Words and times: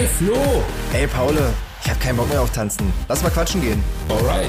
Hey 0.00 0.06
Flo! 0.06 0.34
Ey 0.94 1.06
Paul, 1.06 1.34
ich 1.84 1.90
hab 1.90 2.00
keinen 2.00 2.16
Bock 2.16 2.30
mehr 2.30 2.40
auf 2.40 2.50
Tanzen. 2.52 2.90
Lass 3.06 3.22
mal 3.22 3.28
quatschen 3.28 3.60
gehen. 3.60 3.84
Alright. 4.08 4.48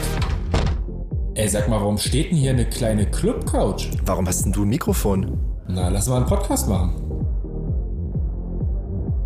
Ey, 1.33 1.50
sag 1.50 1.67
mal, 1.67 1.81
warum 1.81 1.97
steht 1.97 2.31
denn 2.31 2.38
hier 2.38 2.51
eine 2.51 2.70
kleine 2.70 3.06
Club-Couch? 3.11 3.90
Warum 4.06 4.29
hast 4.29 4.45
denn 4.45 4.53
du 4.53 4.61
ein 4.61 4.69
Mikrofon? 4.69 5.37
Na, 5.67 5.90
lass 5.90 6.08
mal 6.08 6.16
einen 6.16 6.25
Podcast 6.25 6.69
machen. 6.69 6.95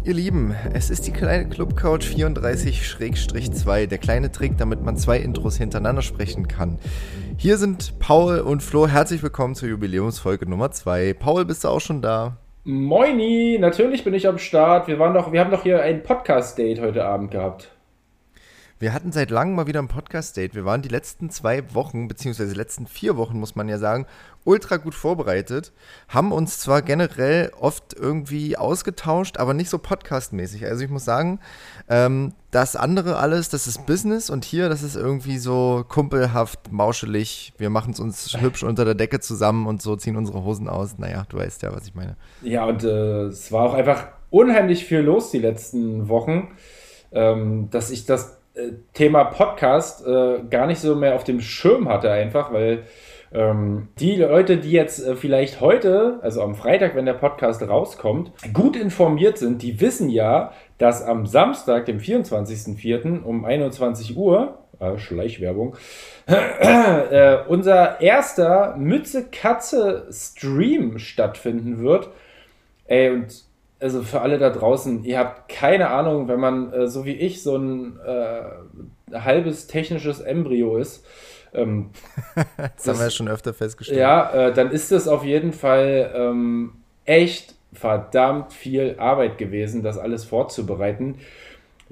Ihr 0.03 0.15
Lieben, 0.15 0.55
es 0.73 0.89
ist 0.89 1.05
die 1.05 1.11
kleine 1.11 1.47
Club-Couch 1.47 2.07
34-2, 2.07 3.85
der 3.85 3.97
kleine 3.99 4.31
Trick, 4.31 4.57
damit 4.57 4.81
man 4.81 4.97
zwei 4.97 5.19
Intros 5.19 5.57
hintereinander 5.57 6.01
sprechen 6.01 6.47
kann. 6.47 6.79
Hier 7.37 7.59
sind 7.59 7.99
Paul 7.99 8.39
und 8.39 8.63
Flo. 8.63 8.87
Herzlich 8.87 9.21
willkommen 9.21 9.53
zur 9.53 9.69
Jubiläumsfolge 9.69 10.49
Nummer 10.49 10.71
2. 10.71 11.13
Paul, 11.13 11.45
bist 11.45 11.63
du 11.63 11.67
auch 11.67 11.81
schon 11.81 12.01
da? 12.01 12.37
Moini, 12.67 13.59
natürlich 13.59 14.03
bin 14.03 14.15
ich 14.15 14.27
am 14.27 14.39
Start. 14.39 14.87
Wir 14.87 14.97
waren 14.97 15.13
doch, 15.13 15.31
wir 15.31 15.39
haben 15.39 15.51
doch 15.51 15.61
hier 15.61 15.83
ein 15.83 16.01
Podcast-Date 16.01 16.81
heute 16.81 17.05
Abend 17.05 17.29
gehabt. 17.29 17.69
Wir 18.79 18.91
hatten 18.91 19.11
seit 19.11 19.29
langem 19.29 19.53
mal 19.53 19.67
wieder 19.67 19.79
ein 19.83 19.87
Podcast-Date. 19.87 20.55
Wir 20.55 20.65
waren 20.65 20.81
die 20.81 20.89
letzten 20.89 21.29
zwei 21.29 21.75
Wochen, 21.75 22.07
beziehungsweise 22.07 22.53
die 22.53 22.57
letzten 22.57 22.87
vier 22.87 23.17
Wochen, 23.17 23.39
muss 23.39 23.55
man 23.55 23.69
ja 23.69 23.77
sagen, 23.77 24.07
ultra 24.45 24.77
gut 24.77 24.95
vorbereitet. 24.95 25.73
Haben 26.07 26.31
uns 26.31 26.59
zwar 26.59 26.81
generell 26.81 27.51
oft 27.59 27.93
irgendwie 27.93 28.57
ausgetauscht, 28.57 29.37
aber 29.37 29.53
nicht 29.53 29.69
so 29.69 29.77
podcastmäßig. 29.77 30.65
Also 30.65 30.85
ich 30.85 30.89
muss 30.89 31.03
sagen, 31.03 31.39
ähm, 31.89 32.33
das 32.51 32.77
andere 32.77 33.17
alles, 33.17 33.49
das 33.49 33.67
ist 33.67 33.85
Business 33.85 34.29
und 34.29 34.45
hier, 34.45 34.69
das 34.69 34.81
ist 34.81 34.95
irgendwie 34.95 35.39
so 35.39 35.83
kumpelhaft, 35.87 36.71
mauschelig. 36.71 37.51
Wir 37.57 37.69
machen 37.69 37.91
es 37.91 37.99
uns 37.99 38.39
hübsch 38.39 38.63
unter 38.63 38.85
der 38.85 38.95
Decke 38.95 39.19
zusammen 39.19 39.67
und 39.67 39.81
so 39.81 39.97
ziehen 39.97 40.15
unsere 40.15 40.45
Hosen 40.45 40.69
aus. 40.69 40.97
Naja, 40.97 41.25
du 41.27 41.37
weißt 41.37 41.63
ja, 41.63 41.75
was 41.75 41.87
ich 41.87 41.95
meine. 41.95 42.15
Ja, 42.41 42.65
und 42.65 42.83
äh, 42.83 43.23
es 43.25 43.51
war 43.51 43.63
auch 43.63 43.73
einfach 43.73 44.07
unheimlich 44.29 44.85
viel 44.85 44.99
los 44.99 45.31
die 45.31 45.39
letzten 45.39 46.07
Wochen, 46.07 46.55
ähm, 47.11 47.69
dass 47.71 47.89
ich 47.89 48.05
das 48.05 48.39
äh, 48.53 48.73
Thema 48.93 49.25
Podcast 49.25 50.05
äh, 50.05 50.39
gar 50.49 50.67
nicht 50.67 50.79
so 50.79 50.95
mehr 50.95 51.15
auf 51.15 51.23
dem 51.23 51.41
Schirm 51.41 51.89
hatte, 51.89 52.11
einfach, 52.11 52.53
weil 52.53 52.83
ähm, 53.35 53.89
die 53.99 54.15
Leute, 54.15 54.57
die 54.57 54.71
jetzt 54.71 55.05
äh, 55.05 55.15
vielleicht 55.15 55.59
heute, 55.59 56.19
also 56.21 56.41
am 56.41 56.55
Freitag, 56.55 56.95
wenn 56.95 57.05
der 57.05 57.13
Podcast 57.13 57.61
rauskommt, 57.61 58.31
gut 58.53 58.77
informiert 58.77 59.37
sind, 59.37 59.61
die 59.61 59.81
wissen 59.81 60.09
ja, 60.09 60.53
dass 60.77 61.03
am 61.03 61.25
Samstag, 61.25 61.85
dem 61.85 61.99
24.04. 61.99 63.23
um 63.23 63.43
21 63.43 64.15
Uhr, 64.15 64.59
äh, 64.79 64.97
Schleichwerbung, 64.97 65.75
äh, 66.27 67.39
unser 67.47 67.99
erster 67.99 68.77
Mütze-Katze-Stream 68.77 70.97
stattfinden 70.97 71.79
wird. 71.79 72.07
Ey, 72.85 73.09
und 73.09 73.43
also 73.81 74.01
für 74.01 74.21
alle 74.21 74.37
da 74.37 74.49
draußen, 74.49 75.03
ihr 75.03 75.19
habt 75.19 75.49
keine 75.49 75.89
Ahnung, 75.89 76.29
wenn 76.29 76.39
man 76.39 76.71
äh, 76.71 76.87
so 76.87 77.03
wie 77.03 77.15
ich 77.15 77.43
so 77.43 77.57
ein 77.57 77.99
äh, 77.99 78.43
halbes 79.13 79.67
technisches 79.67 80.21
Embryo 80.21 80.77
ist. 80.77 81.05
Ähm, 81.55 81.89
das, 82.35 82.45
das, 82.77 82.87
haben 82.87 82.97
wir 82.99 83.05
ja 83.05 83.11
schon 83.11 83.27
öfter 83.27 83.53
festgestellt. 83.53 83.99
Ja, 83.99 84.31
äh, 84.31 84.53
dann 84.53 84.71
ist 84.71 84.91
das 84.91 85.07
auf 85.07 85.23
jeden 85.23 85.53
Fall 85.53 86.11
ähm, 86.15 86.73
echt 87.05 87.55
verdammt 87.73 88.53
viel 88.53 88.95
Arbeit 88.97 89.37
gewesen, 89.37 89.83
das 89.83 89.97
alles 89.97 90.25
vorzubereiten. 90.25 91.19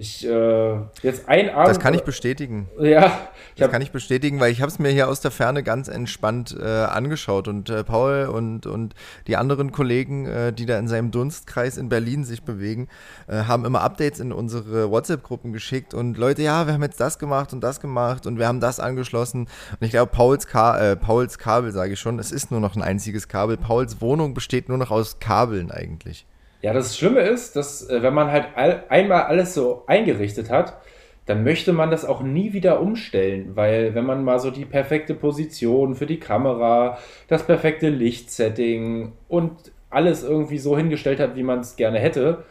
Ich 0.03 0.27
äh, 0.27 0.75
jetzt 1.01 1.29
ein 1.29 1.49
Abend. 1.49 1.69
Das 1.69 1.79
kann 1.79 1.93
ich 1.93 2.03
bestätigen. 2.03 2.67
Ja, 2.77 3.19
das 3.55 3.71
kann 3.71 3.81
ich 3.81 3.91
bestätigen, 3.91 4.41
weil 4.41 4.51
ich 4.51 4.59
habe 4.59 4.69
es 4.69 4.77
mir 4.77 4.89
hier 4.89 5.07
aus 5.07 5.21
der 5.21 5.31
Ferne 5.31 5.63
ganz 5.63 5.87
entspannt 5.87 6.53
äh, 6.59 6.65
angeschaut 6.65 7.47
und 7.47 7.69
äh, 7.69 7.85
Paul 7.85 8.25
und, 8.25 8.65
und 8.65 8.95
die 9.27 9.37
anderen 9.37 9.71
Kollegen, 9.71 10.25
äh, 10.25 10.51
die 10.51 10.65
da 10.65 10.77
in 10.77 10.89
seinem 10.89 11.11
Dunstkreis 11.11 11.77
in 11.77 11.87
Berlin 11.87 12.25
sich 12.25 12.43
bewegen, 12.43 12.89
äh, 13.27 13.45
haben 13.45 13.63
immer 13.63 13.79
Updates 13.79 14.19
in 14.19 14.33
unsere 14.33 14.91
WhatsApp-Gruppen 14.91 15.53
geschickt 15.53 15.93
und 15.93 16.17
Leute, 16.17 16.41
ja, 16.41 16.67
wir 16.67 16.73
haben 16.73 16.83
jetzt 16.83 16.99
das 16.99 17.17
gemacht 17.17 17.53
und 17.53 17.61
das 17.61 17.79
gemacht 17.79 18.27
und 18.27 18.37
wir 18.37 18.47
haben 18.47 18.59
das 18.59 18.81
angeschlossen 18.81 19.47
und 19.79 19.85
ich 19.85 19.91
glaube, 19.91 20.11
Pauls, 20.11 20.47
Ka 20.47 20.77
äh, 20.79 20.95
Pauls 20.97 21.37
Kabel, 21.37 21.71
sage 21.71 21.93
ich 21.93 21.99
schon, 22.01 22.19
es 22.19 22.33
ist 22.33 22.51
nur 22.51 22.59
noch 22.59 22.75
ein 22.75 22.81
einziges 22.81 23.29
Kabel. 23.29 23.55
Pauls 23.55 24.01
Wohnung 24.01 24.33
besteht 24.33 24.67
nur 24.67 24.77
noch 24.77 24.91
aus 24.91 25.19
Kabeln 25.19 25.71
eigentlich. 25.71 26.25
Ja, 26.63 26.71
das 26.71 26.97
Schlimme 26.97 27.19
ist, 27.19 27.57
dass 27.57 27.89
äh, 27.89 28.01
wenn 28.01 28.13
man 28.13 28.31
halt 28.31 28.47
all, 28.55 28.85
einmal 28.87 29.23
alles 29.23 29.53
so 29.53 29.83
eingerichtet 29.85 30.49
hat, 30.49 30.77
dann 31.25 31.43
möchte 31.43 31.73
man 31.73 31.91
das 31.91 32.05
auch 32.05 32.21
nie 32.21 32.53
wieder 32.53 32.79
umstellen, 32.79 33.51
weil 33.55 33.95
wenn 33.95 34.05
man 34.05 34.23
mal 34.23 34.39
so 34.39 34.49
die 34.49 34.63
perfekte 34.63 35.13
Position 35.13 35.93
für 35.93 36.05
die 36.05 36.21
Kamera, 36.21 36.97
das 37.27 37.45
perfekte 37.45 37.89
Lichtsetting 37.89 39.11
und 39.27 39.51
alles 39.89 40.23
irgendwie 40.23 40.57
so 40.57 40.77
hingestellt 40.77 41.19
hat, 41.19 41.35
wie 41.35 41.43
man 41.43 41.59
es 41.59 41.75
gerne 41.75 41.99
hätte 41.99 42.45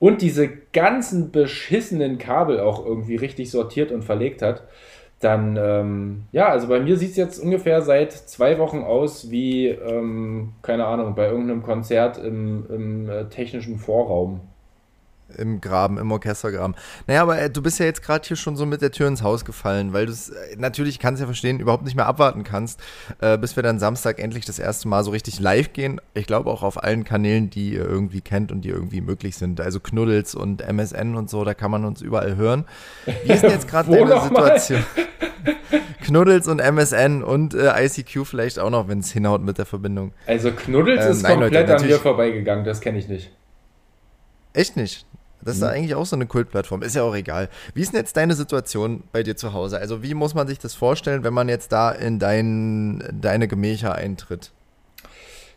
und 0.00 0.20
diese 0.20 0.48
ganzen 0.72 1.30
beschissenen 1.30 2.18
Kabel 2.18 2.58
auch 2.58 2.84
irgendwie 2.84 3.16
richtig 3.16 3.52
sortiert 3.52 3.92
und 3.92 4.02
verlegt 4.02 4.42
hat, 4.42 4.64
dann, 5.24 5.56
ähm, 5.56 6.24
ja, 6.32 6.48
also 6.48 6.68
bei 6.68 6.80
mir 6.80 6.96
sieht 6.96 7.12
es 7.12 7.16
jetzt 7.16 7.38
ungefähr 7.38 7.82
seit 7.82 8.12
zwei 8.12 8.58
Wochen 8.58 8.82
aus 8.82 9.30
wie, 9.30 9.68
ähm, 9.68 10.52
keine 10.62 10.86
Ahnung, 10.86 11.14
bei 11.14 11.26
irgendeinem 11.28 11.62
Konzert 11.62 12.18
im, 12.18 12.66
im 12.68 13.08
äh, 13.08 13.28
technischen 13.28 13.78
Vorraum. 13.78 14.40
Im 15.34 15.60
Graben, 15.60 15.98
im 15.98 16.10
Orchestergraben. 16.12 16.74
Naja, 17.06 17.22
aber 17.22 17.40
äh, 17.40 17.50
du 17.50 17.62
bist 17.62 17.78
ja 17.78 17.86
jetzt 17.86 18.02
gerade 18.02 18.26
hier 18.26 18.36
schon 18.36 18.56
so 18.56 18.66
mit 18.66 18.82
der 18.82 18.90
Tür 18.90 19.08
ins 19.08 19.22
Haus 19.22 19.44
gefallen, 19.44 19.92
weil 19.92 20.06
du 20.06 20.12
es, 20.12 20.30
äh, 20.30 20.56
natürlich 20.56 20.98
kannst 20.98 21.20
ja 21.20 21.26
verstehen, 21.26 21.60
überhaupt 21.60 21.84
nicht 21.84 21.96
mehr 21.96 22.06
abwarten 22.06 22.44
kannst, 22.44 22.80
äh, 23.20 23.38
bis 23.38 23.56
wir 23.56 23.62
dann 23.62 23.78
Samstag 23.78 24.18
endlich 24.18 24.44
das 24.44 24.58
erste 24.58 24.88
Mal 24.88 25.04
so 25.04 25.10
richtig 25.10 25.40
live 25.40 25.72
gehen. 25.72 26.00
Ich 26.14 26.26
glaube 26.26 26.50
auch 26.50 26.62
auf 26.62 26.82
allen 26.82 27.04
Kanälen, 27.04 27.50
die 27.50 27.74
ihr 27.74 27.84
irgendwie 27.84 28.20
kennt 28.20 28.52
und 28.52 28.62
die 28.62 28.70
irgendwie 28.70 29.00
möglich 29.00 29.36
sind. 29.36 29.60
Also 29.60 29.80
Knuddels 29.80 30.34
und 30.34 30.62
MSN 30.62 31.14
und 31.16 31.30
so, 31.30 31.44
da 31.44 31.54
kann 31.54 31.70
man 31.70 31.84
uns 31.84 32.00
überall 32.00 32.36
hören. 32.36 32.64
Wie 33.24 33.32
ist 33.32 33.42
denn 33.42 33.50
jetzt 33.50 33.68
gerade 33.68 33.90
deine 33.96 34.20
Situation? 34.20 34.84
Knuddels 36.04 36.48
und 36.48 36.60
MSN 36.60 37.22
und 37.22 37.54
äh, 37.54 37.84
ICQ 37.84 38.26
vielleicht 38.26 38.58
auch 38.58 38.70
noch, 38.70 38.88
wenn 38.88 38.98
es 38.98 39.10
hinhaut 39.10 39.42
mit 39.42 39.58
der 39.58 39.66
Verbindung. 39.66 40.12
Also 40.26 40.52
Knuddels 40.52 41.04
ähm, 41.04 41.12
ist 41.12 41.22
nein, 41.22 41.40
komplett 41.40 41.68
Leute, 41.68 41.82
an 41.82 41.86
mir 41.86 41.98
vorbeigegangen, 41.98 42.64
das 42.64 42.80
kenne 42.80 42.98
ich 42.98 43.08
nicht. 43.08 43.30
Echt 44.52 44.76
nicht? 44.76 45.06
Das 45.44 45.56
ist 45.56 45.62
mhm. 45.62 45.68
eigentlich 45.68 45.94
auch 45.94 46.06
so 46.06 46.16
eine 46.16 46.26
Kultplattform. 46.26 46.82
Ist 46.82 46.96
ja 46.96 47.02
auch 47.02 47.14
egal. 47.14 47.48
Wie 47.74 47.82
ist 47.82 47.92
denn 47.92 48.00
jetzt 48.00 48.16
deine 48.16 48.34
Situation 48.34 49.02
bei 49.12 49.22
dir 49.22 49.36
zu 49.36 49.52
Hause? 49.52 49.78
Also, 49.78 50.02
wie 50.02 50.14
muss 50.14 50.34
man 50.34 50.46
sich 50.46 50.58
das 50.58 50.74
vorstellen, 50.74 51.24
wenn 51.24 51.34
man 51.34 51.48
jetzt 51.48 51.72
da 51.72 51.90
in 51.90 52.18
dein, 52.18 53.02
deine 53.12 53.48
Gemächer 53.48 53.94
eintritt? 53.94 54.50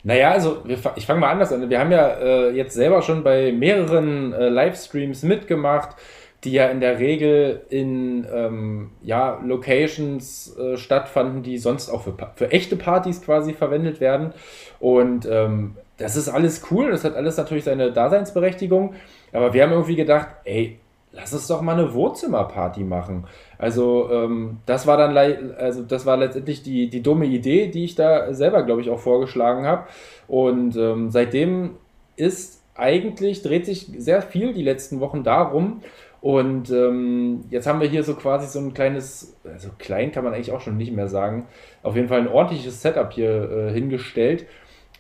Naja, 0.04 0.32
also 0.32 0.62
wir, 0.66 0.78
ich 0.96 1.06
fange 1.06 1.20
mal 1.20 1.32
anders 1.32 1.52
an. 1.52 1.70
Wir 1.70 1.80
haben 1.80 1.92
ja 1.92 2.08
äh, 2.08 2.52
jetzt 2.52 2.74
selber 2.74 3.02
schon 3.02 3.24
bei 3.24 3.52
mehreren 3.52 4.32
äh, 4.34 4.50
Livestreams 4.50 5.24
mitgemacht 5.24 5.96
die 6.44 6.52
ja 6.52 6.68
in 6.68 6.80
der 6.80 7.00
Regel 7.00 7.62
in 7.70 8.26
ähm, 8.32 8.92
ja, 9.02 9.42
Locations 9.44 10.56
äh, 10.58 10.78
stattfanden, 10.78 11.42
die 11.44 11.58
sonst 11.58 11.90
auch 11.90 12.04
für, 12.04 12.16
für 12.36 12.52
echte 12.52 12.76
Partys 12.76 13.22
quasi 13.22 13.54
verwendet 13.54 14.00
werden. 14.00 14.34
Und 14.80 15.26
ähm, 15.26 15.76
das 15.98 16.16
ist 16.16 16.30
alles 16.30 16.62
cool, 16.70 16.92
das 16.92 17.04
hat 17.04 17.16
alles 17.16 17.38
natürlich 17.38 17.64
seine 17.64 17.92
Daseinsberechtigung. 17.92 18.94
Aber 19.32 19.54
wir 19.54 19.64
haben 19.64 19.72
irgendwie 19.72 19.96
gedacht, 19.96 20.28
ey, 20.46 20.80
lass 21.12 21.34
uns 21.34 21.48
doch 21.48 21.62
mal 21.62 21.74
eine 21.74 21.94
Wohnzimmerparty 21.94 22.84
machen. 22.84 23.26
Also 23.58 24.10
ähm, 24.12 24.60
das 24.66 24.88
war 24.88 24.98
dann 24.98 25.18
also 25.58 25.84
das 25.84 26.06
war 26.06 26.18
letztendlich 26.18 26.64
die, 26.64 26.90
die 26.90 27.02
dumme 27.02 27.26
Idee, 27.26 27.68
die 27.68 27.86
ich 27.86 27.96
da 27.96 28.34
selber, 28.34 28.64
glaube 28.64 28.82
ich, 28.82 28.90
auch 28.90 29.00
vorgeschlagen 29.00 29.66
habe. 29.66 29.88
Und 30.28 30.76
ähm, 30.76 31.12
seitdem 31.12 31.78
ist 32.16 32.64
eigentlich, 32.76 33.42
dreht 33.42 33.66
sich 33.66 33.92
sehr 33.98 34.22
viel 34.22 34.54
die 34.54 34.64
letzten 34.64 35.00
Wochen 35.00 35.24
darum, 35.24 35.82
und 36.20 36.72
ähm, 36.72 37.46
jetzt 37.52 37.68
haben 37.68 37.80
wir 37.80 37.88
hier 37.88 38.04
so 38.04 38.16
quasi 38.16 38.48
so 38.48 38.60
ein 38.60 38.74
kleines, 38.74 39.36
also 39.44 39.70
klein 39.78 40.12
kann 40.12 40.24
man 40.24 40.34
eigentlich 40.34 40.52
auch 40.52 40.62
schon 40.62 40.78
nicht 40.78 40.92
mehr 40.92 41.08
sagen, 41.08 41.48
auf 41.84 41.96
jeden 41.96 42.08
Fall 42.08 42.20
ein 42.20 42.28
ordentliches 42.28 42.82
Setup 42.82 43.14
hier 43.14 43.50
äh, 43.50 43.72
hingestellt 43.72 44.46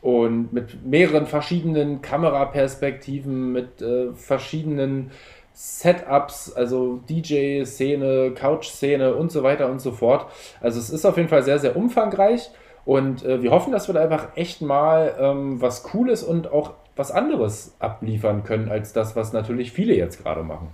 und 0.01 0.53
mit 0.53 0.85
mehreren 0.85 1.25
verschiedenen 1.25 2.01
Kameraperspektiven, 2.01 3.51
mit 3.51 3.81
äh, 3.81 4.13
verschiedenen 4.13 5.11
Setups, 5.53 6.53
also 6.53 7.01
DJ-Szene, 7.09 8.31
Couch-Szene 8.35 9.15
und 9.15 9.31
so 9.31 9.41
weiter 9.41 9.69
und 9.71 9.81
so 9.81 9.91
fort. 9.91 10.27
Also 10.61 10.79
es 10.79 10.91
ist 10.91 11.05
auf 11.05 11.17
jeden 11.17 11.29
Fall 11.29 11.43
sehr, 11.43 11.57
sehr 11.57 11.75
umfangreich 11.75 12.51
und 12.85 13.25
äh, 13.25 13.41
wir 13.41 13.51
hoffen, 13.51 13.71
dass 13.71 13.89
wir 13.89 13.93
da 13.93 14.01
einfach 14.01 14.29
echt 14.35 14.61
mal 14.61 15.15
ähm, 15.19 15.59
was 15.61 15.83
Cooles 15.83 16.23
und 16.23 16.51
auch 16.51 16.73
was 16.95 17.11
anderes 17.11 17.75
abliefern 17.79 18.43
können, 18.43 18.69
als 18.69 18.93
das, 18.93 19.15
was 19.15 19.33
natürlich 19.33 19.71
viele 19.71 19.95
jetzt 19.95 20.23
gerade 20.23 20.43
machen. 20.43 20.69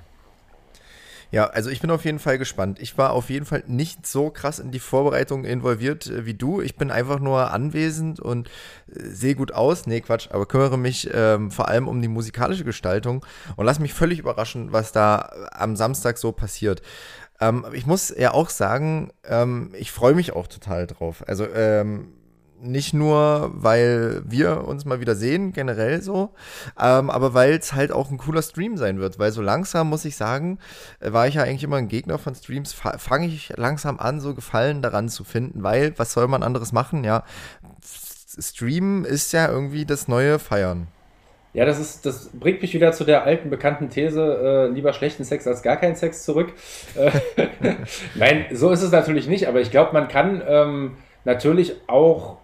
Ja, 1.34 1.48
also 1.48 1.72
ich 1.72 1.82
bin 1.82 1.90
auf 1.90 2.06
jeden 2.06 2.20
Fall 2.20 2.38
gespannt. 2.38 2.78
Ich 2.80 2.96
war 3.00 3.12
auf 3.12 3.32
jeden 3.32 3.48
Fall 3.48 3.64
nicht 3.66 4.06
so 4.06 4.30
krass 4.30 4.60
in 4.60 4.70
die 4.70 4.78
Vorbereitung 4.78 5.46
involviert 5.46 6.06
äh, 6.06 6.28
wie 6.28 6.36
du. 6.36 6.62
Ich 6.62 6.76
bin 6.76 6.92
einfach 6.92 7.20
nur 7.20 7.50
anwesend 7.50 8.20
und 8.20 8.50
äh, 8.88 9.00
sehe 9.00 9.34
gut 9.34 9.52
aus. 9.52 9.88
Nee, 9.88 10.02
Quatsch, 10.02 10.30
aber 10.30 10.46
kümmere 10.46 10.78
mich 10.78 11.10
ähm, 11.12 11.50
vor 11.50 11.70
allem 11.70 11.88
um 11.88 12.04
die 12.04 12.08
musikalische 12.08 12.64
Gestaltung 12.64 13.26
und 13.56 13.66
lass 13.66 13.80
mich 13.80 13.96
völlig 13.96 14.20
überraschen, 14.20 14.74
was 14.74 14.92
da 14.92 15.32
am 15.54 15.76
Samstag 15.76 16.20
so 16.20 16.34
passiert. 16.34 16.84
Ähm, 17.42 17.66
ich 17.74 17.88
muss 17.88 18.14
ja 18.16 18.32
auch 18.32 18.52
sagen, 18.52 19.12
ähm, 19.28 19.72
ich 19.76 19.92
freue 19.92 20.14
mich 20.14 20.34
auch 20.34 20.46
total 20.46 20.86
drauf. 20.86 21.24
Also, 21.28 21.48
ähm, 21.48 22.14
nicht 22.64 22.94
nur, 22.94 23.52
weil 23.54 24.22
wir 24.26 24.68
uns 24.68 24.86
mal 24.86 25.00
wieder 25.00 25.16
sehen, 25.16 25.54
generell 25.54 26.02
so, 26.02 26.34
ähm, 26.80 27.10
aber 27.10 27.34
weil 27.34 27.54
es 27.54 27.74
halt 27.74 27.92
auch 27.92 28.10
ein 28.10 28.18
cooler 28.18 28.42
Stream 28.42 28.78
sein 28.78 29.00
wird. 29.00 29.20
Weil 29.20 29.32
so 29.32 29.42
langsam, 29.42 29.90
muss 29.90 30.06
ich 30.06 30.16
sagen, 30.16 30.60
äh, 31.00 31.12
war 31.12 31.28
ich 31.28 31.36
ja 31.36 31.44
eigentlich 31.44 31.64
immer 31.64 31.78
ein 31.78 31.88
Gegner 31.88 32.18
von 32.18 32.36
Streams, 32.36 32.74
fange 32.74 33.28
ich 33.28 33.54
langsam 33.58 34.00
an, 34.00 34.20
so 34.20 34.34
Gefallen 34.34 34.82
daran 34.82 35.10
zu 35.10 35.24
finden, 35.24 35.64
weil 35.64 35.94
was 35.98 36.14
soll 36.14 36.28
man 36.28 36.44
anderes 36.44 36.72
machen? 36.72 37.04
Ja, 37.04 37.24
Streamen 38.40 39.06
ist 39.06 39.34
ja 39.34 39.48
irgendwie 39.50 39.86
das 39.86 40.08
neue 40.08 40.40
Feiern. 40.40 40.88
Ja, 41.54 41.66
das 41.66 41.80
ist, 41.80 42.06
das 42.06 42.30
bringt 42.34 42.64
mich 42.64 42.74
wieder 42.74 42.94
zu 42.94 43.04
der 43.04 43.26
alten 43.26 43.52
bekannten 43.52 43.90
These, 43.90 44.70
äh, 44.72 44.74
lieber 44.74 44.92
schlechten 44.92 45.24
Sex 45.24 45.46
als 45.46 45.62
gar 45.62 45.78
keinen 45.78 45.96
Sex 45.96 46.24
zurück. 46.24 46.52
Äh, 46.96 47.12
Nein, 48.16 48.46
so 48.52 48.72
ist 48.72 48.82
es 48.82 48.92
natürlich 48.92 49.28
nicht, 49.28 49.48
aber 49.48 49.62
ich 49.62 49.70
glaube, 49.70 49.94
man 49.94 50.08
kann 50.08 50.42
ähm, 50.48 50.98
natürlich 51.26 51.76
auch 51.86 52.38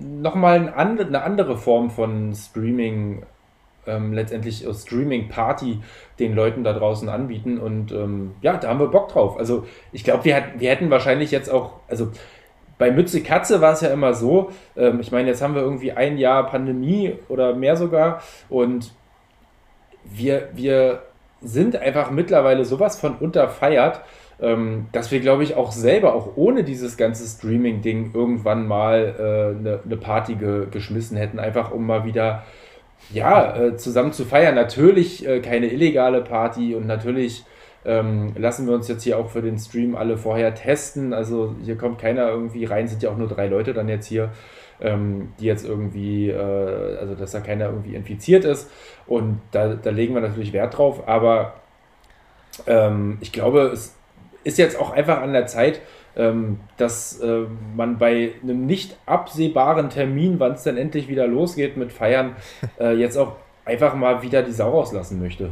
nochmal 0.00 0.72
eine 0.74 1.22
andere 1.22 1.56
Form 1.56 1.90
von 1.90 2.34
Streaming, 2.34 3.22
ähm, 3.86 4.12
letztendlich 4.12 4.66
Streaming-Party 4.70 5.80
den 6.18 6.34
Leuten 6.34 6.64
da 6.64 6.72
draußen 6.72 7.08
anbieten. 7.08 7.58
Und 7.58 7.92
ähm, 7.92 8.34
ja, 8.42 8.56
da 8.56 8.68
haben 8.68 8.80
wir 8.80 8.88
Bock 8.88 9.08
drauf. 9.08 9.38
Also 9.38 9.66
ich 9.92 10.04
glaube, 10.04 10.24
wir, 10.24 10.42
wir 10.56 10.70
hätten 10.70 10.90
wahrscheinlich 10.90 11.30
jetzt 11.30 11.50
auch, 11.50 11.72
also 11.88 12.10
bei 12.78 12.90
Mütze 12.90 13.22
Katze 13.22 13.60
war 13.60 13.72
es 13.72 13.80
ja 13.80 13.88
immer 13.88 14.14
so, 14.14 14.50
ähm, 14.76 15.00
ich 15.00 15.10
meine, 15.10 15.28
jetzt 15.28 15.42
haben 15.42 15.54
wir 15.54 15.62
irgendwie 15.62 15.92
ein 15.92 16.16
Jahr 16.16 16.46
Pandemie 16.46 17.16
oder 17.28 17.54
mehr 17.54 17.76
sogar 17.76 18.22
und 18.48 18.92
wir, 20.04 20.48
wir 20.54 21.02
sind 21.42 21.76
einfach 21.76 22.10
mittlerweile 22.10 22.64
sowas 22.64 22.98
von 22.98 23.16
unterfeiert, 23.16 24.00
dass 24.92 25.10
wir, 25.10 25.18
glaube 25.18 25.42
ich, 25.42 25.56
auch 25.56 25.72
selber, 25.72 26.14
auch 26.14 26.36
ohne 26.36 26.62
dieses 26.62 26.96
ganze 26.96 27.26
Streaming-Ding, 27.26 28.12
irgendwann 28.14 28.68
mal 28.68 29.14
äh, 29.18 29.58
eine, 29.58 29.80
eine 29.84 29.96
Party 29.96 30.36
ge 30.36 30.66
geschmissen 30.70 31.16
hätten, 31.16 31.40
einfach 31.40 31.72
um 31.72 31.86
mal 31.86 32.04
wieder 32.04 32.44
ja, 33.12 33.56
äh, 33.56 33.76
zusammen 33.76 34.12
zu 34.12 34.24
feiern. 34.24 34.54
Natürlich 34.54 35.26
äh, 35.26 35.40
keine 35.40 35.66
illegale 35.66 36.22
Party 36.22 36.74
und 36.74 36.86
natürlich 36.86 37.44
ähm, 37.84 38.32
lassen 38.36 38.66
wir 38.66 38.74
uns 38.74 38.88
jetzt 38.88 39.02
hier 39.04 39.18
auch 39.18 39.30
für 39.30 39.42
den 39.42 39.58
Stream 39.58 39.96
alle 39.96 40.16
vorher 40.16 40.54
testen. 40.54 41.12
Also 41.12 41.54
hier 41.64 41.76
kommt 41.76 41.98
keiner 41.98 42.28
irgendwie 42.28 42.64
rein, 42.64 42.86
sind 42.88 43.02
ja 43.02 43.10
auch 43.10 43.16
nur 43.16 43.28
drei 43.28 43.46
Leute 43.46 43.72
dann 43.72 43.88
jetzt 43.88 44.06
hier, 44.06 44.30
ähm, 44.80 45.32
die 45.40 45.46
jetzt 45.46 45.66
irgendwie, 45.66 46.28
äh, 46.28 46.96
also 47.00 47.14
dass 47.14 47.32
da 47.32 47.40
keiner 47.40 47.66
irgendwie 47.66 47.94
infiziert 47.94 48.44
ist. 48.44 48.70
Und 49.06 49.40
da, 49.52 49.74
da 49.74 49.90
legen 49.90 50.14
wir 50.14 50.20
natürlich 50.20 50.52
Wert 50.52 50.76
drauf. 50.76 51.08
Aber 51.08 51.54
ähm, 52.66 53.18
ich 53.20 53.32
glaube, 53.32 53.70
es 53.72 53.97
ist 54.44 54.58
jetzt 54.58 54.78
auch 54.78 54.90
einfach 54.90 55.20
an 55.20 55.32
der 55.32 55.46
Zeit, 55.46 55.80
ähm, 56.16 56.60
dass 56.76 57.20
äh, 57.20 57.44
man 57.76 57.98
bei 57.98 58.32
einem 58.42 58.66
nicht 58.66 58.96
absehbaren 59.06 59.90
Termin, 59.90 60.40
wann 60.40 60.52
es 60.52 60.64
dann 60.64 60.76
endlich 60.76 61.08
wieder 61.08 61.26
losgeht 61.26 61.76
mit 61.76 61.92
Feiern, 61.92 62.36
äh, 62.80 62.94
jetzt 62.94 63.16
auch 63.16 63.36
einfach 63.64 63.94
mal 63.94 64.22
wieder 64.22 64.42
die 64.42 64.52
Sau 64.52 64.70
rauslassen 64.70 65.20
möchte. 65.20 65.50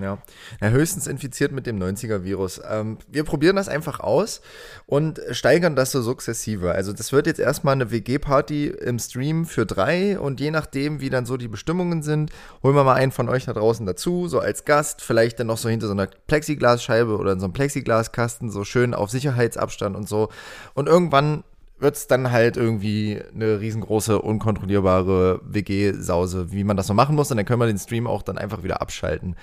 Ja. 0.00 0.18
ja, 0.60 0.68
höchstens 0.68 1.06
infiziert 1.06 1.52
mit 1.52 1.66
dem 1.66 1.78
90er-Virus. 1.78 2.62
Ähm, 2.68 2.98
wir 3.08 3.24
probieren 3.24 3.56
das 3.56 3.68
einfach 3.68 4.00
aus 4.00 4.40
und 4.86 5.20
steigern 5.30 5.76
das 5.76 5.92
so 5.92 6.00
sukzessive. 6.00 6.72
Also 6.72 6.92
das 6.92 7.12
wird 7.12 7.26
jetzt 7.26 7.40
erstmal 7.40 7.74
eine 7.74 7.90
WG-Party 7.90 8.68
im 8.68 8.98
Stream 8.98 9.44
für 9.44 9.66
drei 9.66 10.18
und 10.18 10.40
je 10.40 10.50
nachdem, 10.50 11.00
wie 11.00 11.10
dann 11.10 11.26
so 11.26 11.36
die 11.36 11.48
Bestimmungen 11.48 12.02
sind, 12.02 12.30
holen 12.62 12.74
wir 12.74 12.84
mal 12.84 12.94
einen 12.94 13.12
von 13.12 13.28
euch 13.28 13.44
da 13.44 13.52
draußen 13.52 13.84
dazu, 13.84 14.28
so 14.28 14.40
als 14.40 14.64
Gast, 14.64 15.02
vielleicht 15.02 15.38
dann 15.40 15.48
noch 15.48 15.58
so 15.58 15.68
hinter 15.68 15.86
so 15.86 15.92
einer 15.92 16.06
Plexiglasscheibe 16.06 17.16
oder 17.16 17.32
in 17.32 17.40
so 17.40 17.46
einem 17.46 17.52
Plexiglaskasten, 17.52 18.50
so 18.50 18.64
schön 18.64 18.94
auf 18.94 19.10
Sicherheitsabstand 19.10 19.94
und 19.94 20.08
so. 20.08 20.30
Und 20.74 20.88
irgendwann 20.88 21.44
wird 21.82 21.96
es 21.96 22.06
dann 22.06 22.30
halt 22.30 22.56
irgendwie 22.56 23.20
eine 23.34 23.60
riesengroße, 23.60 24.20
unkontrollierbare 24.20 25.40
WG-Sause, 25.44 26.52
wie 26.52 26.64
man 26.64 26.76
das 26.76 26.86
so 26.86 26.94
machen 26.94 27.16
muss. 27.16 27.30
Und 27.30 27.36
dann 27.36 27.46
können 27.46 27.60
wir 27.60 27.66
den 27.66 27.78
Stream 27.78 28.06
auch 28.06 28.22
dann 28.22 28.38
einfach 28.38 28.62
wieder 28.62 28.80
abschalten. 28.80 29.36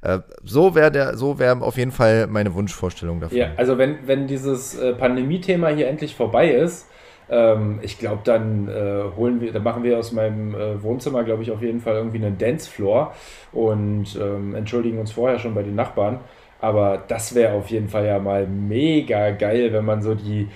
Äh, 0.00 0.20
so 0.42 0.74
wäre 0.74 1.16
so 1.16 1.38
wäre 1.38 1.62
auf 1.62 1.76
jeden 1.76 1.92
Fall 1.92 2.26
meine 2.26 2.54
Wunschvorstellung 2.54 3.20
davon. 3.20 3.36
Ja, 3.36 3.52
also 3.56 3.78
wenn, 3.78 4.06
wenn 4.06 4.26
dieses 4.26 4.74
äh, 4.74 4.94
Pandemie-Thema 4.94 5.68
hier 5.68 5.88
endlich 5.88 6.14
vorbei 6.16 6.50
ist, 6.50 6.86
ähm, 7.30 7.78
ich 7.82 7.98
glaube, 7.98 8.22
dann 8.24 8.68
äh, 8.68 9.04
holen 9.16 9.40
wir, 9.40 9.52
dann 9.52 9.62
machen 9.62 9.82
wir 9.82 9.98
aus 9.98 10.12
meinem 10.12 10.54
äh, 10.54 10.82
Wohnzimmer, 10.82 11.24
glaube 11.24 11.42
ich, 11.42 11.50
auf 11.50 11.62
jeden 11.62 11.80
Fall 11.80 11.94
irgendwie 11.94 12.18
einen 12.18 12.38
Dancefloor 12.38 13.14
und 13.52 14.18
ähm, 14.20 14.54
entschuldigen 14.54 14.98
uns 14.98 15.12
vorher 15.12 15.38
schon 15.38 15.54
bei 15.54 15.62
den 15.62 15.74
Nachbarn. 15.74 16.20
Aber 16.60 17.02
das 17.08 17.34
wäre 17.34 17.54
auf 17.54 17.70
jeden 17.70 17.88
Fall 17.88 18.06
ja 18.06 18.18
mal 18.18 18.46
mega 18.46 19.30
geil, 19.30 19.72
wenn 19.72 19.84
man 19.84 20.00
so 20.00 20.14
die 20.14 20.48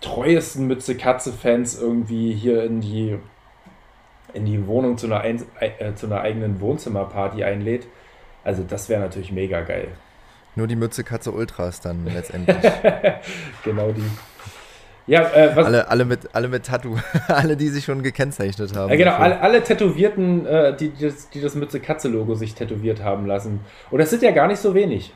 treuesten 0.00 0.66
Mütze-Katze-Fans 0.66 1.80
irgendwie 1.80 2.32
hier 2.32 2.64
in 2.64 2.80
die, 2.80 3.18
in 4.32 4.46
die 4.46 4.66
Wohnung 4.66 4.98
zu 4.98 5.06
einer, 5.06 5.20
ein, 5.20 5.42
äh, 5.60 5.94
zu 5.94 6.06
einer 6.06 6.20
eigenen 6.20 6.60
Wohnzimmerparty 6.60 7.44
einlädt. 7.44 7.86
Also 8.44 8.62
das 8.62 8.88
wäre 8.88 9.00
natürlich 9.00 9.32
mega 9.32 9.60
geil. 9.60 9.88
Nur 10.56 10.66
die 10.66 10.76
Mütze 10.76 11.04
Katze 11.04 11.32
Ultras 11.32 11.80
dann 11.80 12.04
letztendlich. 12.14 12.56
genau 13.64 13.92
die. 13.92 14.02
Ja, 15.06 15.22
äh, 15.34 15.52
alle, 15.56 15.88
alle, 15.88 16.04
mit, 16.04 16.34
alle 16.34 16.48
mit 16.48 16.66
Tattoo, 16.66 16.96
alle, 17.28 17.56
die 17.56 17.68
sich 17.68 17.84
schon 17.84 18.02
gekennzeichnet 18.02 18.76
haben. 18.76 18.90
Ja, 18.90 18.96
genau, 18.96 19.16
alle, 19.16 19.40
alle, 19.40 19.62
Tätowierten, 19.62 20.46
äh, 20.46 20.76
die, 20.76 20.90
die, 20.90 21.06
das, 21.06 21.30
die 21.30 21.40
das 21.40 21.54
Mütze 21.54 21.80
Katze-Logo 21.80 22.34
sich 22.34 22.54
tätowiert 22.54 23.02
haben 23.02 23.26
lassen. 23.26 23.60
Und 23.90 23.98
das 23.98 24.10
sind 24.10 24.22
ja 24.22 24.30
gar 24.30 24.46
nicht 24.46 24.60
so 24.60 24.74
wenig. 24.74 25.12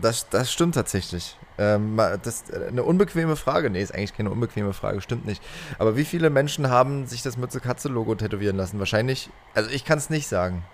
Das, 0.00 0.28
das 0.28 0.52
stimmt 0.52 0.74
tatsächlich. 0.74 1.36
Ähm, 1.58 1.96
das 1.96 2.42
ist 2.42 2.54
eine 2.54 2.84
unbequeme 2.84 3.34
Frage. 3.36 3.68
Nee, 3.68 3.82
ist 3.82 3.94
eigentlich 3.94 4.16
keine 4.16 4.30
unbequeme 4.30 4.72
Frage, 4.72 5.00
stimmt 5.00 5.26
nicht. 5.26 5.42
Aber 5.78 5.96
wie 5.96 6.04
viele 6.04 6.30
Menschen 6.30 6.70
haben 6.70 7.06
sich 7.06 7.22
das 7.22 7.36
Mütze-Katze-Logo 7.36 8.14
tätowieren 8.14 8.56
lassen? 8.56 8.78
Wahrscheinlich, 8.78 9.28
also 9.54 9.68
ich 9.70 9.84
kann 9.84 9.98
es 9.98 10.08
nicht 10.08 10.28
sagen. 10.28 10.64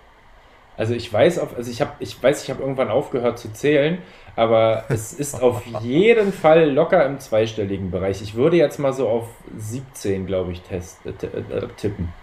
Also 0.77 0.93
ich 0.93 1.11
weiß, 1.11 1.39
auf, 1.39 1.55
also 1.55 1.71
ich 1.71 1.81
habe, 1.81 1.91
ich 1.99 2.21
weiß, 2.21 2.43
ich 2.43 2.49
habe 2.49 2.61
irgendwann 2.61 2.89
aufgehört 2.89 3.39
zu 3.39 3.51
zählen, 3.51 3.99
aber 4.35 4.85
es 4.89 5.13
ist 5.19 5.41
auf 5.41 5.65
jeden 5.81 6.33
Fall 6.33 6.69
locker 6.69 7.05
im 7.05 7.19
zweistelligen 7.19 7.91
Bereich. 7.91 8.21
Ich 8.21 8.35
würde 8.35 8.57
jetzt 8.57 8.77
mal 8.77 8.93
so 8.93 9.07
auf 9.07 9.27
17, 9.57 10.27
glaube 10.27 10.51
ich, 10.51 10.61
test, 10.61 10.99
äh, 11.05 11.09
äh, 11.09 11.67
tippen. 11.77 12.13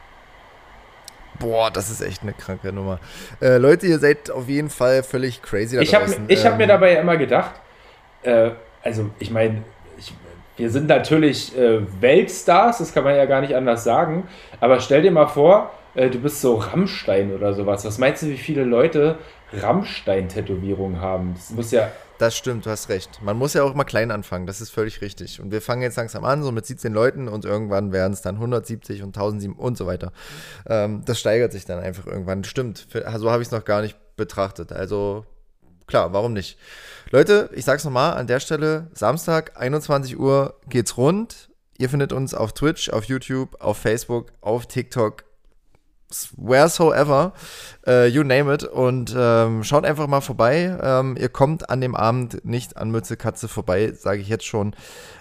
Boah, 1.42 1.70
das 1.70 1.90
ist 1.90 2.00
echt 2.00 2.22
eine 2.22 2.32
kranke 2.32 2.72
Nummer. 2.72 3.00
Äh, 3.40 3.58
Leute, 3.58 3.86
ihr 3.86 3.98
seid 3.98 4.30
auf 4.30 4.48
jeden 4.48 4.70
Fall 4.70 5.02
völlig 5.02 5.42
crazy 5.42 5.76
da 5.76 5.82
Ich 5.82 5.94
habe 5.94 6.06
ähm, 6.06 6.44
hab 6.44 6.56
mir 6.56 6.66
dabei 6.66 6.94
immer 6.96 7.16
gedacht, 7.16 7.52
äh, 8.22 8.50
also 8.82 9.10
ich 9.18 9.30
meine, 9.30 9.62
wir 10.56 10.70
sind 10.70 10.86
natürlich 10.86 11.56
äh, 11.58 11.80
Weltstars, 12.00 12.78
das 12.78 12.94
kann 12.94 13.04
man 13.04 13.16
ja 13.16 13.24
gar 13.24 13.40
nicht 13.40 13.54
anders 13.54 13.84
sagen, 13.84 14.28
aber 14.60 14.80
stell 14.80 15.02
dir 15.02 15.10
mal 15.10 15.26
vor, 15.26 15.72
äh, 15.94 16.08
du 16.10 16.18
bist 16.18 16.40
so 16.40 16.54
Rammstein 16.54 17.34
oder 17.34 17.54
sowas. 17.54 17.84
Was 17.84 17.98
meinst 17.98 18.22
du, 18.22 18.28
wie 18.28 18.36
viele 18.36 18.64
Leute 18.64 19.18
Rammstein-Tätowierungen 19.52 21.00
haben? 21.00 21.34
Das 21.34 21.50
muss 21.50 21.70
ja. 21.72 21.90
Das 22.23 22.37
stimmt, 22.37 22.67
du 22.67 22.71
hast 22.71 22.88
recht. 22.88 23.21
Man 23.21 23.37
muss 23.37 23.52
ja 23.55 23.64
auch 23.64 23.75
mal 23.75 23.83
klein 23.83 24.12
anfangen, 24.12 24.47
das 24.47 24.61
ist 24.61 24.71
völlig 24.71 25.00
richtig. 25.00 25.41
Und 25.41 25.50
wir 25.50 25.61
fangen 25.61 25.83
jetzt 25.83 25.97
langsam 25.97 26.25
an, 26.25 26.45
so 26.45 26.52
mit 26.52 26.64
17 26.64 26.93
Leuten 26.93 27.26
und 27.26 27.45
irgendwann 27.45 27.91
werden 27.91 28.12
es 28.12 28.23
dann 28.23 28.37
170 28.37 29.02
und 29.02 29.09
1007 29.09 29.57
und 29.57 29.76
so 29.76 29.88
weiter. 29.88 30.12
Ähm, 30.69 31.02
das 31.05 31.19
steigert 31.19 31.50
sich 31.50 31.64
dann 31.64 31.81
einfach 31.81 32.07
irgendwann. 32.07 32.45
Stimmt, 32.45 32.87
so 32.93 33.29
habe 33.29 33.43
ich 33.43 33.49
es 33.49 33.50
noch 33.50 33.64
gar 33.64 33.83
nicht 33.83 33.97
betrachtet. 34.14 34.71
Also 34.71 35.26
klar, 35.88 36.12
warum 36.12 36.33
nicht? 36.33 36.61
Leute, 37.11 37.50
ich 37.55 37.64
sag's 37.64 37.85
nochmal 37.85 38.12
an 38.12 38.29
der 38.29 38.38
Stelle, 38.38 38.87
Samstag, 38.95 39.61
21 39.61 40.17
Uhr 40.17 40.55
geht's 40.69 40.97
rund. 40.97 41.50
Ihr 41.76 41.88
findet 41.88 42.12
uns 42.12 42.35
auf 42.35 42.52
Twitch, 42.52 42.88
auf 42.91 43.02
YouTube, 43.02 43.61
auf 43.61 43.79
Facebook, 43.79 44.31
auf 44.43 44.67
TikTok, 44.67 45.25
wheresoever, 46.37 47.33
uh, 47.87 48.04
you 48.04 48.23
name 48.23 48.52
it. 48.52 48.64
Und 48.64 49.14
ähm, 49.16 49.64
schaut 49.64 49.85
einfach 49.85 50.07
mal 50.07 50.21
vorbei. 50.21 50.76
Ähm, 50.83 51.16
ihr 51.19 51.28
kommt 51.28 51.71
an 51.71 51.81
dem 51.81 51.95
Abend 51.95 52.45
nicht 52.45 52.76
an 52.76 52.90
Mütze 52.90 53.16
Katze 53.16 53.49
vorbei, 53.49 53.92
sage 53.92 54.21
ich 54.21 54.28
jetzt 54.28 54.47
schon. 54.47 54.75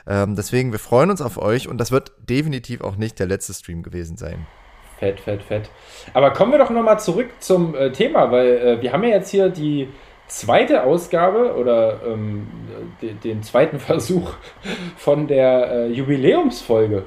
Ähm, 0.07 0.35
deswegen, 0.35 0.71
wir 0.71 0.79
freuen 0.79 1.09
uns 1.09 1.21
auf 1.21 1.37
euch 1.37 1.67
und 1.67 1.77
das 1.77 1.91
wird 1.91 2.11
definitiv 2.29 2.81
auch 2.81 2.95
nicht 2.95 3.19
der 3.19 3.27
letzte 3.27 3.53
Stream 3.53 3.83
gewesen 3.83 4.17
sein. 4.17 4.45
Fett, 4.99 5.19
fett, 5.19 5.41
fett. 5.41 5.69
Aber 6.13 6.31
kommen 6.31 6.51
wir 6.51 6.59
doch 6.59 6.69
nochmal 6.69 6.99
zurück 6.99 7.29
zum 7.39 7.73
äh, 7.73 7.91
Thema, 7.91 8.31
weil 8.31 8.47
äh, 8.57 8.81
wir 8.81 8.93
haben 8.93 9.03
ja 9.03 9.09
jetzt 9.09 9.31
hier 9.31 9.49
die 9.49 9.89
zweite 10.27 10.83
Ausgabe 10.83 11.55
oder 11.55 12.01
ähm, 12.05 12.47
de 13.01 13.13
den 13.15 13.43
zweiten 13.43 13.79
Versuch 13.79 14.33
von 14.97 15.27
der 15.27 15.71
äh, 15.71 15.87
Jubiläumsfolge. 15.87 17.05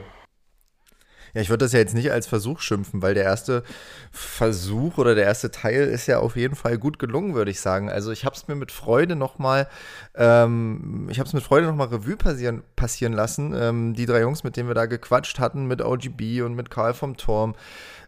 Ja, 1.35 1.41
ich 1.41 1.50
würde 1.50 1.64
das 1.64 1.73
ja 1.73 1.81
jetzt 1.81 1.95
nicht 1.95 2.12
als 2.12 2.29
Versuch 2.29 2.61
schimpfen, 2.61 3.03
weil 3.03 3.14
der 3.14 3.25
erste 3.25 3.64
Versuch 4.12 4.99
oder 4.99 5.17
der 5.17 5.25
erste 5.25 5.50
Teil 5.50 5.88
ist 5.88 6.07
ja 6.07 6.21
auf 6.21 6.37
jeden 6.37 6.55
Fall 6.55 6.79
gut 6.79 7.00
gelungen, 7.00 7.35
würde 7.35 7.50
ich 7.50 7.61
sagen. 7.61 7.91
Also 7.91 8.12
ich 8.12 8.25
habe 8.25 8.37
es 8.37 8.47
mir 8.47 8.55
mit 8.55 8.71
Freude 8.71 9.17
nochmal, 9.17 9.69
ähm, 10.14 11.09
ich 11.11 11.19
habe 11.19 11.26
es 11.26 11.33
mit 11.33 11.43
Freude 11.43 11.67
nochmal 11.67 11.88
Revue 11.88 12.17
passieren, 12.17 12.62
passieren 12.76 13.12
lassen. 13.12 13.53
Ähm, 13.57 13.95
die 13.95 14.07
drei 14.07 14.21
Jungs, 14.21 14.45
mit 14.45 14.57
denen 14.57 14.69
wir 14.69 14.75
da 14.75 14.87
gequatscht 14.87 15.41
hatten, 15.41 15.67
mit 15.67 15.83
OGB 15.83 16.43
und 16.43 16.55
mit 16.55 16.71
Karl 16.71 16.95
vom 16.95 17.17
Turm 17.17 17.57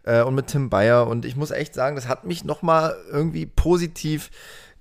äh, 0.03 0.21
und 0.21 0.33
mit 0.33 0.47
Tim 0.47 0.69
Bayer. 0.69 1.05
Und 1.07 1.25
ich 1.25 1.35
muss 1.35 1.51
echt 1.51 1.73
sagen, 1.73 1.97
das 1.97 2.07
hat 2.07 2.23
mich 2.23 2.45
nochmal 2.45 2.95
irgendwie 3.11 3.45
positiv 3.45 4.31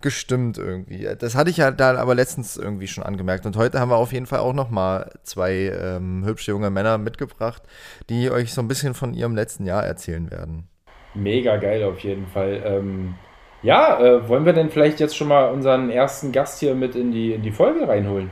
gestimmt 0.00 0.58
irgendwie. 0.58 1.08
Das 1.18 1.34
hatte 1.34 1.50
ich 1.50 1.56
ja 1.56 1.70
da 1.70 1.96
aber 1.96 2.14
letztens 2.14 2.56
irgendwie 2.56 2.86
schon 2.86 3.04
angemerkt. 3.04 3.46
Und 3.46 3.56
heute 3.56 3.80
haben 3.80 3.90
wir 3.90 3.96
auf 3.96 4.12
jeden 4.12 4.26
Fall 4.26 4.40
auch 4.40 4.52
noch 4.52 4.70
mal 4.70 5.10
zwei 5.22 5.72
ähm, 5.80 6.24
hübsche 6.24 6.50
junge 6.50 6.70
Männer 6.70 6.98
mitgebracht, 6.98 7.62
die 8.08 8.30
euch 8.30 8.52
so 8.52 8.60
ein 8.60 8.68
bisschen 8.68 8.94
von 8.94 9.14
ihrem 9.14 9.34
letzten 9.34 9.66
Jahr 9.66 9.84
erzählen 9.84 10.30
werden. 10.30 10.68
Mega 11.14 11.56
geil 11.56 11.82
auf 11.84 12.00
jeden 12.00 12.26
Fall. 12.26 12.62
Ähm, 12.64 13.14
ja, 13.62 13.98
äh, 13.98 14.28
wollen 14.28 14.44
wir 14.44 14.52
denn 14.52 14.70
vielleicht 14.70 15.00
jetzt 15.00 15.16
schon 15.16 15.28
mal 15.28 15.50
unseren 15.50 15.90
ersten 15.90 16.30
Gast 16.30 16.60
hier 16.60 16.74
mit 16.74 16.94
in 16.94 17.10
die, 17.10 17.32
in 17.32 17.42
die 17.42 17.50
Folge 17.50 17.88
reinholen? 17.88 18.30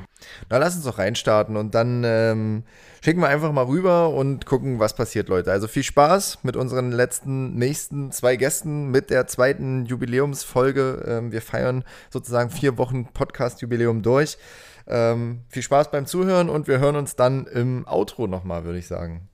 Na, 0.50 0.58
lass 0.58 0.76
uns 0.76 0.84
doch 0.84 0.98
reinstarten 0.98 1.56
und 1.56 1.74
dann 1.74 2.04
ähm, 2.04 2.64
schicken 3.04 3.20
wir 3.20 3.28
einfach 3.28 3.52
mal 3.52 3.66
rüber 3.66 4.08
und 4.08 4.46
gucken, 4.46 4.78
was 4.78 4.94
passiert, 4.94 5.28
Leute. 5.28 5.52
Also 5.52 5.68
viel 5.68 5.82
Spaß 5.82 6.38
mit 6.42 6.56
unseren 6.56 6.90
letzten, 6.90 7.54
nächsten 7.54 8.10
zwei 8.12 8.36
Gästen 8.36 8.90
mit 8.90 9.10
der 9.10 9.26
zweiten 9.26 9.84
Jubiläumsfolge. 9.84 11.04
Ähm, 11.06 11.30
wir 11.30 11.42
feiern 11.42 11.84
sozusagen 12.08 12.48
vier 12.48 12.78
Wochen 12.78 13.04
Podcast-Jubiläum 13.12 14.00
durch. 14.00 14.38
Ähm, 14.86 15.42
viel 15.48 15.62
Spaß 15.62 15.90
beim 15.90 16.06
Zuhören 16.06 16.48
und 16.48 16.66
wir 16.66 16.78
hören 16.78 16.96
uns 16.96 17.14
dann 17.14 17.46
im 17.46 17.86
Outro 17.86 18.26
nochmal, 18.26 18.64
würde 18.64 18.78
ich 18.78 18.86
sagen. 18.86 19.28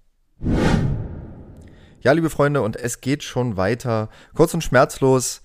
Ja, 2.01 2.11
liebe 2.11 2.31
Freunde, 2.31 2.63
und 2.63 2.75
es 2.75 3.01
geht 3.01 3.23
schon 3.23 3.57
weiter. 3.57 4.09
Kurz 4.35 4.53
und 4.53 4.65
schmerzlos 4.65 5.43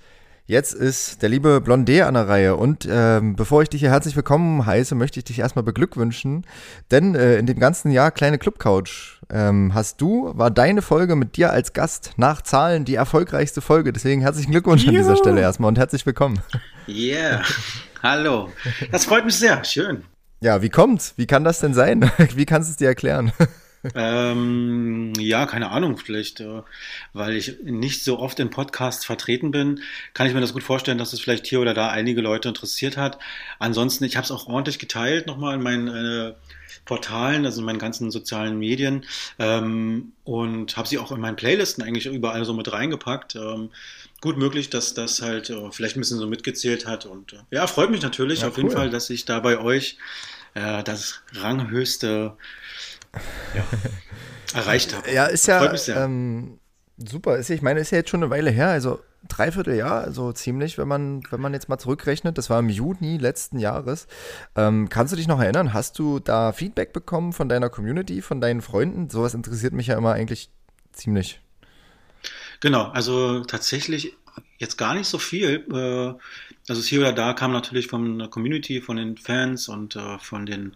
Jetzt 0.47 0.75
ist 0.75 1.23
der 1.23 1.29
liebe 1.29 1.57
Blondé 1.57 2.03
an 2.03 2.13
der 2.13 2.27
Reihe 2.27 2.55
und 2.55 2.87
ähm, 2.87 3.35
bevor 3.35 3.63
ich 3.63 3.69
dich 3.69 3.81
hier 3.81 3.89
herzlich 3.89 4.15
willkommen 4.15 4.63
heiße, 4.63 4.93
möchte 4.93 5.19
ich 5.19 5.23
dich 5.23 5.39
erstmal 5.39 5.63
beglückwünschen, 5.63 6.45
denn 6.91 7.15
äh, 7.15 7.37
in 7.37 7.47
dem 7.47 7.57
ganzen 7.57 7.89
Jahr 7.89 8.11
kleine 8.11 8.37
Clubcouch 8.37 9.21
ähm, 9.31 9.73
hast 9.73 10.01
du, 10.01 10.33
war 10.35 10.51
deine 10.51 10.83
Folge 10.83 11.15
mit 11.15 11.35
dir 11.35 11.49
als 11.49 11.73
Gast 11.73 12.11
nach 12.17 12.43
Zahlen 12.43 12.85
die 12.85 12.93
erfolgreichste 12.93 13.59
Folge. 13.61 13.91
Deswegen 13.91 14.21
herzlichen 14.21 14.51
Glückwunsch 14.51 14.83
Juhu. 14.83 14.91
an 14.91 14.97
dieser 14.97 15.15
Stelle 15.15 15.41
erstmal 15.41 15.69
und 15.69 15.79
herzlich 15.79 16.05
willkommen. 16.05 16.39
Yeah, 16.87 17.41
hallo. 18.03 18.49
Das 18.91 19.05
freut 19.05 19.25
mich 19.25 19.39
sehr, 19.39 19.63
schön. 19.63 20.03
Ja, 20.41 20.61
wie 20.61 20.69
kommt's? 20.69 21.15
Wie 21.17 21.25
kann 21.25 21.43
das 21.43 21.59
denn 21.59 21.73
sein? 21.73 22.11
Wie 22.35 22.45
kannst 22.45 22.69
du 22.69 22.71
es 22.73 22.77
dir 22.77 22.89
erklären? 22.89 23.31
Ähm, 23.93 25.13
ja, 25.19 25.45
keine 25.45 25.69
Ahnung, 25.69 25.97
vielleicht, 25.97 26.39
äh, 26.39 26.61
weil 27.13 27.35
ich 27.35 27.59
nicht 27.63 28.03
so 28.03 28.19
oft 28.19 28.39
in 28.39 28.49
Podcasts 28.49 29.05
vertreten 29.05 29.51
bin, 29.51 29.81
kann 30.13 30.27
ich 30.27 30.33
mir 30.33 30.41
das 30.41 30.53
gut 30.53 30.63
vorstellen, 30.63 30.97
dass 30.97 31.13
es 31.13 31.19
vielleicht 31.19 31.45
hier 31.45 31.59
oder 31.59 31.73
da 31.73 31.89
einige 31.89 32.21
Leute 32.21 32.47
interessiert 32.47 32.97
hat. 32.97 33.19
Ansonsten, 33.59 34.03
ich 34.03 34.17
habe 34.17 34.25
es 34.25 34.31
auch 34.31 34.47
ordentlich 34.47 34.79
geteilt 34.79 35.27
nochmal 35.27 35.55
in 35.55 35.61
meinen 35.63 35.87
äh, 35.87 36.33
Portalen, 36.85 37.45
also 37.45 37.59
in 37.61 37.65
meinen 37.65 37.79
ganzen 37.79 38.11
sozialen 38.11 38.57
Medien 38.57 39.05
ähm, 39.39 40.13
und 40.23 40.77
habe 40.77 40.87
sie 40.87 40.99
auch 40.99 41.11
in 41.11 41.19
meinen 41.19 41.35
Playlisten 41.35 41.83
eigentlich 41.83 42.05
überall 42.05 42.45
so 42.45 42.53
mit 42.53 42.71
reingepackt. 42.71 43.35
Ähm, 43.35 43.71
gut 44.21 44.37
möglich, 44.37 44.69
dass 44.69 44.93
das 44.93 45.21
halt 45.21 45.49
äh, 45.49 45.71
vielleicht 45.71 45.97
ein 45.97 46.01
bisschen 46.01 46.19
so 46.19 46.27
mitgezählt 46.27 46.85
hat 46.85 47.05
und 47.05 47.33
äh, 47.33 47.37
ja, 47.51 47.67
freut 47.67 47.89
mich 47.89 48.01
natürlich 48.01 48.41
ja, 48.41 48.47
auf 48.47 48.57
cool. 48.57 48.63
jeden 48.63 48.75
Fall, 48.75 48.89
dass 48.89 49.09
ich 49.09 49.25
da 49.25 49.39
bei 49.39 49.59
euch 49.59 49.97
äh, 50.53 50.83
das 50.83 51.21
ranghöchste 51.33 52.37
ja, 53.55 53.65
erreicht 54.59 54.95
habe. 54.95 55.11
Ja, 55.11 55.25
ist 55.25 55.47
ja 55.47 55.73
ähm, 56.03 56.59
super. 56.97 57.37
Ist, 57.37 57.49
ich 57.49 57.61
meine, 57.61 57.79
ist 57.79 57.91
ja 57.91 57.99
jetzt 57.99 58.09
schon 58.09 58.23
eine 58.23 58.31
Weile 58.31 58.51
her, 58.51 58.69
also 58.69 58.99
dreiviertel 59.27 59.75
Jahr, 59.75 60.01
also 60.01 60.31
ziemlich, 60.31 60.77
wenn 60.77 60.87
man, 60.87 61.23
wenn 61.29 61.41
man 61.41 61.53
jetzt 61.53 61.69
mal 61.69 61.77
zurückrechnet. 61.77 62.37
Das 62.37 62.49
war 62.49 62.59
im 62.59 62.69
Juni 62.69 63.17
letzten 63.17 63.59
Jahres. 63.59 64.07
Ähm, 64.55 64.89
kannst 64.89 65.13
du 65.13 65.17
dich 65.17 65.27
noch 65.27 65.41
erinnern? 65.41 65.73
Hast 65.73 65.99
du 65.99 66.19
da 66.19 66.51
Feedback 66.51 66.93
bekommen 66.93 67.33
von 67.33 67.49
deiner 67.49 67.69
Community, 67.69 68.21
von 68.21 68.41
deinen 68.41 68.61
Freunden? 68.61 69.09
Sowas 69.09 69.33
interessiert 69.33 69.73
mich 69.73 69.87
ja 69.87 69.97
immer 69.97 70.13
eigentlich 70.13 70.51
ziemlich. 70.93 71.41
Genau, 72.59 72.85
also 72.85 73.43
tatsächlich 73.43 74.15
jetzt 74.57 74.77
gar 74.77 74.93
nicht 74.93 75.07
so 75.07 75.17
viel. 75.17 75.65
Äh, 75.71 76.13
also 76.67 76.81
hier 76.81 77.01
oder 77.01 77.13
da 77.13 77.33
kam 77.33 77.51
natürlich 77.51 77.87
von 77.87 78.17
der 78.17 78.27
Community, 78.27 78.81
von 78.81 78.97
den 78.97 79.17
Fans 79.17 79.69
und 79.69 79.95
äh, 79.95 80.17
von 80.17 80.47
den 80.47 80.75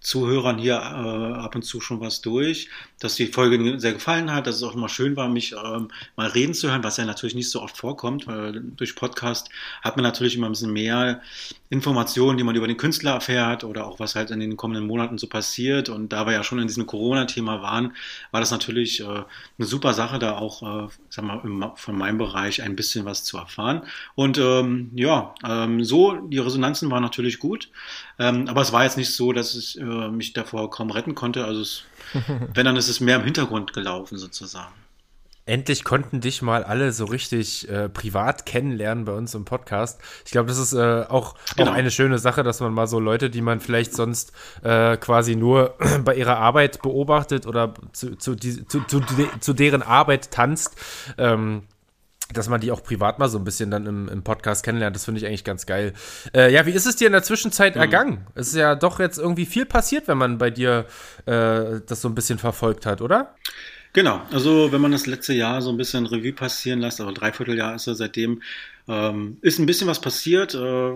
Zuhörern 0.00 0.58
hier 0.58 0.74
äh, 0.74 1.38
ab 1.38 1.54
und 1.54 1.62
zu 1.62 1.80
schon 1.80 2.00
was 2.00 2.22
durch, 2.22 2.68
dass 2.98 3.14
die 3.14 3.28
Folge 3.28 3.78
sehr 3.78 3.92
gefallen 3.92 4.32
hat, 4.32 4.48
dass 4.48 4.56
es 4.56 4.62
auch 4.64 4.74
immer 4.74 4.88
schön 4.88 5.14
war, 5.14 5.28
mich 5.28 5.52
ähm, 5.52 5.92
mal 6.16 6.26
reden 6.26 6.54
zu 6.54 6.68
hören, 6.68 6.82
was 6.82 6.96
ja 6.96 7.04
natürlich 7.04 7.36
nicht 7.36 7.50
so 7.50 7.62
oft 7.62 7.76
vorkommt, 7.76 8.26
durch 8.76 8.96
Podcast 8.96 9.48
hat 9.82 9.96
man 9.96 10.02
natürlich 10.02 10.36
immer 10.36 10.48
ein 10.48 10.52
bisschen 10.52 10.72
mehr 10.72 11.22
Informationen, 11.70 12.36
die 12.36 12.44
man 12.44 12.56
über 12.56 12.66
den 12.66 12.76
Künstler 12.76 13.12
erfährt 13.12 13.62
oder 13.62 13.86
auch 13.86 14.00
was 14.00 14.16
halt 14.16 14.30
in 14.30 14.40
den 14.40 14.56
kommenden 14.56 14.86
Monaten 14.86 15.18
so 15.18 15.28
passiert. 15.28 15.88
Und 15.88 16.12
da 16.12 16.26
wir 16.26 16.32
ja 16.32 16.42
schon 16.42 16.58
in 16.58 16.66
diesem 16.66 16.86
Corona-Thema 16.86 17.62
waren, 17.62 17.94
war 18.30 18.40
das 18.40 18.50
natürlich 18.50 19.04
eine 19.04 19.26
super 19.58 19.94
Sache, 19.94 20.18
da 20.18 20.36
auch, 20.36 20.90
sag 21.10 21.24
mal, 21.24 21.72
von 21.76 21.96
meinem 21.96 22.18
Bereich 22.18 22.62
ein 22.62 22.74
bisschen 22.74 23.04
was 23.04 23.17
zu 23.24 23.38
erfahren. 23.38 23.82
Und 24.14 24.38
ähm, 24.38 24.90
ja, 24.94 25.34
ähm, 25.44 25.84
so, 25.84 26.14
die 26.14 26.38
Resonanzen 26.38 26.90
waren 26.90 27.02
natürlich 27.02 27.38
gut. 27.38 27.70
Ähm, 28.18 28.48
aber 28.48 28.62
es 28.62 28.72
war 28.72 28.84
jetzt 28.84 28.96
nicht 28.96 29.14
so, 29.14 29.32
dass 29.32 29.54
ich 29.54 29.78
äh, 29.78 30.08
mich 30.08 30.32
davor 30.32 30.70
kaum 30.70 30.90
retten 30.90 31.14
konnte. 31.14 31.44
Also 31.44 31.60
es, 31.60 31.84
wenn, 32.54 32.64
dann 32.64 32.76
ist 32.76 32.88
es 32.88 33.00
mehr 33.00 33.16
im 33.16 33.24
Hintergrund 33.24 33.72
gelaufen 33.72 34.18
sozusagen. 34.18 34.72
Endlich 35.48 35.82
konnten 35.82 36.20
dich 36.20 36.42
mal 36.42 36.62
alle 36.62 36.92
so 36.92 37.06
richtig 37.06 37.70
äh, 37.70 37.88
privat 37.88 38.44
kennenlernen 38.44 39.06
bei 39.06 39.12
uns 39.12 39.34
im 39.34 39.46
Podcast. 39.46 39.98
Ich 40.26 40.30
glaube, 40.30 40.48
das 40.48 40.58
ist 40.58 40.74
äh, 40.74 41.06
auch, 41.08 41.36
genau. 41.56 41.70
auch 41.70 41.74
eine 41.74 41.90
schöne 41.90 42.18
Sache, 42.18 42.42
dass 42.42 42.60
man 42.60 42.74
mal 42.74 42.86
so 42.86 43.00
Leute, 43.00 43.30
die 43.30 43.40
man 43.40 43.60
vielleicht 43.60 43.94
sonst 43.94 44.32
äh, 44.62 44.98
quasi 44.98 45.36
nur 45.36 45.74
bei 46.04 46.16
ihrer 46.16 46.36
Arbeit 46.36 46.82
beobachtet 46.82 47.46
oder 47.46 47.72
zu, 47.94 48.16
zu, 48.16 48.34
die, 48.34 48.66
zu, 48.66 48.82
zu, 48.82 49.00
zu 49.40 49.52
deren 49.54 49.80
Arbeit 49.80 50.32
tanzt, 50.32 50.76
ähm, 51.16 51.62
dass 52.32 52.48
man 52.48 52.60
die 52.60 52.70
auch 52.70 52.82
privat 52.82 53.18
mal 53.18 53.28
so 53.28 53.38
ein 53.38 53.44
bisschen 53.44 53.70
dann 53.70 53.86
im, 53.86 54.08
im 54.08 54.22
Podcast 54.22 54.64
kennenlernt. 54.64 54.94
Das 54.94 55.04
finde 55.04 55.20
ich 55.20 55.26
eigentlich 55.26 55.44
ganz 55.44 55.66
geil. 55.66 55.94
Äh, 56.34 56.52
ja, 56.52 56.66
wie 56.66 56.72
ist 56.72 56.86
es 56.86 56.96
dir 56.96 57.06
in 57.06 57.12
der 57.12 57.22
Zwischenzeit 57.22 57.74
mhm. 57.74 57.80
ergangen? 57.80 58.26
Es 58.34 58.48
ist 58.48 58.56
ja 58.56 58.74
doch 58.74 59.00
jetzt 59.00 59.18
irgendwie 59.18 59.46
viel 59.46 59.64
passiert, 59.64 60.08
wenn 60.08 60.18
man 60.18 60.38
bei 60.38 60.50
dir 60.50 60.86
äh, 61.26 61.80
das 61.86 62.02
so 62.02 62.08
ein 62.08 62.14
bisschen 62.14 62.38
verfolgt 62.38 62.86
hat, 62.86 63.00
oder? 63.00 63.34
Genau, 63.94 64.20
also 64.30 64.70
wenn 64.70 64.80
man 64.80 64.92
das 64.92 65.06
letzte 65.06 65.32
Jahr 65.32 65.62
so 65.62 65.70
ein 65.70 65.78
bisschen 65.78 66.06
Revue 66.06 66.32
passieren 66.32 66.80
lässt, 66.80 67.00
also 67.00 67.12
Dreivierteljahr 67.12 67.74
ist 67.74 67.86
er 67.86 67.94
seitdem, 67.94 68.42
ähm, 68.86 69.38
ist 69.40 69.58
ein 69.58 69.66
bisschen 69.66 69.88
was 69.88 70.00
passiert. 70.00 70.54
Äh, 70.54 70.92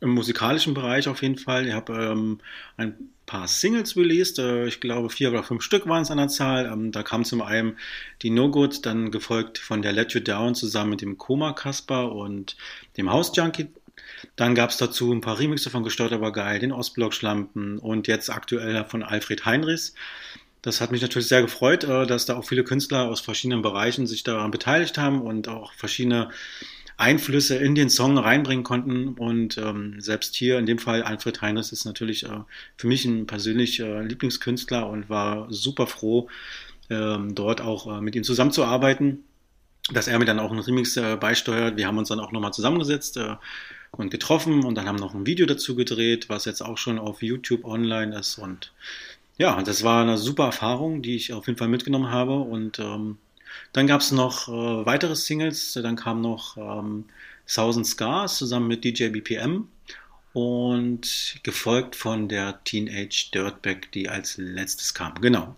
im 0.00 0.10
musikalischen 0.10 0.74
Bereich 0.74 1.08
auf 1.08 1.22
jeden 1.22 1.38
Fall. 1.38 1.66
Ich 1.66 1.74
habe 1.74 1.92
ähm, 1.92 2.38
ein 2.76 3.10
paar 3.26 3.46
Singles 3.46 3.96
released. 3.96 4.38
Äh, 4.38 4.66
ich 4.66 4.80
glaube, 4.80 5.10
vier 5.10 5.30
oder 5.30 5.42
fünf 5.42 5.62
Stück 5.62 5.86
waren 5.86 6.02
es 6.02 6.10
an 6.10 6.18
der 6.18 6.28
Zahl. 6.28 6.66
Ähm, 6.66 6.90
da 6.90 7.02
kam 7.02 7.24
zum 7.24 7.42
einen 7.42 7.78
die 8.22 8.30
No 8.30 8.50
Good, 8.50 8.86
dann 8.86 9.10
gefolgt 9.10 9.58
von 9.58 9.82
der 9.82 9.92
Let 9.92 10.12
You 10.12 10.20
Down 10.20 10.54
zusammen 10.54 10.90
mit 10.90 11.02
dem 11.02 11.18
Koma 11.18 11.52
Kasper 11.52 12.12
und 12.12 12.56
dem 12.96 13.10
House 13.10 13.32
Junkie. 13.34 13.68
Dann 14.36 14.54
gab 14.54 14.70
es 14.70 14.78
dazu 14.78 15.12
ein 15.12 15.20
paar 15.20 15.38
Remixe 15.38 15.70
von 15.70 15.84
Gestört 15.84 16.12
aber 16.12 16.32
geil, 16.32 16.58
den 16.58 16.72
Ostblock 16.72 17.14
Schlampen 17.14 17.78
und 17.78 18.08
jetzt 18.08 18.30
aktuell 18.30 18.84
von 18.84 19.02
Alfred 19.02 19.44
Heinrichs. 19.44 19.94
Das 20.62 20.82
hat 20.82 20.90
mich 20.90 21.00
natürlich 21.00 21.28
sehr 21.28 21.42
gefreut, 21.42 21.84
äh, 21.84 22.06
dass 22.06 22.26
da 22.26 22.36
auch 22.36 22.44
viele 22.44 22.64
Künstler 22.64 23.08
aus 23.08 23.20
verschiedenen 23.20 23.62
Bereichen 23.62 24.06
sich 24.06 24.22
daran 24.22 24.50
beteiligt 24.50 24.98
haben 24.98 25.22
und 25.22 25.48
auch 25.48 25.72
verschiedene 25.72 26.30
Einflüsse 27.00 27.56
in 27.56 27.74
den 27.74 27.88
Song 27.88 28.18
reinbringen 28.18 28.64
konnten. 28.64 29.14
Und 29.14 29.58
ähm, 29.58 30.00
selbst 30.00 30.34
hier 30.34 30.58
in 30.58 30.66
dem 30.66 30.78
Fall 30.78 31.02
Alfred 31.02 31.40
Heinrichs 31.40 31.72
ist 31.72 31.84
natürlich 31.84 32.24
äh, 32.26 32.40
für 32.76 32.86
mich 32.86 33.04
ein 33.04 33.26
persönlich 33.26 33.80
äh, 33.80 34.02
Lieblingskünstler 34.02 34.88
und 34.88 35.08
war 35.08 35.46
super 35.50 35.86
froh, 35.86 36.28
ähm, 36.90 37.34
dort 37.34 37.60
auch 37.60 37.98
äh, 37.98 38.00
mit 38.00 38.14
ihm 38.16 38.24
zusammenzuarbeiten, 38.24 39.24
dass 39.92 40.08
er 40.08 40.18
mir 40.18 40.26
dann 40.26 40.38
auch 40.38 40.50
einen 40.50 40.60
Remix 40.60 40.96
äh, 40.96 41.16
beisteuert. 41.16 41.76
Wir 41.76 41.86
haben 41.86 41.98
uns 41.98 42.08
dann 42.08 42.20
auch 42.20 42.32
nochmal 42.32 42.52
zusammengesetzt 42.52 43.16
äh, 43.16 43.36
und 43.92 44.10
getroffen 44.10 44.64
und 44.64 44.74
dann 44.74 44.86
haben 44.86 44.96
noch 44.96 45.14
ein 45.14 45.26
Video 45.26 45.46
dazu 45.46 45.74
gedreht, 45.74 46.28
was 46.28 46.44
jetzt 46.44 46.60
auch 46.60 46.78
schon 46.78 46.98
auf 46.98 47.22
YouTube 47.22 47.64
online 47.64 48.16
ist. 48.18 48.38
Und 48.38 48.72
ja, 49.38 49.62
das 49.62 49.82
war 49.82 50.02
eine 50.02 50.18
super 50.18 50.44
Erfahrung, 50.44 51.00
die 51.00 51.16
ich 51.16 51.32
auf 51.32 51.46
jeden 51.46 51.58
Fall 51.58 51.68
mitgenommen 51.68 52.10
habe 52.10 52.38
und 52.40 52.78
ähm, 52.78 53.16
dann 53.72 53.86
gab 53.86 54.00
es 54.00 54.12
noch 54.12 54.48
äh, 54.48 54.86
weitere 54.86 55.16
Singles, 55.16 55.72
dann 55.74 55.96
kam 55.96 56.20
noch 56.20 56.56
ähm, 56.56 57.04
Thousand 57.46 57.86
Scars 57.86 58.36
zusammen 58.36 58.68
mit 58.68 58.84
DJ 58.84 59.08
BPM 59.08 59.68
und 60.32 61.40
gefolgt 61.42 61.96
von 61.96 62.28
der 62.28 62.62
Teenage 62.64 63.30
Dirtbag, 63.34 63.90
die 63.92 64.08
als 64.08 64.36
letztes 64.36 64.94
kam. 64.94 65.14
Genau. 65.20 65.56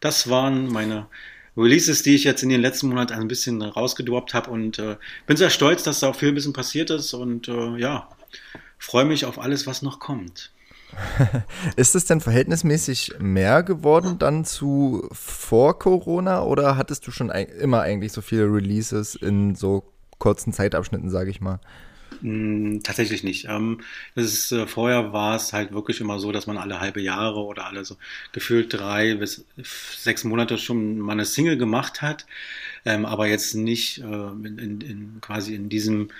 Das 0.00 0.28
waren 0.28 0.68
meine 0.68 1.08
Releases, 1.56 2.02
die 2.02 2.14
ich 2.14 2.24
jetzt 2.24 2.42
in 2.42 2.48
den 2.48 2.60
letzten 2.60 2.88
Monaten 2.88 3.12
ein 3.12 3.28
bisschen 3.28 3.60
rausgedroppt 3.62 4.34
habe 4.34 4.50
und 4.50 4.78
äh, 4.78 4.96
bin 5.26 5.36
sehr 5.36 5.50
stolz, 5.50 5.82
dass 5.82 6.00
da 6.00 6.08
auch 6.08 6.16
viel 6.16 6.28
ein 6.28 6.34
bisschen 6.34 6.52
passiert 6.52 6.90
ist 6.90 7.12
und 7.12 7.48
äh, 7.48 7.76
ja, 7.76 8.08
freue 8.78 9.04
mich 9.04 9.24
auf 9.24 9.38
alles, 9.38 9.66
was 9.66 9.82
noch 9.82 9.98
kommt. 9.98 10.50
Ist 11.76 11.94
es 11.94 12.04
denn 12.04 12.20
verhältnismäßig 12.20 13.14
mehr 13.18 13.62
geworden 13.62 14.18
dann 14.18 14.44
zu 14.44 15.08
vor 15.12 15.78
Corona 15.78 16.42
oder 16.42 16.76
hattest 16.76 17.06
du 17.06 17.10
schon 17.10 17.30
ein, 17.30 17.46
immer 17.46 17.80
eigentlich 17.80 18.12
so 18.12 18.20
viele 18.20 18.44
Releases 18.44 19.14
in 19.14 19.54
so 19.54 19.92
kurzen 20.18 20.52
Zeitabschnitten, 20.52 21.10
sage 21.10 21.30
ich 21.30 21.40
mal? 21.40 21.60
Mm, 22.22 22.78
tatsächlich 22.84 23.24
nicht. 23.24 23.46
Ähm, 23.48 23.80
das 24.14 24.26
ist, 24.26 24.52
äh, 24.52 24.68
vorher 24.68 25.12
war 25.12 25.34
es 25.34 25.52
halt 25.52 25.72
wirklich 25.72 26.00
immer 26.00 26.20
so, 26.20 26.30
dass 26.30 26.46
man 26.46 26.56
alle 26.56 26.78
halbe 26.80 27.00
Jahre 27.00 27.40
oder 27.40 27.66
alle 27.66 27.84
so 27.84 27.96
gefühlt 28.30 28.72
drei 28.72 29.16
bis 29.16 29.44
sechs 29.56 30.22
Monate 30.22 30.56
schon 30.56 31.00
mal 31.00 31.12
eine 31.12 31.24
Single 31.24 31.56
gemacht 31.56 32.00
hat, 32.00 32.26
ähm, 32.84 33.06
aber 33.06 33.26
jetzt 33.26 33.54
nicht 33.56 33.98
äh, 33.98 34.02
in, 34.04 34.58
in, 34.58 34.80
in, 34.82 35.20
quasi 35.20 35.56
in 35.56 35.68
diesem 35.68 36.10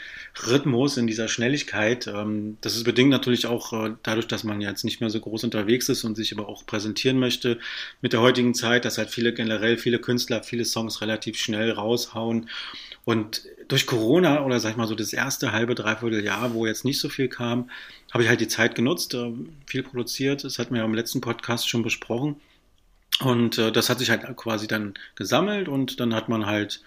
Rhythmus, 0.44 0.97
in 0.97 1.06
dieser 1.06 1.28
Schnelligkeit. 1.28 2.09
Ähm, 2.09 2.59
das 2.62 2.75
ist 2.75 2.82
bedingt 2.82 3.11
natürlich 3.11 3.47
auch 3.47 3.73
äh, 3.73 3.94
dadurch, 4.02 4.26
dass 4.26 4.42
man 4.42 4.61
jetzt 4.61 4.85
nicht 4.85 5.00
mehr 5.00 5.11
so 5.11 5.21
groß 5.21 5.44
unterwegs 5.44 5.88
ist 5.88 6.02
und 6.02 6.16
sich 6.16 6.37
aber 6.37 6.49
auch 6.49 6.66
präsentieren 6.66 7.21
möchte 7.21 7.61
mit 8.00 8.12
der 8.12 8.23
heutigen 8.23 8.54
Zeit, 8.54 8.85
dass 8.85 8.99
halt 8.99 9.11
viele 9.11 9.32
generell 9.35 9.78
viele 9.78 10.00
Künstler 10.00 10.42
viele 10.42 10.64
Songs 10.64 11.00
relativ 11.00 11.38
schnell 11.38 11.71
raushauen 11.71 12.49
und 13.04 13.42
durch 13.69 13.87
Corona 13.87 14.45
oder 14.45 14.61
sag 14.61 14.71
ich 14.71 14.76
mal 14.76 14.87
so 14.87 14.95
das 14.95 15.12
erste 15.12 15.52
halbe, 15.52 15.75
dreiviertel 15.75 16.25
Jahr, 16.25 16.54
wo 16.54 16.66
jetzt 16.66 16.85
nicht 16.85 17.00
so 17.00 17.09
viel 17.09 17.28
kam, 17.28 17.71
habe 18.12 18.23
ich 18.23 18.28
halt 18.28 18.40
die 18.40 18.49
Zeit 18.49 18.75
genutzt, 18.75 19.14
äh, 19.14 19.33
viel 19.66 19.83
produziert. 19.83 20.45
Das 20.45 20.59
hatten 20.59 20.75
wir 20.75 20.81
ja 20.81 20.87
im 20.87 20.95
letzten 20.95 21.21
Podcast 21.21 21.69
schon 21.69 21.83
besprochen. 21.83 22.40
Und 23.21 23.59
äh, 23.59 23.73
das 23.73 23.88
hat 23.90 23.99
sich 23.99 24.11
halt 24.11 24.25
quasi 24.37 24.66
dann 24.66 24.95
gesammelt 25.14 25.69
und 25.69 26.00
dann 26.00 26.14
hat 26.14 26.28
man 26.28 26.47
halt 26.47 26.83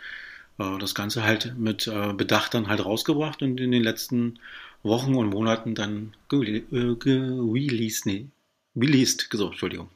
äh, 0.59 0.77
das 0.79 0.95
Ganze 0.95 1.23
halt 1.23 1.55
mit 1.57 1.87
äh, 1.87 2.13
Bedacht 2.13 2.53
dann 2.53 2.67
halt 2.67 2.83
rausgebracht 2.83 3.41
und 3.41 3.59
in 3.59 3.71
den 3.71 3.83
letzten 3.83 4.39
Wochen 4.83 5.15
und 5.15 5.29
Monaten 5.29 5.75
dann 5.75 6.15
released, 6.31 8.05
nee, 8.05 8.27
released, 8.75 9.29
so, 9.31 9.47
Entschuldigung. 9.47 9.89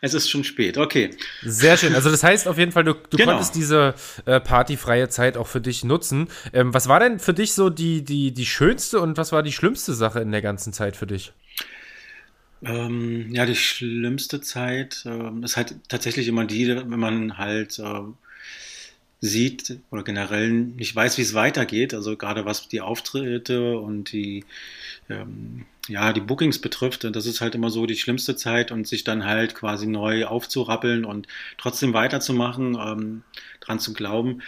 Es 0.00 0.14
ist 0.14 0.28
schon 0.28 0.44
spät, 0.44 0.78
okay. 0.78 1.10
Sehr 1.42 1.76
schön. 1.76 1.94
Also 1.94 2.10
das 2.10 2.22
heißt 2.22 2.48
auf 2.48 2.58
jeden 2.58 2.72
Fall, 2.72 2.84
du, 2.84 2.94
du 2.94 3.16
genau. 3.16 3.32
konntest 3.32 3.54
diese 3.54 3.94
äh, 4.26 4.40
partyfreie 4.40 5.08
Zeit 5.08 5.36
auch 5.36 5.46
für 5.46 5.60
dich 5.60 5.84
nutzen. 5.84 6.28
Ähm, 6.52 6.74
was 6.74 6.88
war 6.88 7.00
denn 7.00 7.18
für 7.18 7.34
dich 7.34 7.54
so 7.54 7.70
die, 7.70 8.04
die, 8.04 8.32
die 8.32 8.46
schönste 8.46 9.00
und 9.00 9.16
was 9.16 9.32
war 9.32 9.42
die 9.42 9.52
schlimmste 9.52 9.94
Sache 9.94 10.20
in 10.20 10.32
der 10.32 10.42
ganzen 10.42 10.72
Zeit 10.72 10.96
für 10.96 11.06
dich? 11.06 11.32
Ähm, 12.64 13.34
ja, 13.34 13.44
die 13.44 13.56
schlimmste 13.56 14.40
Zeit 14.40 15.02
ähm, 15.04 15.42
ist 15.42 15.56
halt 15.56 15.74
tatsächlich 15.88 16.28
immer 16.28 16.44
die, 16.44 16.68
wenn 16.68 17.00
man 17.00 17.36
halt 17.36 17.78
äh, 17.78 18.02
sieht 19.22 19.78
oder 19.92 20.02
generell 20.02 20.50
nicht 20.50 20.94
weiß, 20.94 21.16
wie 21.16 21.22
es 21.22 21.32
weitergeht. 21.32 21.94
Also 21.94 22.16
gerade 22.16 22.44
was 22.44 22.68
die 22.68 22.80
Auftritte 22.80 23.78
und 23.78 24.12
die 24.12 24.44
ähm, 25.08 25.64
ja, 25.88 26.12
die 26.12 26.20
Bookings 26.20 26.60
betrifft, 26.60 27.04
das 27.04 27.26
ist 27.26 27.40
halt 27.40 27.54
immer 27.54 27.70
so 27.70 27.86
die 27.86 27.96
schlimmste 27.96 28.36
Zeit 28.36 28.70
und 28.70 28.86
sich 28.86 29.04
dann 29.04 29.24
halt 29.24 29.54
quasi 29.54 29.86
neu 29.86 30.26
aufzurappeln 30.26 31.04
und 31.04 31.26
trotzdem 31.58 31.92
weiterzumachen, 31.92 32.76
ähm, 32.80 33.22
dran 33.60 33.80
zu 33.80 33.92
glauben. 33.92 34.42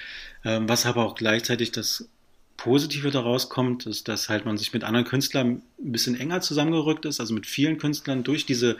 Ähm, 0.44 0.68
was 0.68 0.86
aber 0.86 1.04
auch 1.06 1.14
gleichzeitig 1.14 1.72
das 1.72 2.08
Positive 2.56 3.10
daraus 3.10 3.48
kommt, 3.48 3.86
ist, 3.86 4.08
dass 4.08 4.28
halt 4.28 4.44
man 4.44 4.58
sich 4.58 4.72
mit 4.72 4.84
anderen 4.84 5.06
Künstlern 5.06 5.62
ein 5.78 5.92
bisschen 5.92 6.18
enger 6.18 6.40
zusammengerückt 6.40 7.04
ist, 7.04 7.20
also 7.20 7.34
mit 7.34 7.46
vielen 7.46 7.78
Künstlern 7.78 8.22
durch 8.22 8.46
diese 8.46 8.76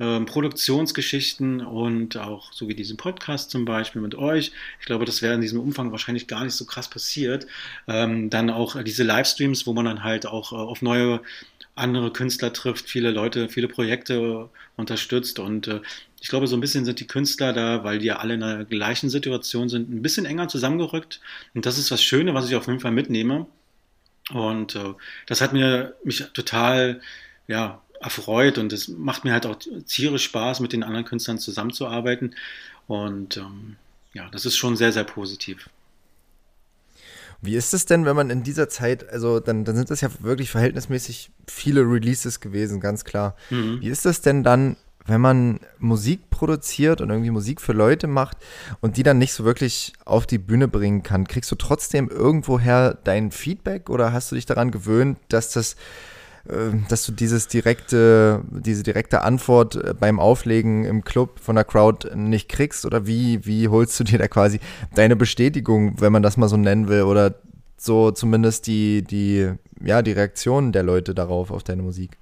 ähm, 0.00 0.26
Produktionsgeschichten 0.26 1.60
und 1.60 2.16
auch 2.16 2.52
so 2.52 2.68
wie 2.68 2.74
diesen 2.74 2.96
Podcast 2.96 3.50
zum 3.50 3.64
Beispiel 3.64 4.02
mit 4.02 4.14
euch. 4.14 4.52
Ich 4.80 4.86
glaube, 4.86 5.04
das 5.04 5.22
wäre 5.22 5.34
in 5.34 5.40
diesem 5.40 5.60
Umfang 5.60 5.92
wahrscheinlich 5.92 6.26
gar 6.26 6.44
nicht 6.44 6.54
so 6.54 6.64
krass 6.64 6.88
passiert. 6.90 7.46
Ähm, 7.86 8.30
dann 8.30 8.50
auch 8.50 8.82
diese 8.82 9.04
Livestreams, 9.04 9.66
wo 9.66 9.72
man 9.72 9.84
dann 9.84 10.04
halt 10.04 10.26
auch 10.26 10.52
äh, 10.52 10.56
auf 10.56 10.82
neue 10.82 11.20
andere 11.76 12.12
Künstler 12.12 12.52
trifft, 12.52 12.88
viele 12.88 13.10
Leute, 13.10 13.48
viele 13.48 13.68
Projekte 13.68 14.48
unterstützt 14.76 15.38
und 15.38 15.68
äh, 15.68 15.80
ich 16.24 16.30
glaube, 16.30 16.46
so 16.46 16.56
ein 16.56 16.60
bisschen 16.60 16.86
sind 16.86 17.00
die 17.00 17.06
Künstler 17.06 17.52
da, 17.52 17.84
weil 17.84 17.98
die 17.98 18.06
ja 18.06 18.16
alle 18.16 18.32
in 18.32 18.40
der 18.40 18.64
gleichen 18.64 19.10
Situation 19.10 19.68
sind, 19.68 19.90
ein 19.90 20.00
bisschen 20.00 20.24
enger 20.24 20.48
zusammengerückt. 20.48 21.20
Und 21.52 21.66
das 21.66 21.76
ist 21.76 21.90
das 21.90 22.02
Schöne, 22.02 22.32
was 22.32 22.48
ich 22.48 22.56
auf 22.56 22.66
jeden 22.66 22.80
Fall 22.80 22.92
mitnehme. 22.92 23.46
Und 24.32 24.74
äh, 24.74 24.94
das 25.26 25.42
hat 25.42 25.52
mir 25.52 25.94
mich 26.02 26.24
total 26.32 27.02
ja, 27.46 27.82
erfreut 28.04 28.58
und 28.58 28.72
es 28.72 28.88
macht 28.88 29.24
mir 29.24 29.32
halt 29.32 29.46
auch 29.46 29.56
tierisch 29.86 30.24
Spaß, 30.24 30.60
mit 30.60 30.72
den 30.72 30.82
anderen 30.82 31.06
Künstlern 31.06 31.38
zusammenzuarbeiten. 31.38 32.34
Und 32.86 33.38
ähm, 33.38 33.76
ja, 34.12 34.28
das 34.30 34.44
ist 34.44 34.56
schon 34.56 34.76
sehr, 34.76 34.92
sehr 34.92 35.04
positiv. 35.04 35.68
Wie 37.40 37.56
ist 37.56 37.74
es 37.74 37.86
denn, 37.86 38.04
wenn 38.04 38.16
man 38.16 38.30
in 38.30 38.42
dieser 38.42 38.68
Zeit, 38.68 39.08
also 39.10 39.40
dann, 39.40 39.64
dann 39.64 39.76
sind 39.76 39.90
das 39.90 40.00
ja 40.00 40.08
wirklich 40.20 40.50
verhältnismäßig 40.50 41.30
viele 41.46 41.82
Releases 41.82 42.40
gewesen, 42.40 42.80
ganz 42.80 43.04
klar. 43.04 43.36
Mhm. 43.50 43.80
Wie 43.80 43.88
ist 43.88 44.04
das 44.04 44.20
denn 44.20 44.42
dann, 44.42 44.76
wenn 45.06 45.20
man 45.20 45.60
Musik 45.78 46.30
produziert 46.30 47.02
und 47.02 47.10
irgendwie 47.10 47.30
Musik 47.30 47.60
für 47.60 47.74
Leute 47.74 48.06
macht 48.06 48.38
und 48.80 48.96
die 48.96 49.02
dann 49.02 49.18
nicht 49.18 49.34
so 49.34 49.44
wirklich 49.44 49.92
auf 50.06 50.26
die 50.26 50.38
Bühne 50.38 50.68
bringen 50.68 51.02
kann? 51.02 51.28
Kriegst 51.28 51.50
du 51.50 51.56
trotzdem 51.56 52.08
irgendwoher 52.08 52.96
dein 53.04 53.30
Feedback 53.30 53.90
oder 53.90 54.12
hast 54.12 54.30
du 54.30 54.36
dich 54.36 54.46
daran 54.46 54.70
gewöhnt, 54.70 55.18
dass 55.28 55.50
das 55.52 55.76
dass 56.88 57.06
du 57.06 57.12
dieses 57.12 57.48
direkte, 57.48 58.42
diese 58.50 58.82
direkte 58.82 59.22
Antwort 59.22 59.76
äh, 59.76 59.94
beim 59.98 60.20
Auflegen 60.20 60.84
im 60.84 61.02
Club 61.02 61.40
von 61.40 61.56
der 61.56 61.64
Crowd 61.64 62.14
nicht 62.14 62.48
kriegst? 62.48 62.84
Oder 62.84 63.06
wie, 63.06 63.46
wie 63.46 63.68
holst 63.68 63.98
du 63.98 64.04
dir 64.04 64.18
da 64.18 64.28
quasi 64.28 64.60
deine 64.94 65.16
Bestätigung, 65.16 66.00
wenn 66.00 66.12
man 66.12 66.22
das 66.22 66.36
mal 66.36 66.48
so 66.48 66.56
nennen 66.56 66.88
will, 66.88 67.02
oder 67.02 67.34
so 67.76 68.10
zumindest 68.10 68.66
die, 68.66 69.02
die, 69.02 69.52
ja, 69.82 70.02
die 70.02 70.12
Reaktionen 70.12 70.72
der 70.72 70.82
Leute 70.82 71.14
darauf, 71.14 71.50
auf 71.50 71.62
deine 71.62 71.82
Musik? 71.82 72.18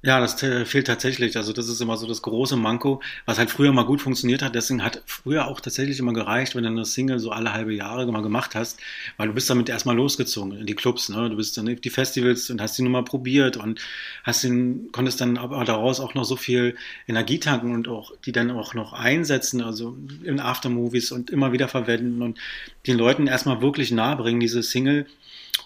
Ja, 0.00 0.20
das 0.20 0.34
fehlt 0.34 0.86
tatsächlich. 0.86 1.36
Also 1.36 1.52
das 1.52 1.68
ist 1.68 1.80
immer 1.80 1.96
so 1.96 2.06
das 2.06 2.22
große 2.22 2.56
Manko, 2.56 3.02
was 3.26 3.38
halt 3.38 3.50
früher 3.50 3.72
mal 3.72 3.82
gut 3.84 4.00
funktioniert 4.00 4.42
hat. 4.42 4.54
Deswegen 4.54 4.84
hat 4.84 5.02
früher 5.06 5.48
auch 5.48 5.60
tatsächlich 5.60 5.98
immer 5.98 6.12
gereicht, 6.12 6.54
wenn 6.54 6.62
du 6.62 6.68
eine 6.68 6.84
Single 6.84 7.18
so 7.18 7.32
alle 7.32 7.52
halbe 7.52 7.74
Jahre 7.74 8.06
mal 8.12 8.22
gemacht 8.22 8.54
hast, 8.54 8.78
weil 9.16 9.26
du 9.26 9.34
bist 9.34 9.50
damit 9.50 9.68
erstmal 9.68 9.96
losgezogen 9.96 10.52
in 10.56 10.66
die 10.66 10.76
Clubs. 10.76 11.08
Ne? 11.08 11.28
Du 11.30 11.34
bist 11.36 11.56
dann 11.56 11.68
auf 11.68 11.80
die 11.80 11.90
Festivals 11.90 12.48
und 12.48 12.60
hast 12.60 12.78
die 12.78 12.82
Nummer 12.82 13.02
probiert 13.02 13.56
und 13.56 13.80
hast 14.22 14.44
den, 14.44 14.92
konntest 14.92 15.20
dann 15.20 15.36
aber 15.36 15.64
daraus 15.64 15.98
auch 15.98 16.14
noch 16.14 16.24
so 16.24 16.36
viel 16.36 16.76
Energie 17.08 17.40
tanken 17.40 17.74
und 17.74 17.88
auch 17.88 18.12
die 18.24 18.30
dann 18.30 18.52
auch 18.52 18.74
noch 18.74 18.92
einsetzen, 18.92 19.62
also 19.62 19.98
in 20.22 20.38
Aftermovies 20.38 21.10
und 21.10 21.28
immer 21.30 21.50
wieder 21.50 21.66
verwenden 21.66 22.22
und 22.22 22.38
den 22.86 22.96
Leuten 22.96 23.26
erstmal 23.26 23.60
wirklich 23.62 23.90
nahe 23.90 24.14
bringen, 24.14 24.38
diese 24.38 24.62
Single. 24.62 25.06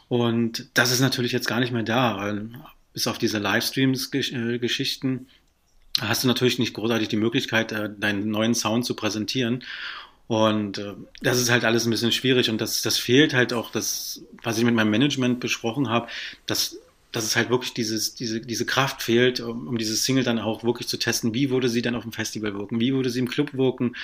Und 0.09 0.71
das 0.73 0.91
ist 0.91 1.01
natürlich 1.01 1.33
jetzt 1.33 1.49
gar 1.49 1.61
nicht 1.61 1.73
mehr 1.73 1.83
da 1.83 2.17
bis 2.93 3.07
auf 3.07 3.19
diese 3.19 3.39
Livestreams-Geschichten 3.39 5.27
hast 6.01 6.25
du 6.25 6.29
natürlich 6.29 6.59
nicht 6.59 6.75
großartig 6.75 7.09
die 7.09 7.17
Möglichkeit, 7.17 7.73
äh, 7.73 7.91
deinen 7.97 8.31
neuen 8.31 8.55
Sound 8.55 8.85
zu 8.85 8.95
präsentieren. 8.95 9.65
Und 10.27 10.79
äh, 10.79 10.95
das 11.21 11.39
ist 11.39 11.51
halt 11.51 11.65
alles 11.65 11.85
ein 11.85 11.91
bisschen 11.91 12.13
schwierig 12.13 12.49
und 12.49 12.61
das, 12.61 12.81
das 12.83 12.97
fehlt 12.97 13.35
halt 13.35 13.53
auch, 13.53 13.71
das, 13.71 14.23
was 14.43 14.57
ich 14.57 14.65
mit 14.65 14.75
meinem 14.75 14.91
Management 14.91 15.41
besprochen 15.41 15.91
habe, 15.91 16.09
dass 16.47 16.79
dass 17.13 17.25
es 17.25 17.37
halt 17.37 17.51
wirklich 17.51 17.75
dieses, 17.75 18.15
diese, 18.15 18.41
diese 18.41 18.65
Kraft 18.65 19.03
fehlt, 19.03 19.41
um, 19.41 19.69
um 19.69 19.79
dieses 19.79 20.03
Single 20.05 20.25
dann 20.25 20.39
auch 20.39 20.65
wirklich 20.65 20.89
zu 20.89 20.97
testen. 20.97 21.35
Wie 21.35 21.51
würde 21.51 21.69
sie 21.69 21.83
dann 21.83 21.95
auf 21.95 22.03
dem 22.03 22.13
Festival 22.13 22.55
wirken? 22.55 22.81
Wie 22.81 22.95
würde 22.95 23.11
sie 23.11 23.21
im 23.21 23.29
Club 23.29 23.53
wirken? 23.53 23.95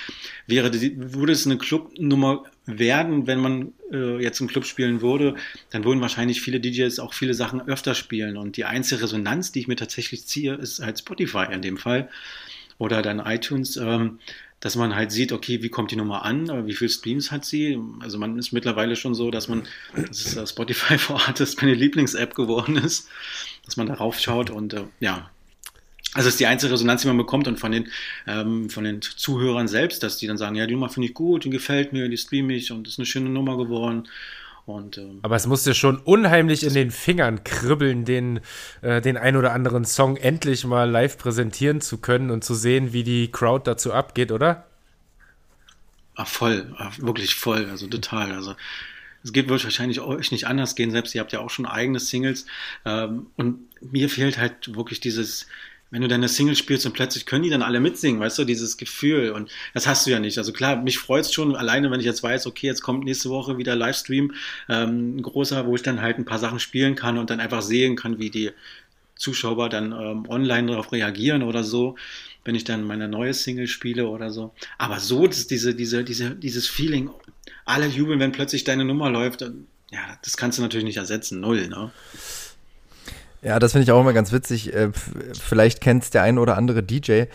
Wäre 0.45 0.69
die, 0.69 0.93
würde 0.95 1.33
es 1.33 1.45
eine 1.45 1.57
Clubnummer 1.57 2.43
werden, 2.65 3.25
wenn 3.25 3.39
man 3.39 3.73
äh, 3.91 4.21
jetzt 4.21 4.39
im 4.39 4.47
Club 4.47 4.65
spielen 4.65 5.01
würde, 5.01 5.35
dann 5.71 5.83
würden 5.83 6.01
wahrscheinlich 6.01 6.41
viele 6.41 6.59
DJs 6.59 6.99
auch 6.99 7.15
viele 7.15 7.33
Sachen 7.33 7.67
öfter 7.67 7.95
spielen. 7.95 8.37
Und 8.37 8.57
die 8.57 8.65
einzige 8.65 9.01
Resonanz, 9.01 9.51
die 9.51 9.61
ich 9.61 9.67
mir 9.67 9.75
tatsächlich 9.75 10.27
ziehe, 10.27 10.53
ist 10.53 10.79
halt 10.79 10.99
Spotify 10.99 11.47
in 11.51 11.63
dem 11.63 11.77
Fall 11.77 12.09
oder 12.77 13.01
dann 13.01 13.19
iTunes. 13.19 13.75
Ähm, 13.77 14.19
dass 14.59 14.75
man 14.75 14.95
halt 14.95 15.11
sieht, 15.11 15.31
okay, 15.31 15.63
wie 15.63 15.69
kommt 15.69 15.91
die 15.91 15.95
Nummer 15.95 16.25
an, 16.25 16.67
wie 16.67 16.73
viele 16.73 16.89
Streams 16.89 17.31
hat 17.31 17.45
sie. 17.45 17.79
Also 18.01 18.17
man 18.17 18.37
ist 18.37 18.51
mittlerweile 18.51 18.95
schon 18.95 19.15
so, 19.15 19.31
dass 19.31 19.47
man, 19.47 19.63
das 19.95 20.21
ist 20.35 20.49
Spotify 20.49 20.97
for 20.97 21.21
Artists 21.27 21.61
meine 21.61 21.73
Lieblings-App 21.73 22.35
geworden 22.35 22.75
ist, 22.75 23.07
dass 23.65 23.77
man 23.77 23.87
darauf 23.87 24.19
schaut 24.19 24.49
und 24.49 24.73
äh, 24.73 24.83
ja, 24.99 25.29
also 26.13 26.27
es 26.27 26.33
ist 26.35 26.39
die 26.39 26.47
einzige 26.47 26.73
Resonanz, 26.73 27.01
die 27.01 27.07
man 27.07 27.17
bekommt 27.17 27.47
und 27.47 27.59
von 27.59 27.71
den, 27.71 27.87
ähm, 28.25 28.69
von 28.69 28.83
den 28.83 29.01
Zuhörern 29.01 29.67
selbst, 29.67 30.01
dass 30.01 30.17
die 30.17 30.25
dann 30.25 30.39
sagen, 30.39 30.55
ja, 30.55 30.65
die 30.65 30.73
Nummer 30.73 30.89
finde 30.89 31.07
ich 31.09 31.13
gut, 31.13 31.45
die 31.45 31.51
gefällt 31.51 31.93
mir, 31.93 32.09
die 32.09 32.17
streame 32.17 32.55
ich 32.55 32.71
und 32.71 32.87
ist 32.87 32.97
eine 32.97 33.05
schöne 33.05 33.29
Nummer 33.29 33.57
geworden. 33.57 34.07
Und, 34.69 34.97
ähm, 34.99 35.19
Aber 35.23 35.35
es 35.35 35.47
muss 35.47 35.65
ja 35.65 35.73
schon 35.73 35.97
unheimlich 35.97 36.63
in 36.63 36.73
den 36.73 36.91
Fingern 36.91 37.43
kribbeln, 37.43 38.05
den, 38.05 38.39
äh, 38.81 39.01
den 39.01 39.17
ein 39.17 39.35
oder 39.35 39.53
anderen 39.53 39.83
Song 39.83 40.15
endlich 40.15 40.63
mal 40.63 40.89
live 40.89 41.17
präsentieren 41.17 41.81
zu 41.81 41.97
können 41.97 42.29
und 42.29 42.43
zu 42.43 42.53
sehen, 42.53 42.93
wie 42.93 43.03
die 43.03 43.31
Crowd 43.31 43.63
dazu 43.65 43.93
abgeht, 43.93 44.31
oder? 44.31 44.65
Ach, 46.15 46.27
voll, 46.27 46.73
ach, 46.77 46.99
wirklich 46.99 47.33
voll, 47.33 47.65
also 47.69 47.87
total. 47.87 48.31
Also 48.31 48.55
es 49.23 49.33
geht 49.33 49.49
wird 49.49 49.63
wahrscheinlich 49.63 50.01
euch 50.01 50.31
nicht 50.31 50.45
anders 50.45 50.75
gehen, 50.75 50.91
selbst 50.91 51.15
ihr 51.15 51.21
habt 51.21 51.33
ja 51.33 51.39
auch 51.39 51.49
schon 51.49 51.65
eigene 51.65 51.99
Singles. 51.99 52.45
Ähm, 52.85 53.27
und 53.37 53.61
mir 53.81 54.07
fehlt 54.07 54.37
halt 54.37 54.75
wirklich 54.75 54.99
dieses, 54.99 55.47
wenn 55.91 56.01
du 56.01 56.07
deine 56.07 56.27
Single 56.27 56.55
spielst 56.55 56.85
und 56.85 56.93
plötzlich 56.93 57.25
können 57.25 57.43
die 57.43 57.49
dann 57.49 57.63
alle 57.63 57.79
mitsingen, 57.79 58.19
weißt 58.19 58.37
du, 58.39 58.43
dieses 58.45 58.77
Gefühl. 58.77 59.31
Und 59.31 59.49
das 59.73 59.87
hast 59.87 60.05
du 60.05 60.11
ja 60.11 60.19
nicht. 60.19 60.37
Also 60.37 60.53
klar, 60.53 60.81
mich 60.81 60.99
freut 60.99 61.25
es 61.25 61.33
schon 61.33 61.55
alleine, 61.55 61.89
wenn 61.89 61.99
ich 61.99 62.05
jetzt 62.05 62.21
weiß, 62.21 62.45
okay, 62.47 62.67
jetzt 62.67 62.81
kommt 62.81 63.05
nächste 63.05 63.29
Woche 63.29 63.57
wieder 63.57 63.75
Livestream, 63.75 64.33
ähm, 64.67 65.17
ein 65.17 65.21
großer, 65.21 65.65
wo 65.65 65.75
ich 65.75 65.81
dann 65.81 66.01
halt 66.01 66.17
ein 66.17 66.25
paar 66.25 66.39
Sachen 66.39 66.59
spielen 66.59 66.95
kann 66.95 67.17
und 67.17 67.29
dann 67.29 67.39
einfach 67.39 67.61
sehen 67.61 67.95
kann, 67.95 68.19
wie 68.19 68.29
die 68.29 68.51
Zuschauer 69.15 69.69
dann 69.69 69.91
ähm, 69.91 70.29
online 70.29 70.67
darauf 70.67 70.91
reagieren 70.91 71.43
oder 71.43 71.63
so, 71.63 71.95
wenn 72.45 72.55
ich 72.55 72.63
dann 72.63 72.85
meine 72.85 73.07
neue 73.07 73.33
Single 73.33 73.67
spiele 73.67 74.07
oder 74.07 74.31
so. 74.31 74.53
Aber 74.77 74.99
so, 74.99 75.27
dass 75.27 75.47
diese, 75.47 75.75
diese, 75.75 76.03
diese, 76.03 76.35
dieses 76.35 76.67
Feeling, 76.67 77.09
alle 77.65 77.87
jubeln, 77.87 78.19
wenn 78.19 78.31
plötzlich 78.31 78.63
deine 78.63 78.85
Nummer 78.85 79.09
läuft, 79.09 79.41
ja, 79.91 80.19
das 80.23 80.37
kannst 80.37 80.57
du 80.57 80.61
natürlich 80.61 80.85
nicht 80.85 80.97
ersetzen, 80.97 81.39
null, 81.39 81.67
ne? 81.67 81.91
Ja, 83.41 83.57
das 83.57 83.71
finde 83.71 83.83
ich 83.83 83.91
auch 83.91 84.01
immer 84.01 84.13
ganz 84.13 84.33
witzig. 84.33 84.73
Äh, 84.73 84.89
vielleicht 84.93 85.79
kennt 85.79 86.03
es 86.03 86.09
der 86.09 86.23
ein 86.23 86.37
oder 86.37 86.57
andere 86.57 86.83
DJ, 86.83 87.11
äh, 87.11 87.27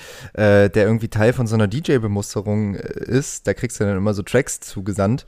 der 0.68 0.70
irgendwie 0.76 1.08
Teil 1.08 1.32
von 1.32 1.46
so 1.46 1.54
einer 1.54 1.66
DJ-Bemusterung 1.66 2.74
äh, 2.74 3.04
ist. 3.04 3.46
Da 3.46 3.54
kriegst 3.54 3.80
du 3.80 3.84
dann 3.84 3.96
immer 3.96 4.12
so 4.12 4.22
Tracks 4.22 4.60
zugesandt. 4.60 5.24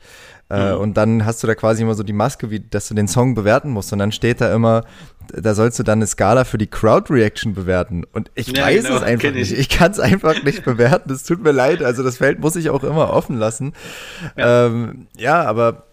Mhm. 0.49 0.77
Und 0.77 0.93
dann 0.95 1.25
hast 1.25 1.43
du 1.43 1.47
da 1.47 1.55
quasi 1.55 1.81
immer 1.81 1.93
so 1.93 2.03
die 2.03 2.13
Maske, 2.13 2.49
wie, 2.49 2.61
dass 2.61 2.87
du 2.87 2.93
den 2.93 3.09
Song 3.09 3.35
bewerten 3.35 3.69
musst. 3.69 3.91
Und 3.91 3.99
dann 3.99 4.13
steht 4.13 4.39
da 4.39 4.53
immer, 4.53 4.85
da 5.33 5.53
sollst 5.53 5.77
du 5.77 5.83
dann 5.83 5.99
eine 5.99 6.07
Skala 6.07 6.45
für 6.45 6.57
die 6.57 6.67
Crowd-Reaction 6.67 7.53
bewerten. 7.53 8.05
Und 8.05 8.31
ich 8.33 8.55
ja, 8.55 8.63
weiß 8.63 8.85
genau, 8.85 8.95
es 8.95 9.03
einfach 9.03 9.31
nicht. 9.31 9.51
Ich, 9.51 9.59
ich 9.59 9.69
kann 9.69 9.91
es 9.91 9.99
einfach 9.99 10.41
nicht 10.43 10.63
bewerten. 10.63 11.11
Es 11.11 11.23
tut 11.23 11.43
mir 11.43 11.51
leid. 11.51 11.83
Also 11.83 12.01
das 12.01 12.17
Feld 12.17 12.39
muss 12.39 12.55
ich 12.55 12.69
auch 12.69 12.85
immer 12.85 13.11
offen 13.11 13.37
lassen. 13.37 13.73
Ja, 14.37 14.67
ähm, 14.67 15.07
ja 15.17 15.43
aber 15.43 15.86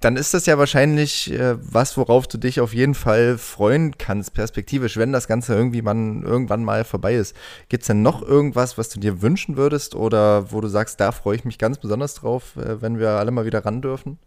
dann 0.00 0.16
ist 0.16 0.32
das 0.32 0.46
ja 0.46 0.58
wahrscheinlich 0.58 1.30
äh, 1.30 1.56
was, 1.60 1.96
worauf 1.96 2.26
du 2.26 2.38
dich 2.38 2.60
auf 2.60 2.72
jeden 2.72 2.94
Fall 2.94 3.36
freuen 3.36 3.98
kannst, 3.98 4.32
perspektivisch, 4.32 4.96
wenn 4.96 5.12
das 5.12 5.28
Ganze 5.28 5.54
irgendwie 5.54 5.82
man, 5.82 6.22
irgendwann 6.22 6.64
mal 6.64 6.84
vorbei 6.84 7.14
ist. 7.14 7.36
Gibt 7.68 7.82
es 7.82 7.88
denn 7.88 8.02
noch 8.02 8.22
irgendwas, 8.22 8.78
was 8.78 8.88
du 8.88 8.98
dir 8.98 9.20
wünschen 9.20 9.56
würdest 9.56 9.94
oder 9.94 10.50
wo 10.52 10.60
du 10.60 10.68
sagst, 10.68 11.00
da 11.00 11.12
freue 11.12 11.36
ich 11.36 11.44
mich 11.44 11.58
ganz 11.58 11.78
besonders 11.78 12.14
drauf, 12.14 12.56
äh, 12.56 12.80
wenn 12.80 12.98
wir 12.98 13.10
alle 13.10 13.30
mal 13.30 13.44
wieder 13.44 13.64
ran 13.64 13.82
dürfen? 13.82 14.18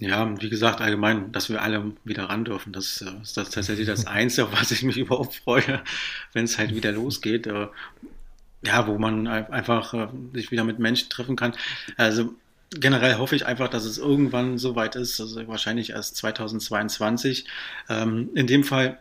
Ja, 0.00 0.40
wie 0.40 0.48
gesagt, 0.48 0.80
allgemein, 0.80 1.32
dass 1.32 1.48
wir 1.48 1.60
alle 1.60 1.92
wieder 2.04 2.26
ran 2.26 2.44
dürfen. 2.44 2.72
Das, 2.72 3.02
äh, 3.02 3.20
ist 3.20 3.36
das 3.36 3.50
tatsächlich 3.50 3.88
das 3.88 4.06
Einzige, 4.06 4.52
was 4.52 4.70
ich 4.70 4.84
mich 4.84 4.96
überhaupt 4.96 5.34
freue, 5.34 5.82
wenn 6.32 6.44
es 6.44 6.58
halt 6.58 6.74
wieder 6.74 6.92
losgeht. 6.92 7.48
Äh, 7.48 7.66
ja, 8.62 8.86
wo 8.86 8.98
man 8.98 9.26
einfach 9.26 9.94
äh, 9.94 10.08
sich 10.32 10.50
wieder 10.50 10.64
mit 10.64 10.78
Menschen 10.78 11.08
treffen 11.08 11.36
kann. 11.36 11.54
Also 11.96 12.34
generell 12.70 13.16
hoffe 13.18 13.36
ich 13.36 13.46
einfach, 13.46 13.68
dass 13.68 13.84
es 13.84 13.98
irgendwann 13.98 14.58
soweit 14.58 14.96
ist, 14.96 15.20
also 15.20 15.46
wahrscheinlich 15.48 15.90
erst 15.90 16.16
2022. 16.16 17.46
Ähm, 17.88 18.30
in 18.34 18.46
dem 18.46 18.64
Fall 18.64 18.98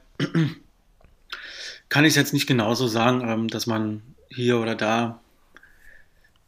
kann 1.90 2.06
ich 2.06 2.10
es 2.12 2.16
jetzt 2.16 2.34
nicht 2.34 2.48
genauso 2.48 2.88
sagen, 2.88 3.22
ähm, 3.28 3.48
dass 3.48 3.68
man 3.68 4.02
hier 4.30 4.60
oder 4.60 4.76
da 4.76 5.20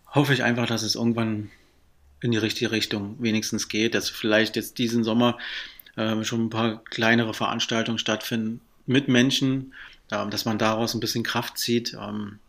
hoffe 0.08 0.34
ich 0.34 0.43
einfach, 0.43 0.67
dass 0.67 0.82
es 0.82 0.95
irgendwann 0.95 1.49
in 2.21 2.32
die 2.32 2.38
richtige 2.38 2.71
Richtung 2.71 3.15
wenigstens 3.19 3.69
geht, 3.69 3.95
dass 3.95 4.10
vielleicht 4.10 4.55
jetzt 4.55 4.77
diesen 4.77 5.03
Sommer 5.03 5.38
äh, 5.95 6.23
schon 6.23 6.45
ein 6.45 6.49
paar 6.49 6.84
kleinere 6.86 7.34
Veranstaltungen 7.34 7.99
stattfinden 7.99 8.62
mit 8.86 9.08
Menschen, 9.08 9.73
äh, 10.10 10.27
dass 10.29 10.45
man 10.45 10.58
daraus 10.58 10.93
ein 10.93 10.99
bisschen 10.99 11.23
Kraft 11.23 11.58
zieht. 11.58 11.93
Ähm, 11.93 12.39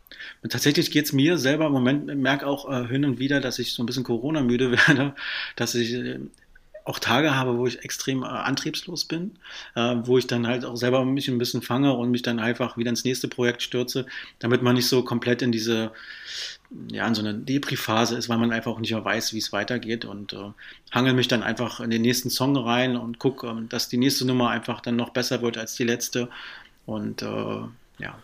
und 0.43 0.53
tatsächlich 0.53 0.91
geht 0.91 1.07
es 1.07 1.13
mir 1.13 1.39
selber 1.39 1.67
im 1.67 1.73
Moment, 1.73 2.07
merke 2.17 2.47
auch 2.47 2.71
äh, 2.71 2.87
hin 2.87 3.05
und 3.05 3.19
wieder, 3.19 3.41
dass 3.41 3.59
ich 3.59 3.73
so 3.73 3.83
ein 3.83 3.87
bisschen 3.87 4.05
Corona-müde 4.05 4.71
werde, 4.89 5.15
dass 5.57 5.75
ich 5.75 5.93
äh, 5.95 6.21
auch 6.85 6.99
Tage 6.99 7.35
habe, 7.35 7.59
wo 7.59 7.67
ich 7.67 7.85
extrem 7.85 8.23
äh, 8.23 8.27
antriebslos 8.27 9.05
bin, 9.05 9.39
äh, 9.75 9.97
wo 10.03 10.19
ich 10.19 10.27
dann 10.27 10.47
halt 10.47 10.65
auch 10.65 10.77
selber 10.77 11.05
mich 11.05 11.29
ein 11.29 11.39
bisschen 11.39 11.63
fange 11.63 11.93
und 11.93 12.11
mich 12.11 12.23
dann 12.23 12.39
einfach 12.39 12.77
wieder 12.77 12.91
ins 12.91 13.05
nächste 13.05 13.29
Projekt 13.29 13.63
stürze, 13.63 14.07
damit 14.39 14.63
man 14.63 14.75
nicht 14.75 14.89
so 14.89 15.05
komplett 15.05 15.43
in 15.43 15.53
diese, 15.53 15.93
ja, 16.91 17.07
in 17.07 17.15
so 17.15 17.23
eine 17.23 17.35
Depri-Phase 17.35 18.17
ist, 18.17 18.29
weil 18.29 18.39
man 18.39 18.53
einfach 18.53 18.73
auch 18.73 18.81
nicht 18.81 18.93
mehr 18.93 19.05
weiß, 19.05 19.35
wie 19.35 19.39
es 19.39 19.53
weitergeht. 19.53 20.05
Und 20.05 20.33
äh, 20.33 20.51
hangel 20.91 21.15
mich 21.15 21.29
dann 21.29 21.43
einfach 21.43 21.81
in 21.81 21.91
den 21.91 22.03
nächsten 22.03 22.31
Song 22.31 22.57
rein 22.57 22.97
und 22.97 23.19
gucke, 23.19 23.47
äh, 23.47 23.69
dass 23.69 23.89
die 23.89 23.99
nächste 23.99 24.27
Nummer 24.27 24.51
einfach 24.51 24.81
dann 24.81 24.97
noch 24.97 25.11
besser 25.11 25.43
wird 25.43 25.59
als 25.59 25.75
die 25.75 25.85
letzte. 25.85 26.29
Und 26.87 27.23
äh, 27.23 27.61
ja, 27.99 28.19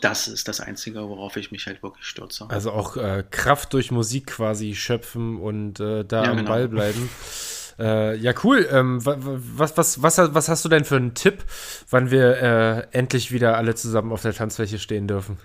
das 0.00 0.28
ist 0.28 0.48
das 0.48 0.60
Einzige, 0.60 1.08
worauf 1.08 1.36
ich 1.36 1.52
mich 1.52 1.66
halt 1.66 1.82
wirklich 1.82 2.06
stürze. 2.06 2.46
Also 2.48 2.72
auch 2.72 2.96
äh, 2.96 3.24
Kraft 3.30 3.72
durch 3.72 3.90
Musik 3.90 4.26
quasi 4.26 4.74
schöpfen 4.74 5.38
und 5.38 5.80
äh, 5.80 6.04
da 6.04 6.24
ja, 6.24 6.30
am 6.30 6.38
genau. 6.38 6.50
Ball 6.50 6.68
bleiben. 6.68 7.08
Äh, 7.76 8.16
ja, 8.18 8.32
cool. 8.44 8.68
Ähm, 8.70 9.04
was, 9.04 9.76
was, 9.76 10.00
was, 10.00 10.18
was 10.18 10.48
hast 10.48 10.64
du 10.64 10.68
denn 10.68 10.84
für 10.84 10.94
einen 10.94 11.14
Tipp, 11.14 11.42
wann 11.90 12.12
wir 12.12 12.36
äh, 12.40 12.96
endlich 12.96 13.32
wieder 13.32 13.56
alle 13.56 13.74
zusammen 13.74 14.12
auf 14.12 14.22
der 14.22 14.32
Tanzfläche 14.32 14.78
stehen 14.78 15.08
dürfen? 15.08 15.38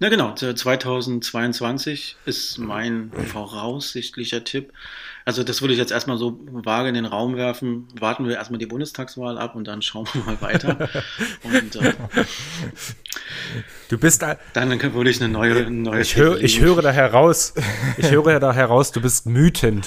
Na 0.00 0.08
genau, 0.08 0.34
2022 0.34 2.16
ist 2.24 2.58
mein 2.58 3.12
voraussichtlicher 3.12 4.42
Tipp. 4.42 4.72
Also 5.28 5.42
das 5.42 5.60
würde 5.60 5.74
ich 5.74 5.78
jetzt 5.78 5.92
erstmal 5.92 6.16
so 6.16 6.40
vage 6.50 6.88
in 6.88 6.94
den 6.94 7.04
Raum 7.04 7.36
werfen. 7.36 7.86
Warten 8.00 8.26
wir 8.26 8.36
erstmal 8.36 8.58
die 8.58 8.64
Bundestagswahl 8.64 9.36
ab 9.36 9.56
und 9.56 9.68
dann 9.68 9.82
schauen 9.82 10.08
wir 10.14 10.22
mal 10.22 10.40
weiter. 10.40 10.88
und, 11.42 11.76
äh, 11.76 11.92
du 13.90 13.98
bist 13.98 14.22
da, 14.22 14.38
dann 14.54 14.80
würde 14.94 15.10
ich 15.10 15.20
eine 15.20 15.30
neue, 15.30 15.66
eine 15.66 15.70
neue 15.70 16.00
ich, 16.00 16.16
hör, 16.16 16.40
ich 16.40 16.62
höre 16.62 16.80
da 16.80 16.92
heraus, 16.92 17.52
ich 17.98 18.10
höre 18.10 18.40
da 18.40 18.54
heraus, 18.54 18.90
du 18.90 19.02
bist 19.02 19.26
mütend. 19.26 19.86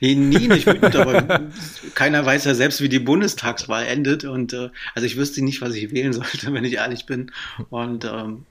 Nee, 0.00 0.16
nie 0.16 0.46
nicht 0.46 0.66
wütend, 0.66 0.94
aber 0.94 1.48
keiner 1.94 2.26
weiß 2.26 2.44
ja 2.44 2.54
selbst, 2.54 2.82
wie 2.82 2.90
die 2.90 2.98
Bundestagswahl 2.98 3.86
endet. 3.86 4.24
Und 4.24 4.52
äh, 4.52 4.68
also 4.94 5.06
ich 5.06 5.16
wüsste 5.16 5.42
nicht, 5.42 5.62
was 5.62 5.74
ich 5.74 5.92
wählen 5.92 6.12
sollte, 6.12 6.52
wenn 6.52 6.64
ich 6.64 6.74
ehrlich 6.74 7.06
bin. 7.06 7.32
Und 7.70 8.04
ähm, 8.04 8.44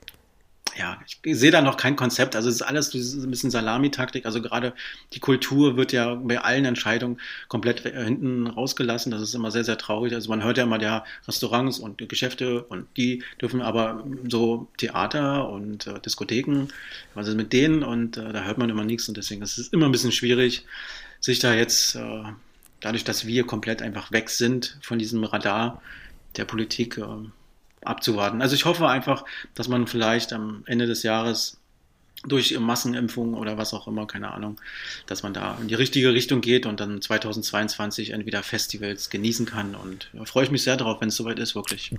ja, 0.76 0.98
ich 1.06 1.38
sehe 1.38 1.50
da 1.50 1.60
noch 1.60 1.76
kein 1.76 1.96
Konzept. 1.96 2.34
Also 2.36 2.48
es 2.48 2.56
ist 2.56 2.62
alles 2.62 2.92
ein 2.94 3.30
bisschen 3.30 3.50
Salamitaktik. 3.50 4.26
Also 4.26 4.42
gerade 4.42 4.72
die 5.12 5.20
Kultur 5.20 5.76
wird 5.76 5.92
ja 5.92 6.14
bei 6.14 6.40
allen 6.40 6.64
Entscheidungen 6.64 7.20
komplett 7.48 7.80
hinten 7.80 8.46
rausgelassen. 8.46 9.12
Das 9.12 9.22
ist 9.22 9.34
immer 9.34 9.50
sehr, 9.50 9.64
sehr 9.64 9.78
traurig. 9.78 10.14
Also 10.14 10.30
man 10.30 10.42
hört 10.42 10.58
ja 10.58 10.64
immer, 10.64 10.80
ja, 10.80 11.04
Restaurants 11.26 11.78
und 11.78 12.08
Geschäfte 12.08 12.62
und 12.64 12.86
die 12.96 13.22
dürfen 13.40 13.62
aber 13.62 14.04
so 14.28 14.68
Theater 14.76 15.48
und 15.48 15.86
äh, 15.86 16.00
Diskotheken, 16.00 16.68
ist 17.16 17.34
mit 17.34 17.52
denen? 17.52 17.82
Und 17.82 18.16
äh, 18.16 18.32
da 18.32 18.44
hört 18.44 18.58
man 18.58 18.70
immer 18.70 18.84
nichts 18.84 19.08
und 19.08 19.16
deswegen 19.16 19.42
ist 19.42 19.58
es 19.58 19.68
immer 19.68 19.86
ein 19.86 19.92
bisschen 19.92 20.12
schwierig, 20.12 20.64
sich 21.20 21.38
da 21.38 21.54
jetzt, 21.54 21.94
äh, 21.94 22.22
dadurch, 22.80 23.04
dass 23.04 23.26
wir 23.26 23.46
komplett 23.46 23.80
einfach 23.82 24.12
weg 24.12 24.28
sind 24.30 24.78
von 24.82 24.98
diesem 24.98 25.24
Radar 25.24 25.80
der 26.36 26.44
Politik, 26.44 26.98
äh, 26.98 27.04
abzuwarten. 27.84 28.42
Also 28.42 28.54
ich 28.54 28.64
hoffe 28.64 28.88
einfach, 28.88 29.24
dass 29.54 29.68
man 29.68 29.86
vielleicht 29.86 30.32
am 30.32 30.62
Ende 30.66 30.86
des 30.86 31.02
Jahres 31.02 31.58
durch 32.26 32.58
Massenimpfung 32.58 33.34
oder 33.34 33.58
was 33.58 33.74
auch 33.74 33.86
immer, 33.86 34.06
keine 34.06 34.32
Ahnung, 34.32 34.60
dass 35.06 35.22
man 35.22 35.34
da 35.34 35.58
in 35.60 35.68
die 35.68 35.74
richtige 35.74 36.12
Richtung 36.12 36.40
geht 36.40 36.66
und 36.66 36.80
dann 36.80 37.00
2022 37.00 38.10
entweder 38.10 38.42
Festivals 38.42 39.10
genießen 39.10 39.46
kann. 39.46 39.74
Und 39.74 40.10
da 40.12 40.24
freue 40.24 40.44
ich 40.44 40.50
mich 40.50 40.62
sehr 40.62 40.76
darauf, 40.76 41.00
wenn 41.00 41.08
es 41.08 41.16
soweit 41.16 41.38
ist, 41.38 41.54
wirklich. 41.54 41.94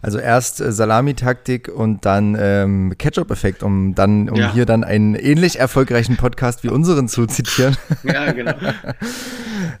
Also 0.00 0.18
erst 0.18 0.60
äh, 0.60 0.72
Salamitaktik 0.72 1.68
und 1.68 2.06
dann 2.06 2.36
ähm, 2.40 2.94
Ketchup-Effekt, 2.96 3.62
um 3.62 3.94
dann, 3.94 4.30
um 4.30 4.36
ja. 4.36 4.52
hier 4.52 4.64
dann 4.64 4.84
einen 4.84 5.14
ähnlich 5.14 5.58
erfolgreichen 5.58 6.16
Podcast 6.16 6.62
wie 6.62 6.68
unseren 6.68 7.08
zu 7.08 7.26
zitieren. 7.26 7.76
Ja, 8.04 8.32
genau. 8.32 8.54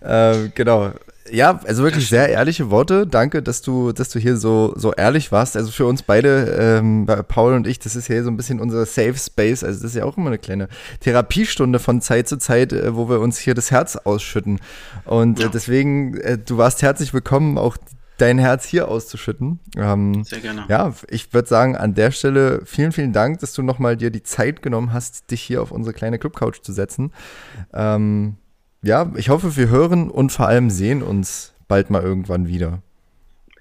äh, 0.00 0.48
genau 0.54 0.92
ja, 1.32 1.60
also 1.64 1.82
wirklich 1.82 2.08
sehr 2.08 2.28
ehrliche 2.28 2.70
Worte. 2.70 3.06
Danke, 3.06 3.42
dass 3.42 3.62
du, 3.62 3.92
dass 3.92 4.08
du 4.08 4.18
hier 4.18 4.36
so, 4.36 4.72
so 4.76 4.92
ehrlich 4.92 5.32
warst. 5.32 5.56
Also 5.56 5.70
für 5.70 5.86
uns 5.86 6.02
beide, 6.02 6.78
ähm, 6.78 7.06
Paul 7.28 7.54
und 7.54 7.66
ich, 7.66 7.78
das 7.78 7.96
ist 7.96 8.06
hier 8.06 8.22
so 8.24 8.30
ein 8.30 8.36
bisschen 8.36 8.60
unser 8.60 8.84
Safe 8.86 9.14
Space. 9.16 9.64
Also 9.64 9.80
das 9.80 9.92
ist 9.92 9.96
ja 9.96 10.04
auch 10.04 10.16
immer 10.16 10.28
eine 10.28 10.38
kleine 10.38 10.68
Therapiestunde 11.00 11.78
von 11.78 12.00
Zeit 12.00 12.28
zu 12.28 12.38
Zeit, 12.38 12.72
äh, 12.72 12.94
wo 12.94 13.08
wir 13.08 13.20
uns 13.20 13.38
hier 13.38 13.54
das 13.54 13.70
Herz 13.70 13.96
ausschütten. 13.96 14.60
Und 15.04 15.38
äh, 15.38 15.42
ja. 15.42 15.48
äh, 15.48 15.50
deswegen, 15.52 16.16
äh, 16.18 16.38
du 16.38 16.56
warst 16.58 16.82
herzlich 16.82 17.14
willkommen, 17.14 17.58
auch 17.58 17.76
dein 18.18 18.38
Herz 18.38 18.66
hier 18.66 18.88
auszuschütten. 18.88 19.60
Ähm, 19.76 20.24
Sehr 20.24 20.40
gerne. 20.40 20.64
Ja, 20.68 20.92
ich 21.08 21.32
würde 21.32 21.48
sagen, 21.48 21.76
an 21.76 21.94
der 21.94 22.10
Stelle 22.10 22.62
vielen, 22.64 22.92
vielen 22.92 23.12
Dank, 23.12 23.38
dass 23.40 23.52
du 23.54 23.62
nochmal 23.62 23.96
dir 23.96 24.10
die 24.10 24.22
Zeit 24.22 24.60
genommen 24.60 24.92
hast, 24.92 25.30
dich 25.30 25.40
hier 25.40 25.62
auf 25.62 25.70
unsere 25.70 25.94
kleine 25.94 26.18
Clubcouch 26.18 26.60
zu 26.62 26.72
setzen. 26.72 27.12
Ähm, 27.72 28.36
ja, 28.82 29.10
ich 29.16 29.28
hoffe, 29.28 29.56
wir 29.56 29.68
hören 29.68 30.10
und 30.10 30.30
vor 30.30 30.46
allem 30.46 30.70
sehen 30.70 31.02
uns 31.02 31.52
bald 31.66 31.90
mal 31.90 32.02
irgendwann 32.02 32.48
wieder. 32.48 32.82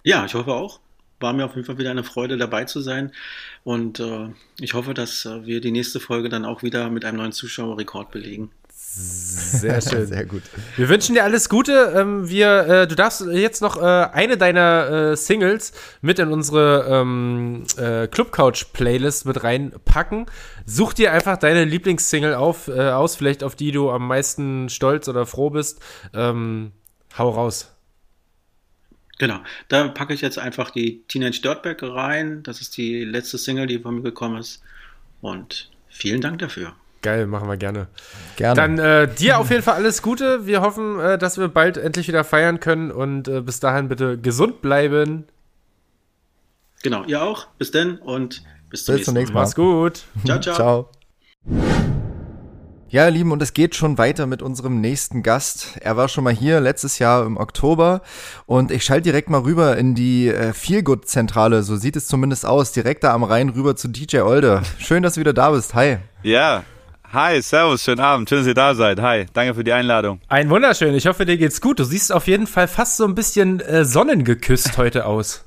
Ja, 0.03 0.25
ich 0.25 0.34
hoffe 0.34 0.53
auch. 0.53 0.80
War 1.19 1.34
mir 1.34 1.45
auf 1.45 1.56
jeden 1.56 1.65
Fall 1.65 1.80
wieder 1.80 1.91
eine 1.91 2.03
Freude 2.03 2.38
dabei 2.38 2.65
zu 2.65 2.80
sein. 2.80 3.12
Und 3.63 3.99
äh, 3.99 4.30
ich 4.60 4.75
hoffe, 4.75 4.93
dass 4.93 5.25
äh, 5.25 5.45
wir 5.45 5.62
die 5.62 5.71
nächste 5.71 5.99
Folge 5.99 6.30
dann 6.30 6.45
auch 6.45 6.62
wieder 6.62 6.89
mit 6.89 7.06
einem 7.06 7.17
neuen 7.17 7.32
Zuschauerrekord 7.32 8.12
belegen. 8.12 8.51
Sehr 8.97 9.81
schön. 9.89 10.07
Sehr 10.07 10.25
gut. 10.25 10.43
Wir 10.75 10.89
wünschen 10.89 11.13
dir 11.13 11.23
alles 11.23 11.49
Gute. 11.49 11.93
Ähm, 11.95 12.27
wir, 12.29 12.67
äh, 12.67 12.88
du 12.88 12.95
darfst 12.95 13.21
jetzt 13.21 13.62
noch 13.62 13.77
äh, 13.77 13.81
eine 13.81 14.38
deiner 14.38 15.12
äh, 15.12 15.15
Singles 15.15 15.73
mit 16.01 16.19
in 16.19 16.31
unsere 16.31 16.88
ähm, 16.89 17.63
äh, 17.77 18.07
Club 18.07 18.31
Couch 18.31 18.65
Playlist 18.73 19.25
mit 19.25 19.43
reinpacken. 19.43 20.25
Such 20.65 20.93
dir 20.93 21.13
einfach 21.13 21.38
deine 21.38 21.63
Lieblingssingle 21.65 22.38
auf, 22.38 22.67
äh, 22.67 22.89
aus, 22.89 23.15
vielleicht 23.15 23.43
auf 23.43 23.55
die 23.55 23.71
du 23.71 23.91
am 23.91 24.07
meisten 24.07 24.69
stolz 24.69 25.07
oder 25.07 25.25
froh 25.25 25.51
bist. 25.51 25.79
Ähm, 26.13 26.71
hau 27.17 27.29
raus. 27.29 27.71
Genau, 29.19 29.39
da 29.67 29.88
packe 29.88 30.13
ich 30.13 30.21
jetzt 30.21 30.38
einfach 30.38 30.69
die 30.69 31.03
Teenage 31.07 31.41
Dirtbag 31.41 31.77
rein. 31.81 32.43
Das 32.43 32.62
ist 32.62 32.77
die 32.77 33.03
letzte 33.03 33.38
Single, 33.38 33.65
die 33.67 33.79
von 33.79 33.95
mir 33.95 34.03
gekommen 34.03 34.38
ist. 34.38 34.62
Und 35.21 35.71
vielen 35.88 36.21
Dank 36.21 36.39
dafür. 36.39 36.75
Geil, 37.01 37.27
machen 37.27 37.47
wir 37.47 37.57
gerne. 37.57 37.88
Gerne. 38.36 38.55
Dann 38.55 38.79
äh, 38.79 39.07
dir 39.07 39.39
auf 39.39 39.49
jeden 39.49 39.62
Fall 39.62 39.75
alles 39.75 40.01
Gute. 40.01 40.45
Wir 40.45 40.62
hoffen, 40.62 40.99
äh, 40.99 41.17
dass 41.17 41.38
wir 41.38 41.47
bald 41.47 41.77
endlich 41.77 42.07
wieder 42.07 42.23
feiern 42.23 42.60
können 42.60 42.91
und 42.91 43.27
äh, 43.27 43.41
bis 43.41 43.60
dahin 43.60 43.88
bitte 43.88 44.17
gesund 44.17 44.62
bleiben. 44.62 45.25
Genau, 46.83 47.03
ihr 47.05 47.21
auch. 47.21 47.47
Bis 47.57 47.71
dann 47.71 47.97
und 47.97 48.43
bis 48.69 48.86
zum, 48.86 48.95
bis 48.95 49.07
nächsten, 49.12 49.33
Mal. 49.33 49.41
Mach's 49.41 49.55
gut. 49.55 50.03
Ciao, 50.25 50.39
ciao. 50.39 50.55
ciao. 50.55 50.89
Ja, 52.89 53.05
ihr 53.05 53.12
Lieben, 53.12 53.31
und 53.33 53.41
es 53.41 53.53
geht 53.53 53.75
schon 53.75 53.97
weiter 53.97 54.27
mit 54.27 54.41
unserem 54.41 54.79
nächsten 54.79 55.21
Gast. 55.21 55.77
Er 55.81 55.97
war 55.97 56.07
schon 56.07 56.23
mal 56.23 56.33
hier 56.33 56.62
letztes 56.62 56.99
Jahr 56.99 57.25
im 57.25 57.36
Oktober 57.36 58.01
und 58.45 58.71
ich 58.71 58.86
schalte 58.86 59.03
direkt 59.03 59.29
mal 59.29 59.41
rüber 59.41 59.77
in 59.77 59.93
die 59.93 60.29
äh, 60.29 60.53
Feelgood-Zentrale, 60.53 61.63
so 61.63 61.75
sieht 61.75 61.97
es 61.97 62.07
zumindest 62.07 62.45
aus, 62.45 62.71
direkt 62.71 63.03
da 63.03 63.13
am 63.13 63.25
Rhein 63.25 63.49
rüber 63.49 63.75
zu 63.75 63.89
DJ 63.89 64.19
Olde. 64.19 64.62
Schön, 64.79 65.03
dass 65.03 65.15
du 65.15 65.19
wieder 65.19 65.33
da 65.33 65.51
bist. 65.51 65.73
Hi. 65.73 65.97
Ja, 66.23 66.63
Hi, 67.13 67.41
servus, 67.41 67.86
schönen 67.86 68.02
Abend, 68.02 68.28
schön, 68.28 68.39
dass 68.39 68.48
ihr 68.48 68.54
da 68.54 68.76
seid. 68.76 69.00
Hi, 69.02 69.28
danke 69.32 69.56
für 69.56 69.63
die 69.63 69.72
Einladung. 69.72 70.20
Ein 70.28 70.50
wunderschön, 70.50 70.93
ich 70.93 71.08
hoffe, 71.08 71.26
dir 71.26 71.38
geht's 71.38 71.62
gut. 71.62 71.80
Du 71.80 71.86
siehst 71.86 72.12
auf 72.12 72.28
jeden 72.28 72.48
Fall 72.48 72.67
fast 72.67 72.98
so 72.98 73.06
ein 73.06 73.15
bisschen 73.15 73.62
äh, 73.62 73.86
sonnengeküsst 73.86 74.78
heute 74.78 75.06
aus. 75.06 75.46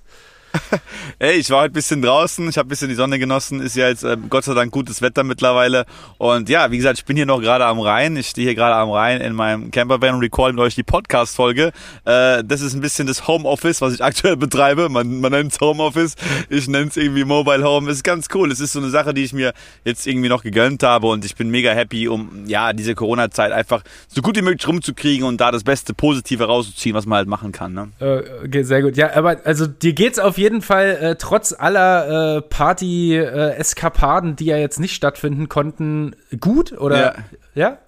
Ey, 1.19 1.37
ich 1.37 1.51
war 1.51 1.63
heute 1.63 1.73
ein 1.73 1.75
bisschen 1.75 2.03
draußen, 2.03 2.49
ich 2.49 2.59
habe 2.59 2.67
ein 2.67 2.71
bisschen 2.71 2.89
die 2.89 2.95
Sonne 2.95 3.19
genossen, 3.19 3.61
ist 3.61 3.77
ja 3.77 3.89
jetzt 3.89 4.05
äh, 4.05 4.17
Gott 4.29 4.45
sei 4.45 4.55
Dank 4.55 4.73
gutes 4.73 5.03
Wetter 5.03 5.23
mittlerweile. 5.25 5.87
Und 6.19 6.49
ja, 6.49 6.71
wie 6.71 6.77
gesagt, 6.77 6.99
ich 6.99 7.05
bin 7.05 7.17
hier 7.17 7.27
noch 7.27 7.41
gerade 7.41 7.67
am 7.67 7.79
Rhein. 7.81 8.17
Ich 8.17 8.29
stehe 8.29 8.47
hier 8.49 8.55
gerade 8.55 8.75
am 8.75 8.91
Rhein 8.91 9.21
in 9.21 9.35
meinem 9.35 9.71
Campervan 9.71 10.17
und 10.17 10.21
recall 10.21 10.53
mit 10.53 10.61
euch 10.61 10.75
die 10.75 10.83
Podcast-Folge. 10.83 11.73
Äh, 12.05 12.43
das 12.45 12.61
ist 12.61 12.75
ein 12.75 12.81
bisschen 12.81 13.07
das 13.07 13.29
Homeoffice, 13.29 13.81
was 13.81 13.95
ich 13.95 14.05
aktuell 14.11 14.37
betreibe. 14.37 14.89
Man, 14.89 15.21
man 15.21 15.33
nennt 15.33 15.53
es 15.53 15.61
Homeoffice, 15.61 16.17
ich 16.49 16.69
nenne 16.69 16.89
es 16.89 16.97
irgendwie 16.97 17.25
Mobile 17.25 17.63
Home. 17.65 17.91
ist 17.91 18.03
ganz 18.03 18.29
cool. 18.35 18.51
Es 18.51 18.61
ist 18.61 18.73
so 18.73 18.81
eine 18.81 18.91
Sache, 18.91 19.15
die 19.15 19.25
ich 19.25 19.33
mir 19.33 19.53
jetzt 19.85 20.07
irgendwie 20.07 20.29
noch 20.29 20.43
gegönnt 20.43 20.83
habe 20.83 21.09
und 21.09 21.25
ich 21.25 21.37
bin 21.37 21.51
mega 21.51 21.73
happy, 21.73 22.09
um 22.09 22.47
ja 22.47 22.73
diese 22.73 22.95
Corona-Zeit 22.95 23.53
einfach 23.53 23.83
so 24.09 24.23
gut 24.23 24.37
wie 24.37 24.43
möglich 24.43 24.67
rumzukriegen 24.67 25.27
und 25.27 25.41
da 25.41 25.51
das 25.51 25.65
beste 25.65 25.95
Positive 25.95 26.45
rauszuziehen, 26.45 26.95
was 26.95 27.07
man 27.07 27.19
halt 27.19 27.29
machen 27.29 27.53
kann. 27.53 27.73
Ne? 27.73 27.89
Äh, 28.01 28.47
okay, 28.47 28.63
sehr 28.63 28.83
gut. 28.83 28.97
Ja, 28.97 29.15
aber 29.15 29.41
also 29.45 29.67
dir 29.67 29.93
geht's 29.93 30.19
auf 30.19 30.39
jeden 30.41 30.63
Fall 30.63 30.99
äh, 31.01 31.17
trotz 31.17 31.53
aller 31.53 32.39
äh, 32.39 32.43
Party-Eskapaden, 32.43 34.35
die 34.35 34.47
ja 34.47 34.57
jetzt 34.57 34.81
nicht 34.81 34.95
stattfinden 34.95 35.49
konnten, 35.49 36.17
gut 36.41 36.73
oder 36.73 37.01
ja? 37.01 37.15
ja? 37.55 37.79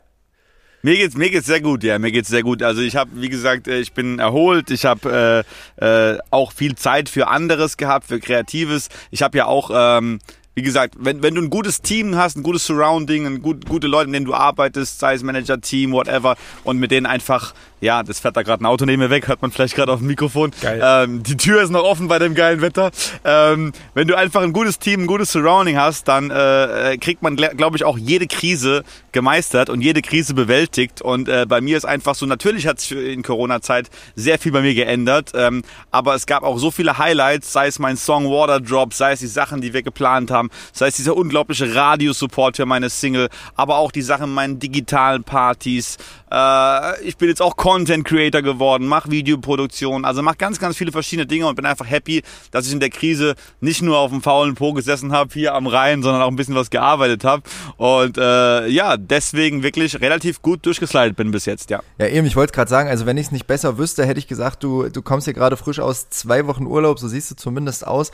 Mir 0.84 0.96
geht's 0.96 1.16
mir 1.16 1.30
geht's 1.30 1.46
sehr 1.46 1.60
gut, 1.60 1.84
ja, 1.84 1.98
mir 1.98 2.10
geht's 2.10 2.28
sehr 2.28 2.42
gut. 2.42 2.62
Also 2.62 2.80
ich 2.80 2.96
habe, 2.96 3.10
wie 3.14 3.28
gesagt, 3.28 3.68
äh, 3.68 3.78
ich 3.78 3.92
bin 3.92 4.18
erholt. 4.18 4.70
Ich 4.70 4.84
habe 4.84 5.44
äh, 5.78 6.12
äh, 6.12 6.18
auch 6.30 6.52
viel 6.52 6.74
Zeit 6.74 7.08
für 7.08 7.28
anderes 7.28 7.76
gehabt, 7.76 8.06
für 8.06 8.20
Kreatives. 8.20 8.88
Ich 9.10 9.22
habe 9.22 9.38
ja 9.38 9.46
auch 9.46 9.70
ähm, 9.72 10.18
wie 10.54 10.62
gesagt, 10.62 10.96
wenn, 10.98 11.22
wenn 11.22 11.34
du 11.34 11.40
ein 11.40 11.50
gutes 11.50 11.80
Team 11.80 12.16
hast, 12.16 12.36
ein 12.36 12.42
gutes 12.42 12.66
Surrounding, 12.66 13.26
ein 13.26 13.42
gut, 13.42 13.66
gute 13.66 13.86
Leute, 13.86 14.08
mit 14.08 14.16
denen 14.16 14.26
du 14.26 14.34
arbeitest, 14.34 14.98
sei 14.98 15.14
es 15.14 15.22
Manager, 15.22 15.60
Team, 15.60 15.92
whatever, 15.92 16.36
und 16.64 16.78
mit 16.78 16.90
denen 16.90 17.06
einfach, 17.06 17.54
ja, 17.82 18.04
das 18.04 18.20
fährt 18.20 18.36
da 18.36 18.42
gerade 18.42 18.62
ein 18.62 18.66
Auto 18.66 18.84
neben 18.84 19.02
mir 19.02 19.10
weg, 19.10 19.26
hört 19.26 19.42
man 19.42 19.50
vielleicht 19.50 19.74
gerade 19.74 19.92
auf 19.92 19.98
dem 19.98 20.06
Mikrofon. 20.06 20.52
Geil. 20.60 20.80
Ähm, 20.82 21.24
die 21.24 21.36
Tür 21.36 21.62
ist 21.62 21.70
noch 21.70 21.82
offen 21.82 22.06
bei 22.06 22.20
dem 22.20 22.36
geilen 22.36 22.60
Wetter. 22.60 22.92
Ähm, 23.24 23.72
wenn 23.94 24.06
du 24.06 24.16
einfach 24.16 24.42
ein 24.42 24.52
gutes 24.52 24.78
Team, 24.78 25.02
ein 25.02 25.06
gutes 25.08 25.32
Surrounding 25.32 25.76
hast, 25.76 26.06
dann 26.06 26.30
äh, 26.30 26.96
kriegt 27.00 27.22
man, 27.22 27.34
glaube 27.34 27.76
ich, 27.76 27.84
auch 27.84 27.98
jede 27.98 28.28
Krise 28.28 28.84
gemeistert 29.10 29.68
und 29.68 29.80
jede 29.80 30.00
Krise 30.00 30.32
bewältigt. 30.32 31.02
Und 31.02 31.28
äh, 31.28 31.44
bei 31.48 31.60
mir 31.60 31.76
ist 31.76 31.84
einfach 31.84 32.14
so, 32.14 32.24
natürlich 32.24 32.68
hat 32.68 32.78
sich 32.78 32.92
in 32.92 33.24
Corona-Zeit 33.24 33.90
sehr 34.14 34.38
viel 34.38 34.52
bei 34.52 34.62
mir 34.62 34.74
geändert, 34.74 35.32
ähm, 35.34 35.64
aber 35.90 36.14
es 36.14 36.26
gab 36.26 36.44
auch 36.44 36.58
so 36.58 36.70
viele 36.70 36.98
Highlights, 36.98 37.52
sei 37.52 37.66
es 37.66 37.80
mein 37.80 37.96
Song 37.96 38.26
Water 38.30 38.60
Drop, 38.60 38.94
sei 38.94 39.12
es 39.12 39.20
die 39.20 39.26
Sachen, 39.26 39.60
die 39.60 39.72
wir 39.72 39.82
geplant 39.82 40.30
haben, 40.30 40.50
sei 40.72 40.86
es 40.86 40.94
dieser 40.94 41.16
unglaubliche 41.16 41.74
Radiosupport 41.74 42.56
für 42.56 42.66
meine 42.66 42.90
Single, 42.90 43.28
aber 43.56 43.78
auch 43.78 43.90
die 43.90 44.02
Sachen 44.02 44.24
in 44.24 44.34
meinen 44.34 44.58
digitalen 44.60 45.24
Partys, 45.24 45.98
äh, 46.32 47.02
ich 47.02 47.16
bin 47.16 47.28
jetzt 47.28 47.42
auch 47.42 47.56
Content 47.72 48.04
Creator 48.04 48.42
geworden, 48.42 48.86
mache 48.86 49.10
Videoproduktion, 49.10 50.04
also 50.04 50.20
mache 50.20 50.36
ganz, 50.36 50.58
ganz 50.58 50.76
viele 50.76 50.92
verschiedene 50.92 51.24
Dinge 51.24 51.46
und 51.46 51.54
bin 51.54 51.64
einfach 51.64 51.88
happy, 51.88 52.22
dass 52.50 52.66
ich 52.66 52.72
in 52.74 52.80
der 52.80 52.90
Krise 52.90 53.34
nicht 53.62 53.80
nur 53.80 53.96
auf 53.96 54.10
dem 54.10 54.20
faulen 54.20 54.54
Po 54.56 54.74
gesessen 54.74 55.10
habe 55.10 55.30
hier 55.32 55.54
am 55.54 55.66
Rhein, 55.66 56.02
sondern 56.02 56.20
auch 56.20 56.28
ein 56.28 56.36
bisschen 56.36 56.54
was 56.54 56.68
gearbeitet 56.68 57.24
habe. 57.24 57.44
Und 57.78 58.18
äh, 58.18 58.66
ja, 58.68 58.98
deswegen 58.98 59.62
wirklich 59.62 60.02
relativ 60.02 60.42
gut 60.42 60.66
durchgeslidet 60.66 61.16
bin 61.16 61.30
bis 61.30 61.46
jetzt, 61.46 61.70
ja. 61.70 61.80
Ja, 61.96 62.08
eben, 62.08 62.26
ich 62.26 62.36
wollte 62.36 62.52
gerade 62.52 62.68
sagen, 62.68 62.90
also 62.90 63.06
wenn 63.06 63.16
ich 63.16 63.28
es 63.28 63.32
nicht 63.32 63.46
besser 63.46 63.78
wüsste, 63.78 64.04
hätte 64.04 64.18
ich 64.18 64.28
gesagt, 64.28 64.62
du, 64.62 64.90
du 64.90 65.00
kommst 65.00 65.24
hier 65.24 65.32
gerade 65.32 65.56
frisch 65.56 65.80
aus 65.80 66.10
zwei 66.10 66.46
Wochen 66.46 66.66
Urlaub, 66.66 66.98
so 66.98 67.08
siehst 67.08 67.30
du 67.30 67.36
zumindest 67.36 67.86
aus. 67.86 68.12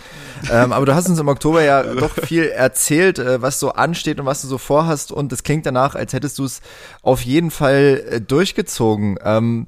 ähm, 0.52 0.72
aber 0.72 0.86
du 0.86 0.94
hast 0.94 1.08
uns 1.08 1.18
im 1.18 1.26
Oktober 1.26 1.64
ja 1.64 1.82
doch 1.94 2.12
viel 2.12 2.44
erzählt, 2.44 3.18
äh, 3.18 3.42
was 3.42 3.58
so 3.58 3.72
ansteht 3.72 4.20
und 4.20 4.26
was 4.26 4.40
du 4.40 4.46
so 4.46 4.58
vorhast 4.58 5.10
und 5.10 5.32
es 5.32 5.42
klingt 5.42 5.66
danach, 5.66 5.96
als 5.96 6.12
hättest 6.12 6.38
du 6.38 6.44
es 6.44 6.60
auf 7.02 7.22
jeden 7.22 7.50
Fall 7.50 8.04
äh, 8.08 8.20
durchgezogen. 8.20 9.18
Ähm, 9.24 9.47
Um. 9.48 9.66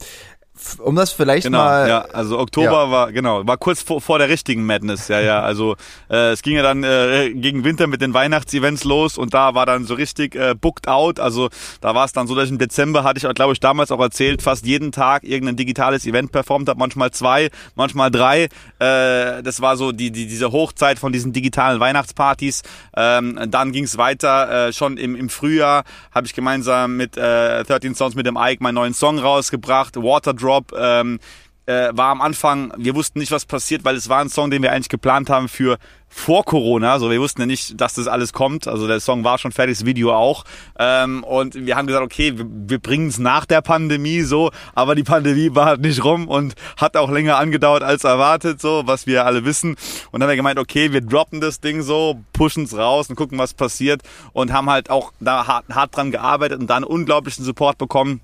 Um 0.79 0.97
das 0.97 1.13
vielleicht 1.13 1.45
genau, 1.45 1.59
mal. 1.59 1.89
Ja, 1.89 2.01
also 2.13 2.39
Oktober 2.39 2.85
ja. 2.85 2.91
war, 2.91 3.13
genau, 3.13 3.47
war 3.47 3.57
kurz 3.57 3.83
vor, 3.83 4.01
vor 4.01 4.19
der 4.19 4.29
richtigen 4.29 4.65
Madness, 4.65 5.09
ja, 5.09 5.21
ja. 5.21 5.41
Also 5.41 5.77
äh, 6.11 6.31
es 6.31 6.43
ging 6.43 6.57
ja 6.57 6.63
dann 6.63 6.85
äh, 6.85 7.31
gegen 7.35 7.65
Winter 7.65 7.87
mit 7.87 8.01
den 8.01 8.15
Weihnachtsevents 8.15 8.85
los 8.85 9.19
und 9.19 9.35
da 9.35 9.55
war 9.55 9.67
dann 9.67 9.85
so 9.85 9.95
richtig 9.95 10.35
äh, 10.35 10.55
booked 10.55 10.89
out. 10.89 11.21
Also 11.21 11.51
da 11.81 11.95
war 11.95 12.05
es 12.05 12.13
dann 12.13 12.27
so, 12.27 12.35
dass 12.35 12.47
ich 12.47 12.51
im 12.51 12.59
Dezember 12.59 13.05
hatte 13.05 13.27
ich, 13.27 13.35
glaube 13.35 13.53
ich, 13.53 13.61
damals 13.61 13.91
auch 13.91 14.01
erzählt, 14.01 14.43
fast 14.43 14.67
jeden 14.67 14.93
Tag 14.93 15.25
irgendein 15.25 15.57
digitales 15.57 16.07
Event 16.07 16.33
performt 16.33 16.69
habe, 16.69 16.79
manchmal 16.79 17.11
zwei, 17.11 17.51
manchmal 17.75 18.11
drei. 18.11 18.45
Äh, 18.79 19.43
das 19.43 19.61
war 19.61 19.77
so 19.77 19.93
die, 19.93 20.11
die, 20.11 20.27
diese 20.27 20.53
Hochzeit 20.53 20.99
von 20.99 21.13
diesen 21.13 21.33
digitalen 21.33 21.81
Weihnachtspartys. 21.81 22.63
Ähm, 22.97 23.39
dann 23.49 23.73
ging 23.73 23.85
es 23.85 23.99
weiter, 23.99 24.69
äh, 24.69 24.73
schon 24.73 24.97
im, 24.97 25.17
im 25.17 25.29
Frühjahr 25.29 25.85
habe 26.13 26.27
ich 26.27 26.35
gemeinsam 26.35 26.97
mit 26.97 27.17
äh, 27.17 27.65
13 27.65 27.95
Songs 27.95 28.15
mit 28.15 28.27
dem 28.27 28.37
Ike 28.39 28.63
meinen 28.63 28.75
neuen 28.75 28.95
Song 28.95 29.19
rausgebracht, 29.19 29.97
Water 29.97 30.35
Drop 30.51 30.73
ähm, 30.77 31.21
äh, 31.67 31.91
war 31.93 32.09
am 32.11 32.21
Anfang, 32.21 32.73
wir 32.77 32.97
wussten 32.97 33.21
nicht, 33.21 33.31
was 33.31 33.45
passiert, 33.45 33.85
weil 33.85 33.95
es 33.95 34.09
war 34.09 34.21
ein 34.21 34.29
Song, 34.29 34.51
den 34.51 34.63
wir 34.63 34.73
eigentlich 34.73 34.89
geplant 34.89 35.31
haben 35.31 35.49
für 35.49 35.79
vor 36.09 36.45
Corona. 36.45 36.93
Also 36.93 37.09
wir 37.09 37.21
wussten 37.21 37.43
ja 37.43 37.47
nicht, 37.47 37.81
dass 37.81 37.95
das 37.95 38.09
alles 38.09 38.33
kommt. 38.33 38.67
Also 38.67 38.89
der 38.89 38.99
Song 38.99 39.23
war 39.23 39.39
schon 39.39 39.53
fertig, 39.53 39.79
das 39.79 39.87
Video 39.87 40.13
auch. 40.13 40.45
Ähm, 40.77 41.23
und 41.23 41.55
wir 41.55 41.77
haben 41.77 41.87
gesagt, 41.87 42.05
okay, 42.05 42.37
wir, 42.37 42.47
wir 42.49 42.79
bringen 42.81 43.07
es 43.07 43.21
nach 43.21 43.47
der 43.47 43.63
Pandemie 43.63 44.23
so, 44.23 44.51
aber 44.75 44.97
die 44.97 45.05
Pandemie 45.05 45.55
war 45.55 45.67
halt 45.67 45.83
nicht 45.83 46.03
rum 46.03 46.27
und 46.27 46.55
hat 46.77 46.97
auch 46.97 47.11
länger 47.11 47.37
angedauert 47.37 47.85
als 47.85 48.03
erwartet, 48.03 48.61
so, 48.61 48.83
was 48.87 49.07
wir 49.07 49.25
alle 49.25 49.45
wissen. 49.45 49.77
Und 50.11 50.19
dann 50.19 50.23
haben 50.23 50.31
wir 50.31 50.37
gemeint, 50.37 50.59
okay, 50.59 50.93
wir 50.93 51.03
droppen 51.03 51.41
das 51.41 51.61
Ding 51.61 51.83
so, 51.83 52.19
pushen 52.33 52.65
es 52.65 52.77
raus 52.77 53.09
und 53.09 53.15
gucken, 53.15 53.39
was 53.39 53.55
passiert. 53.55 54.03
Und 54.33 54.53
haben 54.53 54.69
halt 54.69 54.91
auch 54.91 55.13
da 55.21 55.47
hart, 55.47 55.67
hart 55.71 55.97
dran 55.97 56.11
gearbeitet 56.11 56.59
und 56.59 56.69
dann 56.69 56.83
unglaublichen 56.83 57.45
Support 57.45 57.79
bekommen 57.79 58.21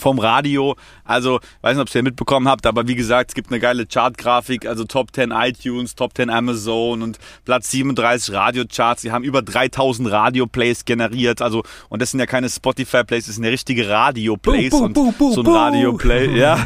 vom 0.00 0.18
Radio. 0.18 0.76
Also, 1.04 1.40
weiß 1.62 1.76
nicht, 1.76 1.88
ob 1.88 1.94
ihr 1.94 2.02
mitbekommen 2.02 2.48
habt, 2.48 2.66
aber 2.66 2.88
wie 2.88 2.94
gesagt, 2.94 3.30
es 3.30 3.34
gibt 3.34 3.50
eine 3.50 3.60
geile 3.60 3.86
Chartgrafik, 3.86 4.66
also 4.66 4.84
Top 4.84 5.14
10 5.14 5.32
iTunes, 5.32 5.94
Top 5.94 6.16
10 6.16 6.30
Amazon 6.30 7.02
und 7.02 7.18
Platz 7.44 7.70
37 7.70 8.34
Radiocharts. 8.34 9.02
Sie 9.02 9.12
haben 9.12 9.24
über 9.24 9.42
3000 9.42 10.10
Radio-Plays 10.10 10.84
generiert, 10.84 11.42
also, 11.42 11.62
und 11.88 12.00
das 12.00 12.10
sind 12.10 12.20
ja 12.20 12.26
keine 12.26 12.48
Spotify-Plays, 12.48 13.26
das 13.26 13.34
sind 13.34 13.44
ja 13.44 13.50
richtige 13.50 13.88
Radio-Plays 13.88 14.72
und 14.72 14.96
so 14.96 15.42
ein 15.42 15.46
Radio-Play, 15.46 16.36
ja. 16.38 16.58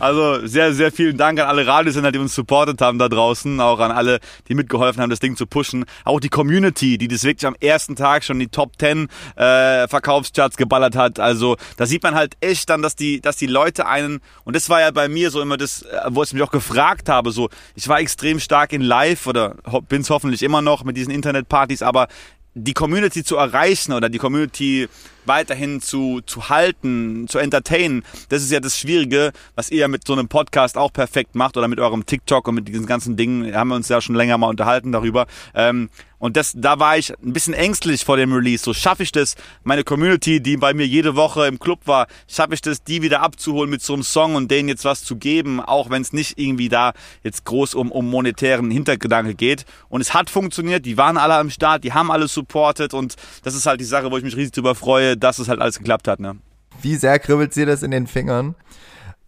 Also, 0.00 0.46
sehr, 0.46 0.72
sehr 0.74 0.90
vielen 0.90 1.16
Dank 1.16 1.38
an 1.40 1.46
alle 1.46 1.66
Radiosender, 1.66 2.12
die 2.12 2.18
uns 2.18 2.34
supportet 2.34 2.80
haben 2.80 2.98
da 2.98 3.08
draußen, 3.08 3.60
auch 3.60 3.78
an 3.78 3.92
alle, 3.92 4.20
die 4.48 4.54
mitgeholfen 4.54 5.02
haben, 5.02 5.10
das 5.10 5.20
Ding 5.20 5.36
zu 5.36 5.46
pushen. 5.46 5.84
Auch 6.04 6.20
die 6.20 6.28
Community, 6.28 6.98
die 6.98 7.08
das 7.08 7.24
wirklich 7.24 7.46
am 7.46 7.56
ersten 7.60 7.96
Tag 7.96 8.24
schon 8.24 8.38
die 8.38 8.48
Top 8.48 8.72
10 8.78 9.08
äh, 9.36 9.88
Verkaufscharts 9.88 10.56
geballert 10.56 10.96
hat. 10.96 11.20
Also, 11.20 11.56
da 11.76 11.86
sieht 11.86 12.02
man 12.02 12.14
halt 12.14 12.34
echt 12.40 12.70
dann, 12.74 12.82
dass 12.82 12.96
die, 12.96 13.20
dass 13.20 13.36
die 13.36 13.46
Leute 13.46 13.86
einen, 13.86 14.20
und 14.44 14.56
das 14.56 14.68
war 14.68 14.80
ja 14.80 14.90
bei 14.90 15.08
mir 15.08 15.30
so 15.30 15.40
immer 15.40 15.56
das, 15.56 15.82
äh, 15.82 16.00
wo 16.08 16.22
ich 16.22 16.32
mich 16.32 16.42
auch 16.42 16.50
gefragt 16.50 17.08
habe, 17.08 17.30
so, 17.30 17.48
ich 17.74 17.88
war 17.88 18.00
extrem 18.00 18.40
stark 18.40 18.72
in 18.72 18.82
Live 18.82 19.26
oder 19.26 19.56
bin 19.88 20.02
es 20.02 20.10
hoffentlich 20.10 20.42
immer 20.42 20.60
noch 20.60 20.84
mit 20.84 20.96
diesen 20.96 21.12
Internetpartys, 21.12 21.82
aber 21.82 22.08
die 22.54 22.74
Community 22.74 23.24
zu 23.24 23.36
erreichen 23.36 23.92
oder 23.92 24.08
die 24.08 24.18
Community 24.18 24.88
weiterhin 25.26 25.80
zu, 25.80 26.20
zu 26.26 26.48
halten, 26.48 27.26
zu 27.28 27.38
entertainen, 27.38 28.04
das 28.28 28.42
ist 28.42 28.50
ja 28.50 28.60
das 28.60 28.78
Schwierige, 28.78 29.32
was 29.54 29.70
ihr 29.70 29.88
mit 29.88 30.06
so 30.06 30.12
einem 30.12 30.28
Podcast 30.28 30.76
auch 30.76 30.92
perfekt 30.92 31.34
macht 31.34 31.56
oder 31.56 31.68
mit 31.68 31.80
eurem 31.80 32.06
TikTok 32.06 32.48
und 32.48 32.56
mit 32.56 32.68
diesen 32.68 32.86
ganzen 32.86 33.16
Dingen, 33.16 33.54
haben 33.54 33.68
wir 33.68 33.76
uns 33.76 33.88
ja 33.88 34.00
schon 34.00 34.14
länger 34.14 34.38
mal 34.38 34.48
unterhalten 34.48 34.92
darüber. 34.92 35.26
Ähm, 35.54 35.88
und 36.24 36.38
das, 36.38 36.54
da 36.56 36.78
war 36.78 36.96
ich 36.96 37.12
ein 37.22 37.34
bisschen 37.34 37.52
ängstlich 37.52 38.02
vor 38.02 38.16
dem 38.16 38.32
Release. 38.32 38.64
So 38.64 38.72
schaffe 38.72 39.02
ich 39.02 39.12
das, 39.12 39.34
meine 39.62 39.84
Community, 39.84 40.40
die 40.40 40.56
bei 40.56 40.72
mir 40.72 40.86
jede 40.86 41.16
Woche 41.16 41.46
im 41.46 41.58
Club 41.58 41.80
war, 41.84 42.06
schaffe 42.26 42.54
ich 42.54 42.62
das, 42.62 42.82
die 42.82 43.02
wieder 43.02 43.20
abzuholen 43.20 43.68
mit 43.68 43.82
so 43.82 43.92
einem 43.92 44.02
Song 44.02 44.34
und 44.34 44.50
denen 44.50 44.70
jetzt 44.70 44.86
was 44.86 45.04
zu 45.04 45.16
geben, 45.16 45.60
auch 45.60 45.90
wenn 45.90 46.00
es 46.00 46.14
nicht 46.14 46.38
irgendwie 46.38 46.70
da 46.70 46.94
jetzt 47.22 47.44
groß 47.44 47.74
um, 47.74 47.92
um 47.92 48.08
monetären 48.08 48.70
Hintergedanke 48.70 49.34
geht. 49.34 49.66
Und 49.90 50.00
es 50.00 50.14
hat 50.14 50.30
funktioniert, 50.30 50.86
die 50.86 50.96
waren 50.96 51.18
alle 51.18 51.34
am 51.34 51.50
Start, 51.50 51.84
die 51.84 51.92
haben 51.92 52.10
alles 52.10 52.32
supportet 52.32 52.94
und 52.94 53.16
das 53.42 53.54
ist 53.54 53.66
halt 53.66 53.80
die 53.80 53.84
Sache, 53.84 54.10
wo 54.10 54.16
ich 54.16 54.24
mich 54.24 54.34
riesig 54.34 54.52
drüber 54.52 54.74
freue, 54.74 55.13
dass 55.16 55.38
es 55.38 55.48
halt 55.48 55.60
alles 55.60 55.78
geklappt 55.78 56.08
hat. 56.08 56.20
Ne? 56.20 56.36
Wie 56.80 56.96
sehr 56.96 57.18
kribbelt 57.18 57.54
sie 57.54 57.64
das 57.64 57.82
in 57.82 57.90
den 57.90 58.06
Fingern, 58.06 58.54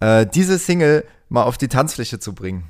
äh, 0.00 0.26
diese 0.26 0.58
Single 0.58 1.04
mal 1.28 1.44
auf 1.44 1.58
die 1.58 1.68
Tanzfläche 1.68 2.18
zu 2.18 2.34
bringen? 2.34 2.68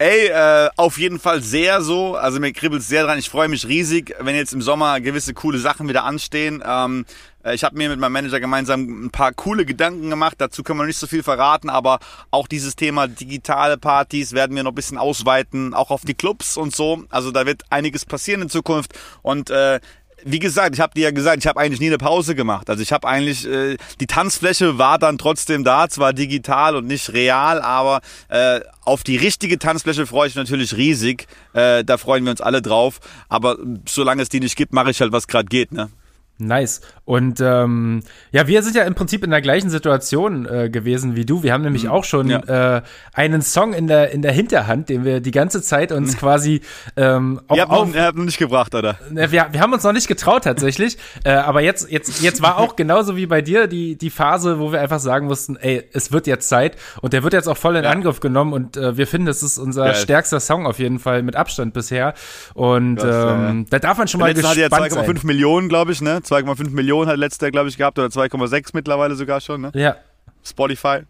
Ey, 0.00 0.28
äh, 0.28 0.70
auf 0.76 0.96
jeden 0.96 1.18
Fall 1.18 1.42
sehr 1.42 1.82
so. 1.82 2.14
Also 2.14 2.38
mir 2.38 2.52
kribbelt 2.52 2.84
sehr 2.84 3.02
dran. 3.02 3.18
Ich 3.18 3.28
freue 3.28 3.48
mich 3.48 3.66
riesig, 3.66 4.14
wenn 4.20 4.36
jetzt 4.36 4.52
im 4.52 4.62
Sommer 4.62 5.00
gewisse 5.00 5.34
coole 5.34 5.58
Sachen 5.58 5.88
wieder 5.88 6.04
anstehen. 6.04 6.62
Ähm, 6.64 7.04
äh, 7.42 7.56
ich 7.56 7.64
habe 7.64 7.76
mir 7.76 7.88
mit 7.88 7.98
meinem 7.98 8.12
Manager 8.12 8.38
gemeinsam 8.38 9.06
ein 9.06 9.10
paar 9.10 9.32
coole 9.32 9.64
Gedanken 9.64 10.08
gemacht. 10.08 10.36
Dazu 10.38 10.62
können 10.62 10.78
wir 10.78 10.86
nicht 10.86 11.00
so 11.00 11.08
viel 11.08 11.24
verraten, 11.24 11.68
aber 11.68 11.98
auch 12.30 12.46
dieses 12.46 12.76
Thema 12.76 13.08
digitale 13.08 13.76
Partys 13.76 14.34
werden 14.34 14.54
wir 14.54 14.62
noch 14.62 14.70
ein 14.70 14.76
bisschen 14.76 14.98
ausweiten, 14.98 15.74
auch 15.74 15.90
auf 15.90 16.02
die 16.04 16.14
Clubs 16.14 16.56
und 16.56 16.76
so. 16.76 17.02
Also 17.08 17.32
da 17.32 17.44
wird 17.44 17.64
einiges 17.70 18.04
passieren 18.04 18.42
in 18.42 18.50
Zukunft. 18.50 18.96
Und 19.22 19.50
äh, 19.50 19.80
wie 20.24 20.38
gesagt, 20.38 20.74
ich 20.74 20.80
habe 20.80 20.94
dir 20.94 21.04
ja 21.04 21.10
gesagt, 21.10 21.38
ich 21.38 21.46
habe 21.46 21.60
eigentlich 21.60 21.80
nie 21.80 21.86
eine 21.86 21.98
Pause 21.98 22.34
gemacht. 22.34 22.68
Also 22.70 22.82
ich 22.82 22.92
habe 22.92 23.06
eigentlich, 23.06 23.46
äh, 23.46 23.76
die 24.00 24.06
Tanzfläche 24.06 24.78
war 24.78 24.98
dann 24.98 25.18
trotzdem 25.18 25.64
da, 25.64 25.88
zwar 25.88 26.12
digital 26.12 26.76
und 26.76 26.86
nicht 26.86 27.12
real, 27.12 27.60
aber 27.60 28.00
äh, 28.28 28.60
auf 28.84 29.04
die 29.04 29.16
richtige 29.16 29.58
Tanzfläche 29.58 30.06
freue 30.06 30.28
ich 30.28 30.34
mich 30.34 30.44
natürlich 30.44 30.76
riesig. 30.76 31.26
Äh, 31.52 31.84
da 31.84 31.98
freuen 31.98 32.24
wir 32.24 32.30
uns 32.30 32.40
alle 32.40 32.62
drauf. 32.62 33.00
Aber 33.28 33.56
solange 33.86 34.22
es 34.22 34.28
die 34.28 34.40
nicht 34.40 34.56
gibt, 34.56 34.72
mache 34.72 34.90
ich 34.90 35.00
halt, 35.00 35.12
was 35.12 35.28
gerade 35.28 35.46
geht. 35.46 35.72
Ne? 35.72 35.90
Nice. 36.38 36.80
Und 37.04 37.40
ähm, 37.40 38.02
ja, 38.30 38.46
wir 38.46 38.62
sind 38.62 38.76
ja 38.76 38.84
im 38.84 38.94
Prinzip 38.94 39.24
in 39.24 39.30
der 39.30 39.40
gleichen 39.40 39.70
Situation 39.70 40.46
äh, 40.46 40.70
gewesen 40.70 41.16
wie 41.16 41.24
du. 41.24 41.42
Wir 41.42 41.52
haben 41.52 41.62
nämlich 41.62 41.84
mhm. 41.84 41.90
auch 41.90 42.04
schon 42.04 42.28
ja. 42.28 42.76
äh, 42.76 42.82
einen 43.12 43.42
Song 43.42 43.72
in 43.72 43.88
der 43.88 44.12
in 44.12 44.22
der 44.22 44.30
Hinterhand, 44.30 44.88
den 44.88 45.04
wir 45.04 45.20
die 45.20 45.32
ganze 45.32 45.62
Zeit 45.62 45.90
uns 45.90 46.14
mhm. 46.14 46.18
quasi 46.18 46.60
ähm, 46.96 47.40
auch 47.48 47.58
habt, 47.58 47.72
auf, 47.72 47.92
noch, 47.92 48.12
nicht 48.12 48.38
gebracht, 48.38 48.74
oder? 48.74 48.98
Wir, 49.10 49.30
wir 49.30 49.60
haben 49.60 49.72
uns 49.72 49.82
noch 49.82 49.92
nicht 49.92 50.06
getraut 50.06 50.44
tatsächlich. 50.44 50.96
äh, 51.24 51.32
aber 51.32 51.60
jetzt 51.60 51.90
jetzt 51.90 52.22
jetzt 52.22 52.40
war 52.40 52.58
auch 52.58 52.76
genauso 52.76 53.16
wie 53.16 53.26
bei 53.26 53.42
dir 53.42 53.66
die 53.66 53.96
die 53.96 54.10
Phase, 54.10 54.60
wo 54.60 54.70
wir 54.70 54.80
einfach 54.80 55.00
sagen 55.00 55.26
mussten, 55.26 55.56
ey, 55.56 55.88
es 55.92 56.12
wird 56.12 56.28
jetzt 56.28 56.48
Zeit 56.48 56.76
und 57.00 57.14
der 57.14 57.24
wird 57.24 57.32
jetzt 57.32 57.48
auch 57.48 57.56
voll 57.56 57.74
in 57.74 57.84
ja. 57.84 57.90
Angriff 57.90 58.20
genommen 58.20 58.52
und 58.52 58.76
äh, 58.76 58.96
wir 58.96 59.08
finden, 59.08 59.26
es 59.26 59.42
ist 59.42 59.58
unser 59.58 59.86
Geil. 59.86 59.94
stärkster 59.96 60.38
Song 60.38 60.66
auf 60.66 60.78
jeden 60.78 61.00
Fall 61.00 61.22
mit 61.22 61.34
Abstand 61.34 61.74
bisher. 61.74 62.14
Und 62.54 62.96
das, 62.96 63.32
ähm, 63.32 63.66
da 63.70 63.78
darf 63.78 63.98
man 63.98 64.06
schon 64.08 64.20
mal 64.20 64.32
gespannt 64.32 64.58
hat 64.58 64.70
ja 64.70 65.00
2,5 65.00 65.26
Millionen, 65.26 65.68
glaube 65.68 65.92
ich, 65.92 66.00
ne? 66.00 66.20
2,5 66.28 66.70
Millionen 66.70 67.10
hat 67.10 67.18
letzter, 67.18 67.50
glaube 67.50 67.68
ich, 67.68 67.76
gehabt 67.76 67.98
oder 67.98 68.08
2,6 68.08 68.70
mittlerweile 68.74 69.14
sogar 69.14 69.40
schon. 69.40 69.62
Ne? 69.62 69.70
Ja. 69.74 69.96
Spotify. 70.44 71.02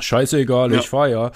Scheißegal, 0.00 0.72
ja. 0.72 0.78
ich 0.78 0.88
fahr 0.88 1.08
ja. 1.08 1.32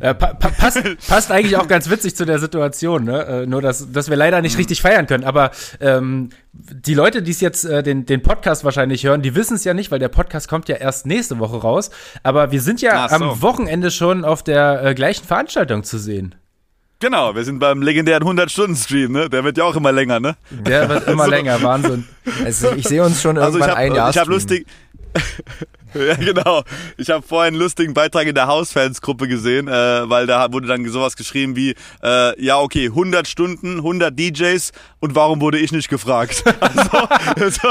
Äh, 0.00 0.14
pa 0.14 0.34
pa 0.34 0.48
passt, 0.48 0.82
passt 1.08 1.30
eigentlich 1.30 1.56
auch 1.56 1.68
ganz 1.68 1.88
witzig 1.88 2.16
zu 2.16 2.24
der 2.24 2.40
Situation, 2.40 3.04
ne? 3.04 3.24
Äh, 3.24 3.46
nur, 3.46 3.62
dass, 3.62 3.92
dass 3.92 4.10
wir 4.10 4.16
leider 4.16 4.42
nicht 4.42 4.54
mhm. 4.54 4.58
richtig 4.58 4.82
feiern 4.82 5.06
können. 5.06 5.22
Aber 5.22 5.52
ähm, 5.80 6.30
die 6.52 6.94
Leute, 6.94 7.22
die 7.22 7.30
es 7.30 7.40
jetzt 7.40 7.64
äh, 7.64 7.84
den, 7.84 8.04
den 8.04 8.20
Podcast 8.22 8.64
wahrscheinlich 8.64 9.04
hören, 9.04 9.22
die 9.22 9.36
wissen 9.36 9.54
es 9.54 9.62
ja 9.62 9.74
nicht, 9.74 9.92
weil 9.92 10.00
der 10.00 10.08
Podcast 10.08 10.48
kommt 10.48 10.68
ja 10.68 10.76
erst 10.76 11.06
nächste 11.06 11.38
Woche 11.38 11.56
raus. 11.56 11.90
Aber 12.24 12.50
wir 12.50 12.60
sind 12.60 12.82
ja 12.82 13.08
so. 13.08 13.14
am 13.14 13.42
Wochenende 13.42 13.92
schon 13.92 14.24
auf 14.24 14.42
der 14.42 14.84
äh, 14.84 14.94
gleichen 14.94 15.24
Veranstaltung 15.24 15.84
zu 15.84 15.98
sehen. 15.98 16.34
Genau, 17.00 17.34
wir 17.34 17.44
sind 17.44 17.58
beim 17.58 17.82
legendären 17.82 18.22
100-Stunden-Stream, 18.22 19.12
ne? 19.12 19.28
Der 19.28 19.44
wird 19.44 19.58
ja 19.58 19.64
auch 19.64 19.76
immer 19.76 19.92
länger, 19.92 20.20
ne? 20.20 20.36
Der 20.50 20.88
wird 20.88 21.08
immer 21.08 21.22
also, 21.24 21.34
länger, 21.34 21.62
Wahnsinn. 21.62 22.06
Also 22.44 22.72
ich 22.72 22.86
sehe 22.86 23.02
uns 23.02 23.20
schon 23.20 23.36
irgendwann 23.36 23.62
also 23.62 23.72
hab, 23.72 23.78
ein 23.78 23.94
Jahr. 23.94 24.10
Ich 24.10 24.18
habe 24.18 24.30
lustig, 24.30 24.66
ja, 26.06 26.14
genau. 26.14 26.62
Ich 26.96 27.10
habe 27.10 27.26
vorhin 27.26 27.54
einen 27.54 27.62
lustigen 27.62 27.94
Beitrag 27.94 28.26
in 28.26 28.34
der 28.34 28.46
Hausfans-Gruppe 28.46 29.28
gesehen, 29.28 29.68
äh, 29.68 30.08
weil 30.08 30.26
da 30.26 30.52
wurde 30.52 30.66
dann 30.66 30.86
sowas 30.88 31.16
geschrieben 31.16 31.56
wie, 31.56 31.74
äh, 32.02 32.42
ja, 32.42 32.58
okay, 32.58 32.86
100 32.86 33.28
Stunden, 33.28 33.78
100 33.78 34.18
DJs 34.18 34.72
und 35.04 35.14
warum 35.14 35.40
wurde 35.42 35.58
ich 35.58 35.70
nicht 35.70 35.88
gefragt? 35.88 36.42
Also, 36.64 36.98
also, 37.36 37.68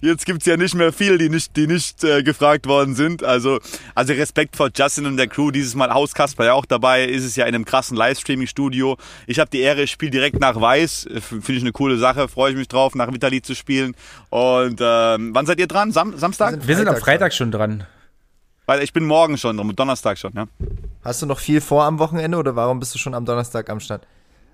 jetzt 0.00 0.26
gibt's 0.26 0.46
ja 0.46 0.56
nicht 0.56 0.74
mehr 0.74 0.92
viel, 0.92 1.18
die 1.18 1.28
nicht, 1.28 1.56
die 1.56 1.66
nicht 1.66 2.02
äh, 2.02 2.22
gefragt 2.22 2.66
worden 2.66 2.94
sind. 2.94 3.22
Also, 3.22 3.60
also 3.94 4.12
Respekt 4.12 4.56
vor 4.56 4.70
Justin 4.74 5.06
und 5.06 5.16
der 5.16 5.28
Crew. 5.28 5.50
Dieses 5.50 5.74
Mal 5.74 5.92
Haus 5.94 6.14
Kasper 6.14 6.46
ja 6.46 6.54
auch 6.54 6.66
dabei. 6.66 7.04
Ist 7.04 7.24
es 7.24 7.36
ja 7.36 7.44
in 7.44 7.54
einem 7.54 7.64
krassen 7.64 7.96
Livestreaming-Studio. 7.96 8.96
Ich 9.26 9.38
habe 9.38 9.50
die 9.50 9.60
Ehre, 9.60 9.82
ich 9.82 9.90
spiele 9.92 10.10
direkt 10.10 10.40
nach 10.40 10.60
Weiß. 10.60 11.06
Finde 11.20 11.52
ich 11.52 11.60
eine 11.60 11.72
coole 11.72 11.96
Sache. 11.98 12.28
Freue 12.28 12.52
ich 12.52 12.56
mich 12.56 12.68
drauf, 12.68 12.94
nach 12.94 13.12
Vitali 13.12 13.40
zu 13.40 13.54
spielen. 13.54 13.94
Und 14.30 14.80
ähm, 14.80 15.30
wann 15.34 15.46
seid 15.46 15.60
ihr 15.60 15.68
dran? 15.68 15.92
Sam 15.92 16.18
Samstag? 16.18 16.66
Wir 16.66 16.76
sind 16.76 16.88
am 16.88 16.96
Freitag 16.96 17.21
schon 17.30 17.52
dran. 17.52 17.86
Weil 18.66 18.82
ich 18.82 18.92
bin 18.92 19.04
morgen 19.04 19.38
schon, 19.38 19.56
Donnerstag 19.76 20.18
schon, 20.18 20.32
ja. 20.34 20.46
Hast 21.04 21.22
du 21.22 21.26
noch 21.26 21.38
viel 21.38 21.60
vor 21.60 21.84
am 21.84 21.98
Wochenende 22.00 22.38
oder 22.38 22.56
warum 22.56 22.80
bist 22.80 22.94
du 22.94 22.98
schon 22.98 23.14
am 23.14 23.24
Donnerstag 23.24 23.70
am 23.70 23.78
Start? 23.78 24.06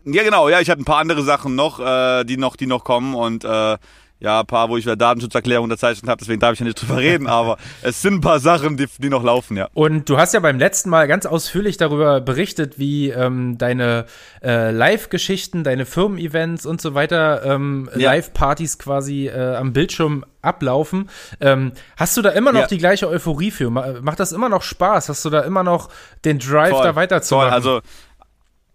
Ja, 0.05 0.23
genau, 0.23 0.49
ja, 0.49 0.61
ich 0.61 0.71
habe 0.71 0.81
ein 0.81 0.85
paar 0.85 0.99
andere 0.99 1.23
Sachen 1.23 1.55
noch, 1.55 1.81
äh, 1.81 2.25
die 2.25 2.37
noch, 2.37 2.57
die 2.57 2.67
noch 2.67 2.85
kommen 2.85 3.15
und 3.15 3.45
äh, 3.45 3.77
ja, 4.21 4.41
ein 4.41 4.47
paar, 4.47 4.69
wo 4.69 4.77
ich 4.77 4.85
wieder 4.85 4.97
Datenschutzerklärung 4.97 5.65
unterzeichnet 5.65 6.09
habe, 6.09 6.19
deswegen 6.19 6.41
darf 6.41 6.55
ich 6.55 6.59
ja 6.59 6.67
nicht 6.67 6.81
drüber 6.81 6.97
reden, 6.99 7.27
aber 7.27 7.57
es 7.83 8.03
sind 8.03 8.15
ein 8.15 8.21
paar 8.21 8.41
Sachen, 8.41 8.77
die, 8.77 8.87
die 8.99 9.09
noch 9.11 9.23
laufen, 9.23 9.57
ja. 9.57 9.69
Und 9.75 10.09
du 10.09 10.19
hast 10.19 10.35
ja 10.35 10.41
beim 10.41 10.59
letzten 10.59 10.91
Mal 10.91 11.07
ganz 11.07 11.27
ausführlich 11.27 11.77
darüber 11.77 12.21
berichtet, 12.21 12.79
wie 12.79 13.11
ähm, 13.11 13.59
deine 13.59 14.07
äh, 14.43 14.71
Live-Geschichten, 14.71 15.63
deine 15.63 15.87
Firmen-Events 15.87 16.67
und 16.67 16.81
so 16.81 16.95
weiter, 16.95 17.45
ähm, 17.45 17.89
ja. 17.97 18.11
Live-Partys 18.11 18.79
quasi 18.79 19.29
äh, 19.29 19.55
am 19.55 19.73
Bildschirm 19.73 20.25
ablaufen. 20.43 21.11
Ähm, 21.41 21.73
hast 21.97 22.17
du 22.17 22.23
da 22.23 22.31
immer 22.31 22.53
noch 22.53 22.63
ja. 22.63 22.67
die 22.67 22.79
gleiche 22.79 23.09
Euphorie 23.09 23.51
für? 23.51 23.71
Macht 23.71 24.21
das 24.21 24.33
immer 24.33 24.49
noch 24.49 24.63
Spaß? 24.63 25.09
Hast 25.09 25.25
du 25.25 25.31
da 25.31 25.41
immer 25.41 25.63
noch 25.63 25.91
den 26.25 26.39
Drive, 26.39 26.71
voll, 26.71 26.85
da 26.85 26.97
weiterzumachen? 26.97 27.51
Voll, 27.51 27.55
also 27.55 27.81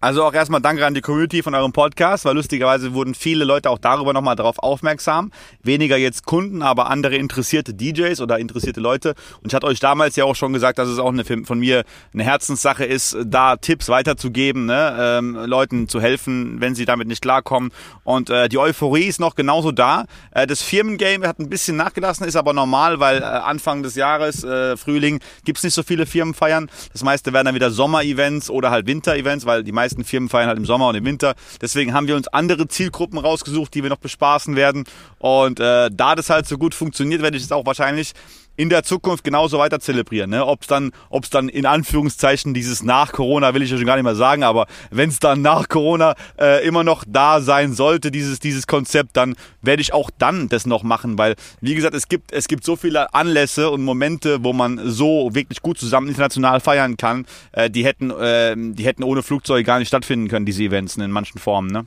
also 0.03 0.25
auch 0.25 0.33
erstmal 0.33 0.59
danke 0.59 0.85
an 0.85 0.93
die 0.93 0.99
Community 0.99 1.41
von 1.41 1.55
eurem 1.55 1.71
Podcast, 1.71 2.25
weil 2.25 2.35
lustigerweise 2.35 2.93
wurden 2.93 3.15
viele 3.15 3.45
Leute 3.45 3.69
auch 3.69 3.77
darüber 3.77 4.11
nochmal 4.11 4.35
darauf 4.35 4.59
aufmerksam. 4.59 5.31
Weniger 5.63 5.95
jetzt 5.95 6.25
Kunden, 6.25 6.61
aber 6.61 6.89
andere 6.89 7.15
interessierte 7.15 7.73
DJs 7.73 8.19
oder 8.19 8.37
interessierte 8.37 8.81
Leute. 8.81 9.15
Und 9.41 9.51
ich 9.51 9.55
hatte 9.55 9.65
euch 9.65 9.79
damals 9.79 10.17
ja 10.17 10.25
auch 10.25 10.35
schon 10.35 10.51
gesagt, 10.51 10.77
dass 10.77 10.89
es 10.89 10.99
auch 10.99 11.13
eine, 11.13 11.23
von 11.23 11.57
mir 11.57 11.85
eine 12.13 12.23
Herzenssache 12.25 12.83
ist, 12.83 13.15
da 13.23 13.55
Tipps 13.55 13.87
weiterzugeben, 13.87 14.65
ne? 14.65 14.93
ähm, 14.99 15.35
Leuten 15.45 15.87
zu 15.87 16.01
helfen, 16.01 16.59
wenn 16.59 16.75
sie 16.75 16.83
damit 16.83 17.07
nicht 17.07 17.21
klarkommen. 17.21 17.71
Und 18.03 18.29
äh, 18.29 18.49
die 18.49 18.57
Euphorie 18.57 19.05
ist 19.05 19.21
noch 19.21 19.35
genauso 19.35 19.71
da. 19.71 20.03
Äh, 20.31 20.47
das 20.47 20.61
Firmengame 20.61 21.25
hat 21.29 21.39
ein 21.39 21.47
bisschen 21.47 21.77
nachgelassen, 21.77 22.27
ist 22.27 22.35
aber 22.35 22.51
normal, 22.51 22.99
weil 22.99 23.19
äh, 23.19 23.23
Anfang 23.23 23.83
des 23.83 23.95
Jahres, 23.95 24.43
äh, 24.43 24.75
Frühling, 24.75 25.21
gibt's 25.45 25.63
nicht 25.63 25.73
so 25.73 25.81
viele 25.81 26.05
Firmenfeiern. 26.05 26.69
Das 26.91 27.03
meiste 27.03 27.31
werden 27.31 27.45
dann 27.45 27.55
wieder 27.55 27.71
Sommer-Events 27.71 28.49
oder 28.49 28.69
halt 28.69 28.85
Winter-Events, 28.85 29.45
weil 29.45 29.63
die 29.63 29.71
meisten 29.71 29.92
meisten 29.93 30.03
Firmen 30.03 30.29
feiern 30.29 30.47
halt 30.47 30.57
im 30.57 30.65
Sommer 30.65 30.87
und 30.87 30.95
im 30.95 31.05
Winter. 31.05 31.35
Deswegen 31.61 31.93
haben 31.93 32.07
wir 32.07 32.15
uns 32.15 32.27
andere 32.27 32.67
Zielgruppen 32.67 33.19
rausgesucht, 33.19 33.73
die 33.73 33.83
wir 33.83 33.89
noch 33.89 33.97
bespaßen 33.97 34.55
werden. 34.55 34.85
Und 35.19 35.59
äh, 35.59 35.89
da 35.91 36.15
das 36.15 36.29
halt 36.29 36.47
so 36.47 36.57
gut 36.57 36.73
funktioniert, 36.73 37.21
werde 37.21 37.37
ich 37.37 37.43
es 37.43 37.51
auch 37.51 37.65
wahrscheinlich 37.65 38.13
in 38.55 38.69
der 38.69 38.83
Zukunft 38.83 39.23
genauso 39.23 39.57
weiter 39.57 39.79
zelebrieren. 39.79 40.29
Ne? 40.29 40.45
Ob 40.45 40.61
es 40.61 40.67
dann, 40.67 40.91
ob's 41.09 41.29
dann 41.29 41.49
in 41.49 41.65
Anführungszeichen 41.65 42.53
dieses 42.53 42.83
nach 42.83 43.11
Corona, 43.11 43.53
will 43.53 43.63
ich 43.63 43.71
ja 43.71 43.77
schon 43.77 43.85
gar 43.85 43.95
nicht 43.95 44.03
mehr 44.03 44.15
sagen, 44.15 44.43
aber 44.43 44.67
wenn 44.91 45.09
es 45.09 45.19
dann 45.19 45.41
nach 45.41 45.69
Corona 45.69 46.15
äh, 46.39 46.65
immer 46.65 46.83
noch 46.83 47.03
da 47.07 47.41
sein 47.41 47.73
sollte, 47.73 48.11
dieses, 48.11 48.39
dieses 48.39 48.67
Konzept, 48.67 49.17
dann 49.17 49.35
werde 49.61 49.81
ich 49.81 49.93
auch 49.93 50.09
dann 50.17 50.49
das 50.49 50.65
noch 50.65 50.83
machen, 50.83 51.17
weil, 51.17 51.35
wie 51.61 51.75
gesagt, 51.75 51.95
es 51.95 52.07
gibt, 52.07 52.31
es 52.31 52.47
gibt 52.47 52.63
so 52.63 52.75
viele 52.75 53.13
Anlässe 53.13 53.69
und 53.71 53.83
Momente, 53.83 54.43
wo 54.43 54.53
man 54.53 54.79
so 54.83 55.29
wirklich 55.33 55.61
gut 55.61 55.79
zusammen 55.79 56.07
international 56.07 56.59
feiern 56.59 56.97
kann, 56.97 57.25
äh, 57.53 57.69
die, 57.69 57.85
hätten, 57.85 58.11
äh, 58.11 58.55
die 58.55 58.85
hätten 58.85 59.03
ohne 59.03 59.23
Flugzeuge 59.23 59.63
gar 59.63 59.79
nicht 59.79 59.87
stattfinden 59.87 60.27
können, 60.27 60.45
diese 60.45 60.63
Events 60.63 60.97
in 60.97 61.11
manchen 61.11 61.39
Formen. 61.39 61.71
Ne? 61.71 61.85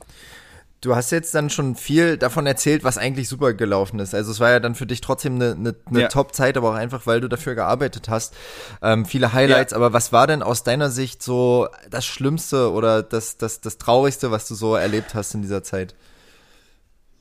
Du 0.82 0.94
hast 0.94 1.10
jetzt 1.10 1.34
dann 1.34 1.48
schon 1.48 1.74
viel 1.74 2.18
davon 2.18 2.46
erzählt, 2.46 2.84
was 2.84 2.98
eigentlich 2.98 3.28
super 3.28 3.54
gelaufen 3.54 3.98
ist. 3.98 4.14
Also 4.14 4.30
es 4.30 4.40
war 4.40 4.50
ja 4.50 4.60
dann 4.60 4.74
für 4.74 4.86
dich 4.86 5.00
trotzdem 5.00 5.36
eine, 5.36 5.52
eine, 5.52 5.74
eine 5.86 6.00
ja. 6.02 6.08
Top-Zeit, 6.08 6.56
aber 6.56 6.70
auch 6.70 6.74
einfach, 6.74 7.06
weil 7.06 7.20
du 7.20 7.28
dafür 7.28 7.54
gearbeitet 7.54 8.08
hast. 8.08 8.34
Ähm, 8.82 9.06
viele 9.06 9.32
Highlights, 9.32 9.72
ja. 9.72 9.76
aber 9.78 9.92
was 9.92 10.12
war 10.12 10.26
denn 10.26 10.42
aus 10.42 10.64
deiner 10.64 10.90
Sicht 10.90 11.22
so 11.22 11.68
das 11.90 12.04
Schlimmste 12.04 12.70
oder 12.72 13.02
das, 13.02 13.38
das, 13.38 13.60
das 13.60 13.78
Traurigste, 13.78 14.30
was 14.30 14.46
du 14.48 14.54
so 14.54 14.74
erlebt 14.74 15.14
hast 15.14 15.34
in 15.34 15.42
dieser 15.42 15.62
Zeit? 15.62 15.94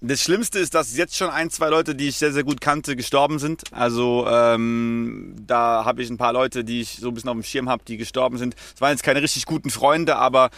Das 0.08 0.22
Schlimmste 0.22 0.60
ist, 0.60 0.76
dass 0.76 0.96
jetzt 0.96 1.16
schon 1.16 1.30
ein, 1.30 1.50
zwei 1.50 1.70
Leute, 1.70 1.96
die 1.96 2.10
ich 2.10 2.18
sehr, 2.18 2.32
sehr 2.32 2.44
gut 2.44 2.62
kannte, 2.62 2.96
gestorben 2.96 3.40
sind. 3.40 3.64
Also 3.72 4.28
ähm, 4.30 5.36
da 5.48 5.84
habe 5.84 6.04
ich 6.04 6.10
ein 6.12 6.18
paar 6.18 6.34
Leute, 6.34 6.64
die 6.64 6.82
ich 6.82 6.98
so 6.98 7.08
ein 7.08 7.14
bisschen 7.16 7.30
auf 7.30 7.36
dem 7.36 7.44
Schirm 7.44 7.70
habe, 7.70 7.84
die 7.88 7.98
gestorben 7.98 8.38
sind. 8.38 8.56
Es 8.76 8.82
waren 8.82 8.92
jetzt 8.92 9.04
keine 9.04 9.24
richtig 9.24 9.46
guten 9.46 9.72
Freunde, 9.72 10.18
aber 10.18 10.52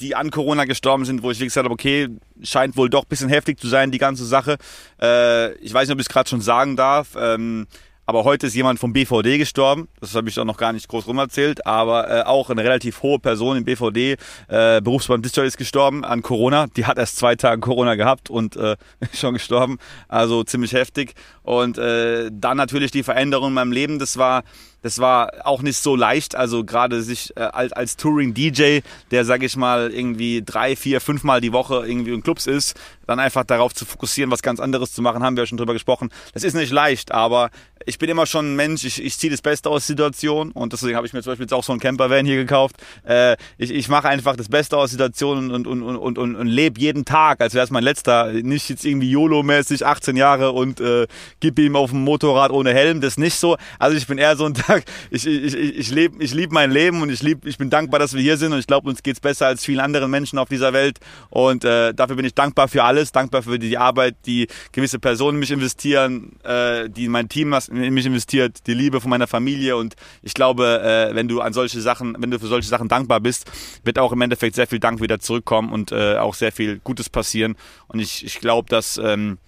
die 0.00 0.14
an 0.14 0.30
Corona 0.30 0.64
gestorben 0.64 1.04
sind, 1.04 1.22
wo 1.22 1.30
ich 1.30 1.38
gesagt 1.38 1.64
habe, 1.64 1.72
okay, 1.72 2.08
scheint 2.42 2.76
wohl 2.76 2.90
doch 2.90 3.02
ein 3.02 3.08
bisschen 3.08 3.28
heftig 3.28 3.58
zu 3.58 3.68
sein, 3.68 3.90
die 3.90 3.98
ganze 3.98 4.24
Sache. 4.24 4.56
Äh, 5.00 5.54
ich 5.54 5.72
weiß 5.72 5.88
nicht, 5.88 5.94
ob 5.94 6.00
ich 6.00 6.06
es 6.06 6.12
gerade 6.12 6.28
schon 6.28 6.40
sagen 6.40 6.76
darf. 6.76 7.16
Ähm, 7.18 7.66
aber 8.10 8.24
heute 8.24 8.48
ist 8.48 8.56
jemand 8.56 8.80
vom 8.80 8.92
BVD 8.92 9.38
gestorben. 9.38 9.86
Das 10.00 10.16
habe 10.16 10.28
ich 10.28 10.36
auch 10.40 10.44
noch 10.44 10.56
gar 10.56 10.72
nicht 10.72 10.88
groß 10.88 11.06
rum 11.06 11.18
erzählt. 11.18 11.64
Aber 11.64 12.10
äh, 12.10 12.22
auch 12.22 12.50
eine 12.50 12.64
relativ 12.64 13.04
hohe 13.04 13.20
Person 13.20 13.56
im 13.56 13.64
BVD, 13.64 14.16
äh, 14.48 14.80
Berufsbahn 14.80 15.22
Digital, 15.22 15.46
ist 15.46 15.56
gestorben 15.56 16.04
an 16.04 16.20
Corona. 16.20 16.66
Die 16.76 16.86
hat 16.86 16.98
erst 16.98 17.18
zwei 17.18 17.36
Tage 17.36 17.60
Corona 17.60 17.94
gehabt 17.94 18.28
und 18.28 18.56
äh, 18.56 18.76
schon 19.14 19.34
gestorben. 19.34 19.78
Also 20.08 20.42
ziemlich 20.42 20.72
heftig. 20.72 21.14
Und 21.44 21.78
äh, 21.78 22.30
dann 22.32 22.56
natürlich 22.56 22.90
die 22.90 23.04
Veränderung 23.04 23.50
in 23.50 23.54
meinem 23.54 23.70
Leben. 23.70 24.00
Das 24.00 24.18
war 24.18 24.42
das 24.82 24.98
war 24.98 25.30
auch 25.44 25.62
nicht 25.62 25.78
so 25.78 25.94
leicht. 25.96 26.34
Also 26.34 26.64
gerade 26.64 27.02
sich 27.02 27.36
äh, 27.36 27.40
als, 27.40 27.72
als 27.72 27.96
Touring-DJ, 27.96 28.80
der, 29.10 29.24
sag 29.24 29.42
ich 29.42 29.56
mal, 29.56 29.90
irgendwie 29.92 30.42
drei, 30.44 30.76
vier, 30.76 31.00
fünfmal 31.00 31.40
die 31.40 31.52
Woche 31.52 31.86
irgendwie 31.86 32.12
in 32.12 32.22
Clubs 32.22 32.46
ist, 32.46 32.78
dann 33.06 33.18
einfach 33.18 33.44
darauf 33.44 33.74
zu 33.74 33.84
fokussieren, 33.84 34.30
was 34.30 34.42
ganz 34.42 34.60
anderes 34.60 34.92
zu 34.92 35.02
machen, 35.02 35.22
haben 35.22 35.36
wir 35.36 35.42
ja 35.42 35.46
schon 35.46 35.58
drüber 35.58 35.72
gesprochen. 35.72 36.10
Das 36.32 36.44
ist 36.44 36.54
nicht 36.54 36.72
leicht, 36.72 37.12
aber 37.12 37.50
ich 37.86 37.98
bin 37.98 38.10
immer 38.10 38.26
schon 38.26 38.52
ein 38.52 38.56
Mensch, 38.56 38.84
ich, 38.84 39.02
ich 39.02 39.18
ziehe 39.18 39.30
das 39.30 39.42
Beste 39.42 39.70
aus 39.70 39.86
der 39.86 39.94
Situation 39.94 40.50
und 40.52 40.72
deswegen 40.72 40.96
habe 40.96 41.06
ich 41.06 41.12
mir 41.12 41.22
zum 41.22 41.32
Beispiel 41.32 41.44
jetzt 41.44 41.54
auch 41.54 41.64
so 41.64 41.72
einen 41.72 41.80
Campervan 41.80 42.26
hier 42.26 42.36
gekauft. 42.36 42.76
Äh, 43.04 43.36
ich 43.58 43.70
ich 43.70 43.88
mache 43.88 44.08
einfach 44.08 44.36
das 44.36 44.48
Beste 44.48 44.76
aus 44.76 44.90
der 44.90 44.98
Situation 44.98 45.50
und, 45.50 45.66
und, 45.66 45.82
und, 45.82 45.96
und, 45.96 46.18
und, 46.18 46.36
und 46.36 46.46
lebe 46.46 46.80
jeden 46.80 47.04
Tag, 47.04 47.40
als 47.40 47.54
wäre 47.54 47.64
es 47.64 47.70
mein 47.70 47.82
letzter. 47.82 48.32
Nicht 48.32 48.68
jetzt 48.68 48.84
irgendwie 48.84 49.10
YOLO-mäßig 49.10 49.84
18 49.84 50.16
Jahre 50.16 50.52
und 50.52 50.80
äh, 50.80 51.06
gib 51.40 51.58
ihm 51.58 51.76
auf 51.76 51.90
dem 51.90 52.04
Motorrad 52.04 52.50
ohne 52.50 52.74
Helm, 52.74 53.00
das 53.00 53.16
nicht 53.16 53.36
so. 53.36 53.56
Also 53.78 53.96
ich 53.96 54.06
bin 54.06 54.18
eher 54.18 54.36
so 54.36 54.44
ein 54.44 54.54
sag, 54.66 54.84
ich, 55.10 55.26
ich, 55.26 55.54
ich, 55.54 55.78
ich 55.78 55.90
lebe 55.90 56.22
ich 56.22 56.34
lieb 56.34 56.52
mein 56.52 56.70
Leben 56.70 57.00
und 57.00 57.10
ich, 57.10 57.22
lieb, 57.22 57.46
ich 57.46 57.56
bin 57.56 57.70
dankbar, 57.70 57.98
dass 57.98 58.12
wir 58.12 58.20
hier 58.20 58.36
sind 58.36 58.52
und 58.52 58.58
ich 58.58 58.66
glaube, 58.66 58.88
uns 58.88 59.02
geht's 59.02 59.20
besser 59.20 59.46
als 59.46 59.64
vielen 59.64 59.80
anderen 59.80 60.10
Menschen 60.10 60.38
auf 60.38 60.48
dieser 60.48 60.72
Welt 60.72 60.98
und 61.30 61.64
äh, 61.64 61.94
dafür 61.94 62.16
bin 62.16 62.26
ich 62.26 62.34
dankbar 62.34 62.68
für 62.68 62.84
alles, 62.84 63.12
dankbar 63.12 63.42
für 63.42 63.58
die 63.58 63.78
Arbeit, 63.78 64.16
die 64.26 64.48
gewisse 64.72 64.98
Personen 64.98 65.38
mich 65.38 65.50
investieren, 65.50 66.32
äh, 66.44 66.90
die 66.90 67.08
mein 67.08 67.28
Team 67.28 67.48
in 67.70 67.94
mich 67.94 68.06
investiert, 68.06 68.66
die 68.66 68.74
Liebe 68.74 69.00
von 69.00 69.10
meiner 69.10 69.26
Familie 69.26 69.76
und 69.76 69.94
ich 70.22 70.34
glaube, 70.34 70.82
äh, 70.82 71.14
wenn 71.14 71.28
du 71.28 71.40
an 71.40 71.52
solche 71.52 71.80
Sachen, 71.80 72.16
wenn 72.18 72.30
du 72.30 72.38
für 72.38 72.46
solche 72.46 72.68
Sachen 72.68 72.88
dankbar 72.88 73.20
bist, 73.20 73.50
wird 73.84 73.98
auch 73.98 74.12
im 74.12 74.20
Endeffekt 74.20 74.56
sehr 74.56 74.66
viel 74.66 74.80
Dank 74.80 75.00
wieder 75.00 75.20
zurückkommen 75.20 75.72
und 75.72 75.92
äh, 75.92 76.16
auch 76.16 76.34
sehr 76.34 76.52
viel 76.52 76.80
Gutes 76.82 77.08
passieren 77.08 77.56
und 77.88 78.00
ich, 78.00 78.24
ich 78.24 78.40
glaube, 78.40 78.68
dass 78.68 78.98
ähm, 78.98 79.38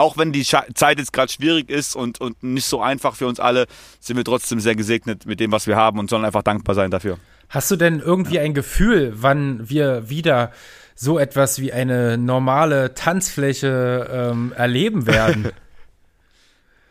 auch 0.00 0.16
wenn 0.16 0.32
die 0.32 0.44
Zeit 0.44 0.98
jetzt 0.98 1.12
gerade 1.12 1.30
schwierig 1.30 1.70
ist 1.70 1.94
und, 1.94 2.20
und 2.20 2.42
nicht 2.42 2.64
so 2.64 2.80
einfach 2.80 3.14
für 3.14 3.26
uns 3.26 3.38
alle, 3.38 3.66
sind 4.00 4.16
wir 4.16 4.24
trotzdem 4.24 4.58
sehr 4.58 4.74
gesegnet 4.74 5.26
mit 5.26 5.40
dem, 5.40 5.52
was 5.52 5.66
wir 5.66 5.76
haben 5.76 5.98
und 5.98 6.08
sollen 6.08 6.24
einfach 6.24 6.42
dankbar 6.42 6.74
sein 6.74 6.90
dafür. 6.90 7.18
Hast 7.50 7.70
du 7.70 7.76
denn 7.76 8.00
irgendwie 8.00 8.38
ein 8.38 8.54
Gefühl, 8.54 9.12
wann 9.16 9.68
wir 9.68 10.08
wieder 10.08 10.52
so 10.94 11.18
etwas 11.18 11.60
wie 11.60 11.72
eine 11.72 12.16
normale 12.16 12.94
Tanzfläche 12.94 14.30
ähm, 14.32 14.52
erleben 14.56 15.06
werden? 15.06 15.48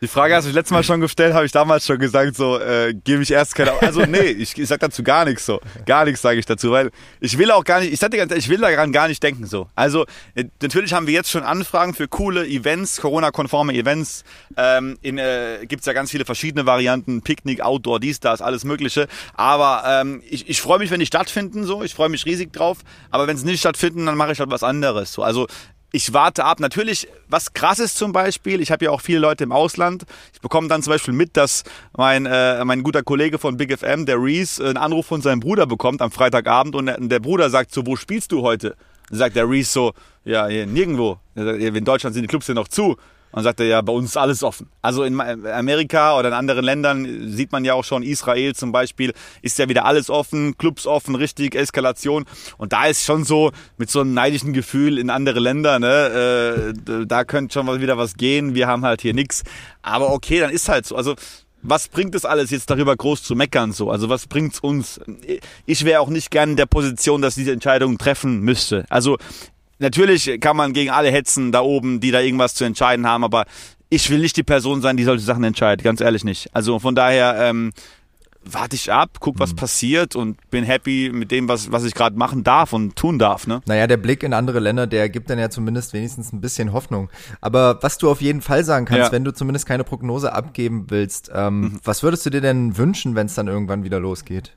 Die 0.02 0.08
Frage 0.08 0.34
hast 0.34 0.48
du 0.48 0.52
letztes 0.52 0.72
Mal 0.72 0.82
schon 0.82 1.02
gestellt, 1.02 1.34
habe 1.34 1.44
ich 1.44 1.52
damals 1.52 1.84
schon 1.84 1.98
gesagt, 1.98 2.34
so, 2.34 2.58
äh, 2.58 2.94
gebe 3.04 3.22
ich 3.22 3.30
erst 3.30 3.54
keine, 3.54 3.72
also 3.82 4.00
nee, 4.06 4.18
ich, 4.38 4.56
ich 4.56 4.66
sag 4.66 4.80
dazu 4.80 5.02
gar 5.02 5.26
nichts 5.26 5.44
so, 5.44 5.60
gar 5.84 6.06
nichts 6.06 6.22
sage 6.22 6.38
ich 6.38 6.46
dazu, 6.46 6.70
weil 6.70 6.90
ich 7.20 7.36
will 7.36 7.50
auch 7.50 7.64
gar 7.64 7.80
nicht, 7.80 7.92
ich 7.92 8.00
sag 8.00 8.10
dir 8.10 8.16
ganz 8.16 8.30
ehrlich, 8.30 8.46
ich 8.46 8.50
will 8.50 8.56
daran 8.56 8.92
gar 8.92 9.08
nicht 9.08 9.22
denken 9.22 9.44
so. 9.44 9.68
Also 9.74 10.06
äh, 10.34 10.44
natürlich 10.62 10.94
haben 10.94 11.06
wir 11.06 11.12
jetzt 11.12 11.30
schon 11.30 11.42
Anfragen 11.42 11.92
für 11.92 12.08
coole 12.08 12.46
Events, 12.46 12.98
Corona-konforme 13.02 13.74
Events, 13.74 14.24
ähm, 14.56 14.96
in, 15.02 15.18
äh, 15.18 15.66
gibt's 15.66 15.84
ja 15.84 15.92
ganz 15.92 16.10
viele 16.10 16.24
verschiedene 16.24 16.64
Varianten, 16.64 17.20
Picknick, 17.20 17.60
Outdoor, 17.60 18.00
dies, 18.00 18.20
das, 18.20 18.40
alles 18.40 18.64
mögliche, 18.64 19.06
aber 19.34 19.82
ähm, 19.86 20.22
ich, 20.30 20.48
ich 20.48 20.62
freue 20.62 20.78
mich, 20.78 20.90
wenn 20.90 21.00
die 21.00 21.06
stattfinden 21.06 21.64
so, 21.64 21.82
ich 21.82 21.94
freue 21.94 22.08
mich 22.08 22.24
riesig 22.24 22.54
drauf, 22.54 22.78
aber 23.10 23.26
wenn 23.26 23.36
sie 23.36 23.44
nicht 23.44 23.60
stattfinden, 23.60 24.06
dann 24.06 24.16
mache 24.16 24.32
ich 24.32 24.40
halt 24.40 24.50
was 24.50 24.62
anderes 24.62 25.12
so, 25.12 25.22
also 25.22 25.46
ich 25.92 26.12
warte 26.12 26.44
ab. 26.44 26.60
Natürlich, 26.60 27.08
was 27.28 27.52
krass 27.52 27.78
ist 27.78 27.96
zum 27.96 28.12
Beispiel, 28.12 28.60
ich 28.60 28.70
habe 28.70 28.84
ja 28.84 28.90
auch 28.90 29.00
viele 29.00 29.18
Leute 29.18 29.44
im 29.44 29.52
Ausland. 29.52 30.04
Ich 30.32 30.40
bekomme 30.40 30.68
dann 30.68 30.82
zum 30.82 30.92
Beispiel 30.92 31.14
mit, 31.14 31.36
dass 31.36 31.64
mein, 31.96 32.26
äh, 32.26 32.64
mein 32.64 32.82
guter 32.82 33.02
Kollege 33.02 33.38
von 33.38 33.56
Big 33.56 33.76
FM, 33.76 34.06
der 34.06 34.22
Reese, 34.22 34.64
einen 34.64 34.76
Anruf 34.76 35.06
von 35.06 35.22
seinem 35.22 35.40
Bruder 35.40 35.66
bekommt 35.66 36.02
am 36.02 36.10
Freitagabend 36.10 36.74
und 36.76 36.86
der, 36.86 36.98
der 37.00 37.20
Bruder 37.20 37.50
sagt 37.50 37.72
so, 37.72 37.86
wo 37.86 37.96
spielst 37.96 38.32
du 38.32 38.42
heute? 38.42 38.76
Dann 39.08 39.18
sagt 39.18 39.36
der 39.36 39.48
Reese 39.48 39.72
so, 39.72 39.92
ja, 40.24 40.46
hier, 40.46 40.66
nirgendwo. 40.66 41.18
In 41.34 41.84
Deutschland 41.84 42.14
sind 42.14 42.22
die 42.22 42.28
Clubs 42.28 42.46
ja 42.46 42.54
noch 42.54 42.68
zu. 42.68 42.96
Und 43.32 43.42
sagte, 43.44 43.64
ja, 43.64 43.80
bei 43.80 43.92
uns 43.92 44.10
ist 44.10 44.16
alles 44.16 44.42
offen. 44.42 44.68
Also 44.82 45.04
in 45.04 45.20
Amerika 45.20 46.18
oder 46.18 46.28
in 46.28 46.34
anderen 46.34 46.64
Ländern 46.64 47.30
sieht 47.30 47.52
man 47.52 47.64
ja 47.64 47.74
auch 47.74 47.84
schon, 47.84 48.02
Israel 48.02 48.54
zum 48.54 48.72
Beispiel, 48.72 49.12
ist 49.42 49.58
ja 49.58 49.68
wieder 49.68 49.84
alles 49.84 50.10
offen, 50.10 50.58
Clubs 50.58 50.86
offen, 50.86 51.14
richtig, 51.14 51.54
Eskalation. 51.54 52.24
Und 52.58 52.72
da 52.72 52.86
ist 52.86 53.04
schon 53.04 53.24
so, 53.24 53.52
mit 53.76 53.88
so 53.88 54.00
einem 54.00 54.14
neidischen 54.14 54.52
Gefühl 54.52 54.98
in 54.98 55.10
andere 55.10 55.38
Länder, 55.38 55.78
ne, 55.78 56.74
äh, 56.74 57.06
da 57.06 57.24
könnte 57.24 57.54
schon 57.54 57.66
mal 57.66 57.80
wieder 57.80 57.96
was 57.98 58.14
gehen, 58.14 58.54
wir 58.54 58.66
haben 58.66 58.84
halt 58.84 59.02
hier 59.02 59.14
nix. 59.14 59.44
Aber 59.82 60.12
okay, 60.12 60.40
dann 60.40 60.50
ist 60.50 60.68
halt 60.68 60.86
so. 60.86 60.96
Also 60.96 61.14
was 61.62 61.88
bringt 61.88 62.14
es 62.14 62.24
alles 62.24 62.50
jetzt 62.50 62.70
darüber 62.70 62.96
groß 62.96 63.22
zu 63.22 63.34
meckern 63.34 63.72
so? 63.72 63.90
Also 63.90 64.08
was 64.08 64.26
bringt's 64.26 64.60
uns? 64.60 65.00
Ich 65.66 65.84
wäre 65.84 66.00
auch 66.00 66.08
nicht 66.08 66.30
gern 66.30 66.50
in 66.50 66.56
der 66.56 66.66
Position, 66.66 67.22
dass 67.22 67.34
diese 67.34 67.52
Entscheidung 67.52 67.98
treffen 67.98 68.40
müsste. 68.40 68.84
Also 68.88 69.18
natürlich 69.80 70.40
kann 70.40 70.56
man 70.56 70.72
gegen 70.72 70.90
alle 70.90 71.10
hetzen 71.10 71.52
da 71.52 71.60
oben, 71.60 72.00
die 72.00 72.10
da 72.10 72.20
irgendwas 72.20 72.54
zu 72.54 72.64
entscheiden 72.64 73.06
haben, 73.06 73.24
aber 73.24 73.44
ich 73.88 74.08
will 74.08 74.20
nicht 74.20 74.36
die 74.36 74.44
Person 74.44 74.80
sein, 74.80 74.96
die 74.96 75.04
solche 75.04 75.24
Sachen 75.24 75.42
entscheidet, 75.42 75.84
ganz 75.84 76.00
ehrlich 76.00 76.24
nicht. 76.24 76.48
Also 76.54 76.78
von 76.78 76.94
daher 76.94 77.36
ähm, 77.40 77.72
warte 78.44 78.76
ich 78.76 78.92
ab, 78.92 79.18
guck, 79.20 79.38
was 79.38 79.52
mhm. 79.52 79.56
passiert 79.56 80.16
und 80.16 80.50
bin 80.50 80.64
happy 80.64 81.10
mit 81.12 81.30
dem, 81.30 81.48
was, 81.48 81.72
was 81.72 81.84
ich 81.84 81.94
gerade 81.94 82.16
machen 82.16 82.44
darf 82.44 82.72
und 82.72 82.96
tun 82.96 83.18
darf. 83.18 83.46
Ne? 83.46 83.60
Naja, 83.66 83.86
der 83.86 83.96
Blick 83.96 84.22
in 84.22 84.32
andere 84.32 84.60
Länder, 84.60 84.86
der 84.86 85.08
gibt 85.08 85.28
dann 85.28 85.38
ja 85.38 85.50
zumindest 85.50 85.92
wenigstens 85.92 86.32
ein 86.32 86.40
bisschen 86.40 86.72
Hoffnung. 86.72 87.10
Aber 87.40 87.82
was 87.82 87.98
du 87.98 88.10
auf 88.10 88.20
jeden 88.20 88.40
Fall 88.40 88.64
sagen 88.64 88.86
kannst, 88.86 89.06
ja. 89.06 89.12
wenn 89.12 89.24
du 89.24 89.32
zumindest 89.32 89.66
keine 89.66 89.84
Prognose 89.84 90.32
abgeben 90.32 90.86
willst, 90.88 91.30
ähm, 91.34 91.60
mhm. 91.60 91.80
was 91.84 92.02
würdest 92.02 92.24
du 92.26 92.30
dir 92.30 92.40
denn 92.40 92.76
wünschen, 92.76 93.14
wenn 93.14 93.26
es 93.26 93.34
dann 93.34 93.48
irgendwann 93.48 93.84
wieder 93.84 94.00
losgeht? 94.00 94.56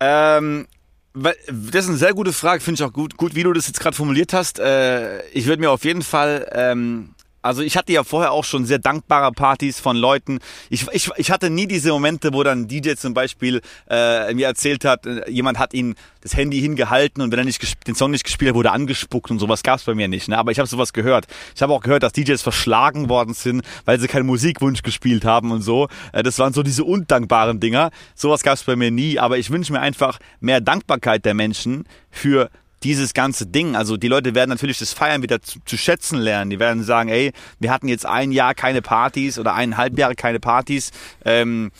Ähm, 0.00 0.66
das 1.14 1.84
ist 1.84 1.88
eine 1.88 1.96
sehr 1.96 2.12
gute 2.12 2.32
Frage, 2.32 2.60
finde 2.60 2.82
ich 2.82 2.88
auch 2.88 2.92
gut, 2.92 3.16
gut, 3.16 3.34
wie 3.34 3.44
du 3.44 3.52
das 3.52 3.68
jetzt 3.68 3.78
gerade 3.78 3.96
formuliert 3.96 4.32
hast. 4.32 4.58
Äh, 4.58 5.24
ich 5.28 5.46
würde 5.46 5.60
mir 5.60 5.70
auf 5.70 5.84
jeden 5.84 6.02
Fall 6.02 6.50
ähm, 6.52 7.13
also 7.44 7.62
ich 7.62 7.76
hatte 7.76 7.92
ja 7.92 8.04
vorher 8.04 8.32
auch 8.32 8.44
schon 8.44 8.64
sehr 8.64 8.78
dankbare 8.78 9.30
Partys 9.32 9.78
von 9.78 9.96
Leuten. 9.96 10.38
Ich, 10.70 10.86
ich, 10.92 11.10
ich 11.16 11.30
hatte 11.30 11.50
nie 11.50 11.66
diese 11.66 11.90
Momente, 11.90 12.32
wo 12.32 12.42
dann 12.42 12.68
DJ 12.68 12.94
zum 12.94 13.12
Beispiel 13.12 13.60
äh, 13.90 14.32
mir 14.32 14.46
erzählt 14.46 14.84
hat, 14.86 15.04
äh, 15.04 15.30
jemand 15.30 15.58
hat 15.58 15.74
ihn 15.74 15.94
das 16.22 16.34
Handy 16.34 16.58
hingehalten 16.58 17.22
und 17.22 17.30
wenn 17.32 17.38
er 17.38 17.44
nicht 17.44 17.86
den 17.86 17.94
Song 17.94 18.12
nicht 18.12 18.24
gespielt 18.24 18.50
hat, 18.50 18.54
wurde 18.54 18.72
angespuckt 18.72 19.30
und 19.30 19.38
sowas 19.40 19.62
gab's 19.62 19.84
bei 19.84 19.94
mir 19.94 20.08
nicht. 20.08 20.28
Ne? 20.28 20.38
Aber 20.38 20.52
ich 20.52 20.58
habe 20.58 20.66
sowas 20.66 20.94
gehört. 20.94 21.26
Ich 21.54 21.60
habe 21.60 21.74
auch 21.74 21.82
gehört, 21.82 22.02
dass 22.02 22.14
DJs 22.14 22.40
verschlagen 22.40 23.10
worden 23.10 23.34
sind, 23.34 23.62
weil 23.84 24.00
sie 24.00 24.08
keinen 24.08 24.24
Musikwunsch 24.26 24.82
gespielt 24.82 25.26
haben 25.26 25.52
und 25.52 25.60
so. 25.60 25.88
Äh, 26.12 26.22
das 26.22 26.38
waren 26.38 26.54
so 26.54 26.62
diese 26.62 26.84
undankbaren 26.84 27.60
Dinger. 27.60 27.90
Sowas 28.14 28.42
gab's 28.42 28.64
bei 28.64 28.74
mir 28.74 28.90
nie. 28.90 29.18
Aber 29.18 29.36
ich 29.36 29.50
wünsche 29.50 29.70
mir 29.70 29.80
einfach 29.80 30.18
mehr 30.40 30.62
Dankbarkeit 30.62 31.26
der 31.26 31.34
Menschen 31.34 31.84
für 32.10 32.48
dieses 32.84 33.14
ganze 33.14 33.46
Ding. 33.46 33.74
Also 33.74 33.96
die 33.96 34.08
Leute 34.08 34.34
werden 34.34 34.50
natürlich 34.50 34.78
das 34.78 34.92
Feiern 34.92 35.22
wieder 35.22 35.40
zu, 35.42 35.58
zu, 35.64 35.76
schätzen 35.76 36.18
lernen. 36.18 36.50
Die 36.50 36.60
werden 36.60 36.84
sagen, 36.84 37.08
ey, 37.08 37.32
wir 37.58 37.72
hatten 37.72 37.88
jetzt 37.88 38.06
ein 38.06 38.30
Jahr 38.30 38.54
keine 38.54 38.82
Partys 38.82 39.38
oder 39.38 39.54
eineinhalb 39.54 39.98
Jahre 39.98 40.14
keine 40.14 40.38
Partys. 40.38 40.90
Ähm, 41.24 41.72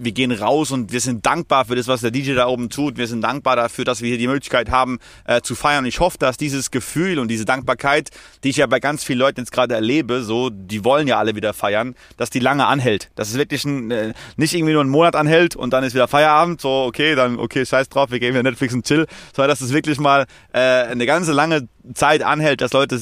wir 0.00 0.12
gehen 0.12 0.32
raus 0.32 0.70
und 0.70 0.92
wir 0.92 1.00
sind 1.00 1.26
dankbar 1.26 1.66
für 1.66 1.76
das, 1.76 1.86
was 1.86 2.00
der 2.00 2.10
DJ 2.10 2.34
da 2.34 2.46
oben 2.46 2.70
tut. 2.70 2.96
Wir 2.96 3.06
sind 3.06 3.20
dankbar 3.20 3.56
dafür, 3.56 3.84
dass 3.84 4.00
wir 4.00 4.08
hier 4.08 4.18
die 4.18 4.26
Möglichkeit 4.26 4.70
haben 4.70 4.98
äh, 5.26 5.42
zu 5.42 5.54
feiern. 5.54 5.84
Ich 5.84 6.00
hoffe, 6.00 6.16
dass 6.18 6.36
dieses 6.36 6.70
Gefühl 6.70 7.18
und 7.18 7.28
diese 7.28 7.44
Dankbarkeit, 7.44 8.08
die 8.42 8.50
ich 8.50 8.56
ja 8.56 8.66
bei 8.66 8.80
ganz 8.80 9.04
vielen 9.04 9.18
Leuten 9.18 9.40
jetzt 9.40 9.52
gerade 9.52 9.74
erlebe, 9.74 10.22
so, 10.22 10.48
die 10.50 10.84
wollen 10.84 11.06
ja 11.06 11.18
alle 11.18 11.36
wieder 11.36 11.52
feiern, 11.52 11.94
dass 12.16 12.30
die 12.30 12.38
lange 12.38 12.66
anhält. 12.66 13.10
Dass 13.14 13.28
es 13.28 13.36
wirklich 13.36 13.64
ein, 13.64 13.90
äh, 13.90 14.14
nicht 14.36 14.54
irgendwie 14.54 14.72
nur 14.72 14.80
einen 14.80 14.90
Monat 14.90 15.14
anhält 15.16 15.54
und 15.54 15.72
dann 15.72 15.84
ist 15.84 15.94
wieder 15.94 16.08
Feierabend, 16.08 16.60
so, 16.60 16.84
okay, 16.86 17.14
dann, 17.14 17.38
okay, 17.38 17.66
scheiß 17.66 17.90
drauf, 17.90 18.10
wir 18.10 18.20
gehen 18.20 18.32
wieder 18.32 18.42
Netflix 18.42 18.72
und 18.72 18.86
chill, 18.86 19.06
sondern 19.34 19.50
dass 19.50 19.60
es 19.60 19.72
wirklich 19.72 20.00
mal 20.00 20.26
äh, 20.52 20.58
eine 20.58 21.04
ganze 21.04 21.32
lange 21.32 21.68
Zeit 21.94 22.22
anhält, 22.22 22.60
dass 22.60 22.72
Leute 22.72 22.98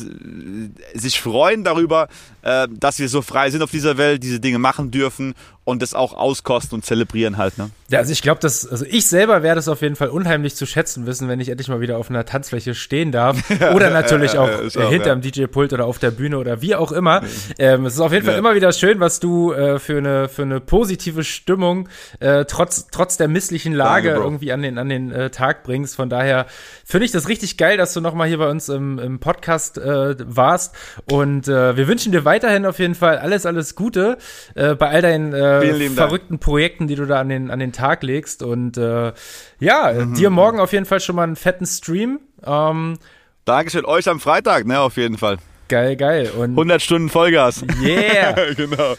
sich 0.95 1.21
freuen 1.21 1.65
darüber, 1.65 2.09
äh, 2.43 2.69
dass 2.71 2.99
wir 2.99 3.09
so 3.09 3.23
frei 3.23 3.51
sind 3.51 3.63
auf 3.63 3.71
dieser 3.71 3.99
Welt, 3.99 4.23
diese 4.23 4.41
Dinge 4.41 4.59
machen 4.59 4.91
dürfen 4.91 5.35
und 5.65 5.83
das 5.83 5.95
auch 5.95 6.15
auskosten 6.15 6.77
und 6.77 6.85
zelebrieren 6.85 7.37
halt. 7.37 7.59
Ne? 7.59 7.71
Ja, 7.91 8.01
also 8.01 8.13
ich 8.13 8.21
glaube, 8.21 8.39
dass, 8.41 8.67
also 8.67 8.85
ich 8.85 9.07
selber 9.07 9.43
werde 9.43 9.61
es 9.61 9.67
auf 9.67 9.81
jeden 9.81 9.97
Fall 9.97 10.09
unheimlich 10.09 10.55
zu 10.55 10.67
schätzen 10.67 11.07
wissen, 11.07 11.27
wenn 11.27 11.41
ich 11.41 11.49
endlich 11.49 11.69
mal 11.69 11.81
wieder 11.81 11.97
auf 11.97 12.11
einer 12.11 12.27
Tanzfläche 12.27 12.75
stehen 12.75 13.13
darf. 13.13 13.39
Oder 13.75 13.89
natürlich 13.89 14.37
auch, 14.37 14.49
auch 14.49 14.91
hinterm 14.91 15.23
ja. 15.23 15.31
DJ-Pult 15.31 15.73
oder 15.73 15.87
auf 15.87 15.99
der 15.99 16.11
Bühne 16.11 16.39
oder 16.39 16.61
wie 16.61 16.75
auch 16.75 16.93
immer. 16.93 17.23
Ähm, 17.59 17.87
es 17.87 17.95
ist 17.95 18.01
auf 18.01 18.13
jeden 18.13 18.25
Fall 18.25 18.35
ja. 18.35 18.39
immer 18.39 18.55
wieder 18.55 18.73
schön, 18.73 19.01
was 19.01 19.21
du 19.21 19.53
äh, 19.53 19.79
für, 19.79 19.99
eine, 19.99 20.29
für 20.29 20.43
eine 20.43 20.61
positive 20.61 21.25
Stimmung 21.25 21.89
äh, 22.21 22.45
trotz, 22.45 22.89
trotz 22.91 23.17
der 23.17 23.29
misslichen 23.29 23.73
Lage 23.73 24.09
Danke, 24.11 24.23
irgendwie 24.23 24.53
an 24.53 24.63
den, 24.63 24.77
an 24.77 24.89
den 24.91 25.11
äh, 25.11 25.31
Tag 25.31 25.63
bringst. 25.63 25.97
Von 25.97 26.11
daher 26.11 26.47
finde 26.85 27.07
ich 27.07 27.13
das 27.13 27.29
richtig 27.29 27.57
geil, 27.57 27.79
dass 27.79 27.95
du 27.95 28.03
nochmal 28.03 28.29
hier 28.29 28.39
bei 28.39 28.51
uns 28.51 28.69
im, 28.69 28.99
im 28.99 29.19
Podcast 29.19 29.79
äh, 29.79 30.15
warst. 30.27 30.75
Und 31.11 31.49
äh, 31.49 31.77
wir 31.77 31.89
wünschen 31.89 32.13
dir 32.13 32.27
weiterhin 32.27 32.67
auf 32.67 32.79
jeden 32.79 32.95
Fall 32.95 33.17
alles, 33.17 33.47
alles 33.47 33.75
Gute 33.75 34.19
äh, 34.55 34.75
bei 34.75 34.91
all 34.91 35.01
deinen 35.01 35.33
äh, 35.33 35.89
verrückten 35.91 36.35
Dank. 36.35 36.43
Projekten, 36.43 36.87
die 36.87 36.95
du 36.95 37.07
da 37.07 37.21
an 37.21 37.31
den, 37.31 37.51
an 37.51 37.59
den 37.59 37.73
Tag 37.79 38.03
legst. 38.03 38.43
Und 38.43 38.77
äh, 38.77 39.13
ja, 39.61 39.93
mhm. 39.93 40.15
dir 40.15 40.31
morgen 40.31 40.61
auf 40.61 40.73
jeden 40.73 40.87
Fall 40.87 41.01
schon 41.01 41.17
mal 41.17 41.25
einen 41.25 41.37
fetten 41.37 41.67
Stream. 41.67 42.21
Ähm, 42.45 42.99
Dankeschön, 43.45 43.85
euch 43.87 44.09
am 44.09 44.21
Freitag, 44.21 44.67
ne, 44.67 44.81
auf 44.81 44.97
jeden 44.97 45.17
Fall. 45.17 45.39
Geil, 45.69 45.97
geil. 45.97 46.31
Und 46.31 46.51
100 46.53 46.81
Stunden 46.81 47.11
Vollgas. 47.11 47.63
Yeah. 47.83 48.35
genau. 48.57 48.95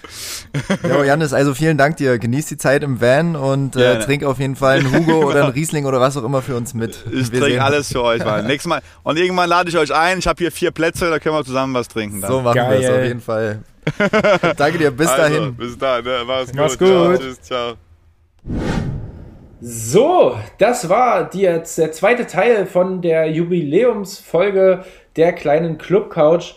Ja, 0.88 1.04
Janis, 1.04 1.34
also 1.34 1.56
vielen 1.56 1.80
Dank 1.80 1.98
dir. 1.98 2.20
Genieß 2.20 2.46
die 2.46 2.58
Zeit 2.58 2.84
im 2.84 3.02
Van 3.02 3.36
und 3.36 3.76
äh, 3.76 4.00
trink 4.00 4.24
auf 4.24 4.40
jeden 4.40 4.56
Fall 4.56 4.80
einen 4.80 4.94
Hugo 4.94 5.26
oder 5.28 5.46
einen 5.46 5.54
Riesling 5.54 5.86
oder 5.86 6.00
was 6.00 6.16
auch 6.16 6.24
immer 6.24 6.44
für 6.44 6.56
uns 6.56 6.76
mit. 6.76 7.06
Ich 7.12 7.32
trinke 7.32 7.64
alles 7.64 7.92
für 7.92 8.04
euch 8.04 8.24
mal. 8.24 8.44
Nächstes 8.44 8.70
Mal. 8.70 8.82
Und 9.02 9.18
irgendwann 9.18 9.50
lade 9.50 9.70
ich 9.70 9.78
euch 9.78 9.94
ein. 9.94 10.20
Ich 10.20 10.28
habe 10.28 10.38
hier 10.38 10.52
vier 10.52 10.70
Plätze, 10.70 11.10
da 11.10 11.18
können 11.18 11.36
wir 11.36 11.44
zusammen 11.44 11.74
was 11.74 11.88
trinken. 11.88 12.22
Dann. 12.22 12.32
So 12.32 12.42
machen 12.42 12.56
wir 12.56 12.80
es 12.80 12.90
auf 12.90 13.04
jeden 13.04 13.22
Fall. 13.22 13.64
Danke 14.58 14.78
dir, 14.78 14.92
bis 14.92 15.08
also, 15.08 15.22
dahin. 15.22 15.56
Bis 15.56 15.76
dann, 15.76 16.04
ne? 16.04 16.24
mach's, 16.28 16.54
mach's 16.54 16.78
gut. 16.78 16.88
gut. 16.88 16.90
Ciao, 16.90 17.18
tschüss, 17.18 17.42
ciao. 17.42 17.89
So, 19.62 20.38
das 20.58 20.88
war 20.88 21.30
die, 21.30 21.42
der 21.42 21.64
zweite 21.64 22.28
Teil 22.28 22.66
von 22.66 23.02
der 23.02 23.30
Jubiläumsfolge 23.30 24.86
der 25.18 25.34
kleinen 25.34 25.78
Club 25.78 26.10
Couch. 26.10 26.54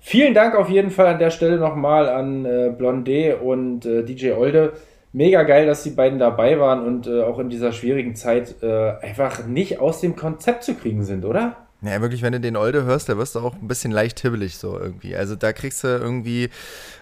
Vielen 0.00 0.32
Dank 0.32 0.54
auf 0.54 0.70
jeden 0.70 0.90
Fall 0.90 1.08
an 1.08 1.18
der 1.18 1.30
Stelle 1.30 1.58
nochmal 1.58 2.08
an 2.08 2.46
äh, 2.46 2.72
Blondé 2.76 3.34
und 3.34 3.84
äh, 3.84 4.02
DJ 4.02 4.32
Olde. 4.32 4.72
Mega 5.12 5.42
geil, 5.42 5.66
dass 5.66 5.82
die 5.82 5.90
beiden 5.90 6.18
dabei 6.18 6.58
waren 6.58 6.86
und 6.86 7.06
äh, 7.06 7.22
auch 7.22 7.38
in 7.38 7.50
dieser 7.50 7.72
schwierigen 7.72 8.14
Zeit 8.14 8.62
äh, 8.62 8.92
einfach 9.02 9.46
nicht 9.46 9.80
aus 9.80 10.00
dem 10.00 10.16
Konzept 10.16 10.64
zu 10.64 10.74
kriegen 10.74 11.02
sind, 11.02 11.26
oder? 11.26 11.67
Ja, 11.80 12.00
wirklich, 12.00 12.22
wenn 12.22 12.32
du 12.32 12.40
den 12.40 12.56
Olde 12.56 12.82
hörst, 12.84 13.08
da 13.08 13.16
wirst 13.18 13.36
du 13.36 13.40
auch 13.40 13.54
ein 13.54 13.68
bisschen 13.68 13.92
leicht 13.92 14.18
hibbelig 14.20 14.56
so 14.58 14.76
irgendwie. 14.78 15.14
Also 15.14 15.36
da 15.36 15.52
kriegst 15.52 15.84
du 15.84 15.88
irgendwie, 15.88 16.50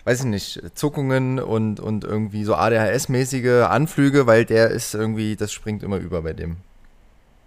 weiß 0.05 0.20
ich 0.20 0.27
nicht, 0.27 0.61
Zuckungen 0.74 1.39
und, 1.39 1.81
und 1.81 2.05
irgendwie 2.05 2.45
so 2.45 2.55
ADHS-mäßige 2.55 3.62
Anflüge, 3.68 4.27
weil 4.27 4.45
der 4.45 4.68
ist 4.70 4.95
irgendwie, 4.95 5.35
das 5.37 5.53
springt 5.53 5.83
immer 5.83 5.97
über 5.97 6.20
bei 6.20 6.35
dem. 6.35 6.57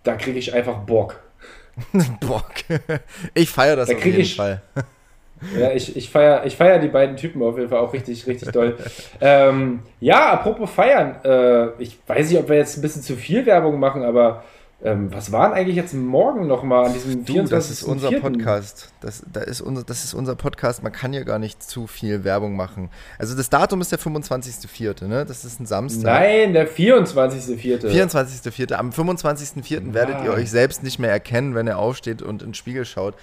Da 0.03 0.15
kriege 0.15 0.39
ich 0.39 0.53
einfach 0.55 0.79
Bock. 0.79 1.19
Bock. 2.21 2.45
Ich 3.35 3.49
feiere 3.51 3.75
das 3.75 3.89
Da 3.89 3.95
auf 3.95 4.01
krieg 4.01 4.13
jeden 4.13 4.23
ich- 4.23 4.35
Fall. 4.35 4.61
Ja, 5.57 5.71
ich, 5.71 5.95
ich 5.95 6.09
feiere 6.09 6.45
ich 6.45 6.57
feier 6.57 6.79
die 6.79 6.89
beiden 6.89 7.15
Typen 7.15 7.41
auf 7.41 7.57
jeden 7.57 7.69
Fall 7.69 7.79
auch 7.79 7.93
richtig, 7.93 8.27
richtig 8.27 8.51
doll. 8.51 8.75
ähm, 9.21 9.79
ja, 10.01 10.31
apropos 10.33 10.69
feiern. 10.69 11.15
Äh, 11.23 11.81
ich 11.81 11.97
weiß 12.07 12.29
nicht, 12.29 12.39
ob 12.39 12.49
wir 12.49 12.57
jetzt 12.57 12.77
ein 12.77 12.81
bisschen 12.81 13.01
zu 13.03 13.15
viel 13.15 13.45
Werbung 13.45 13.79
machen, 13.79 14.03
aber 14.03 14.43
ähm, 14.81 15.11
was 15.11 15.33
war 15.33 15.49
denn 15.49 15.57
eigentlich 15.57 15.75
jetzt 15.75 15.93
morgen 15.93 16.47
nochmal 16.47 16.85
an 16.85 16.93
diesem 16.93 17.25
Du, 17.25 17.43
das 17.43 17.69
ist 17.69 17.83
unser 17.83 18.09
24.04.? 18.09 18.19
Podcast. 18.21 18.93
Das, 19.01 19.23
da 19.31 19.41
ist 19.41 19.59
unser, 19.59 19.83
das 19.83 20.05
ist 20.05 20.13
unser 20.13 20.35
Podcast. 20.35 20.83
Man 20.83 20.93
kann 20.93 21.11
hier 21.11 21.25
gar 21.25 21.37
nicht 21.37 21.61
zu 21.61 21.85
viel 21.85 22.23
Werbung 22.23 22.55
machen. 22.55 22.89
Also 23.17 23.35
das 23.35 23.49
Datum 23.49 23.81
ist 23.81 23.91
der 23.91 23.99
25.04., 23.99 25.05
ne? 25.07 25.25
Das 25.25 25.43
ist 25.43 25.59
ein 25.59 25.65
Samstag. 25.65 26.03
Nein, 26.03 26.53
der 26.53 26.69
24.04. 26.69 27.87
24.04. 27.87 28.73
Am 28.73 28.91
25.04. 28.91 29.93
werdet 29.93 30.23
ihr 30.23 30.31
euch 30.31 30.49
selbst 30.49 30.81
nicht 30.81 30.97
mehr 30.97 31.11
erkennen, 31.11 31.55
wenn 31.55 31.67
ihr 31.67 31.77
aufsteht 31.77 32.21
und 32.21 32.41
in 32.41 32.49
den 32.49 32.53
Spiegel 32.53 32.85
schaut. 32.85 33.15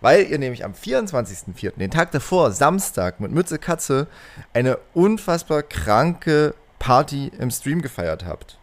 Weil 0.00 0.26
ihr 0.26 0.38
nämlich 0.40 0.64
am 0.64 0.72
24.04., 0.72 1.78
den 1.78 1.92
Tag 1.92 2.10
davor, 2.10 2.50
Samstag, 2.50 3.20
mit 3.20 3.30
Mütze 3.30 3.58
Katze, 3.58 4.08
eine 4.52 4.78
unfassbar 4.94 5.62
kranke 5.62 6.54
Party 6.80 7.30
im 7.38 7.52
Stream 7.52 7.82
gefeiert 7.82 8.24
habt. 8.26 8.58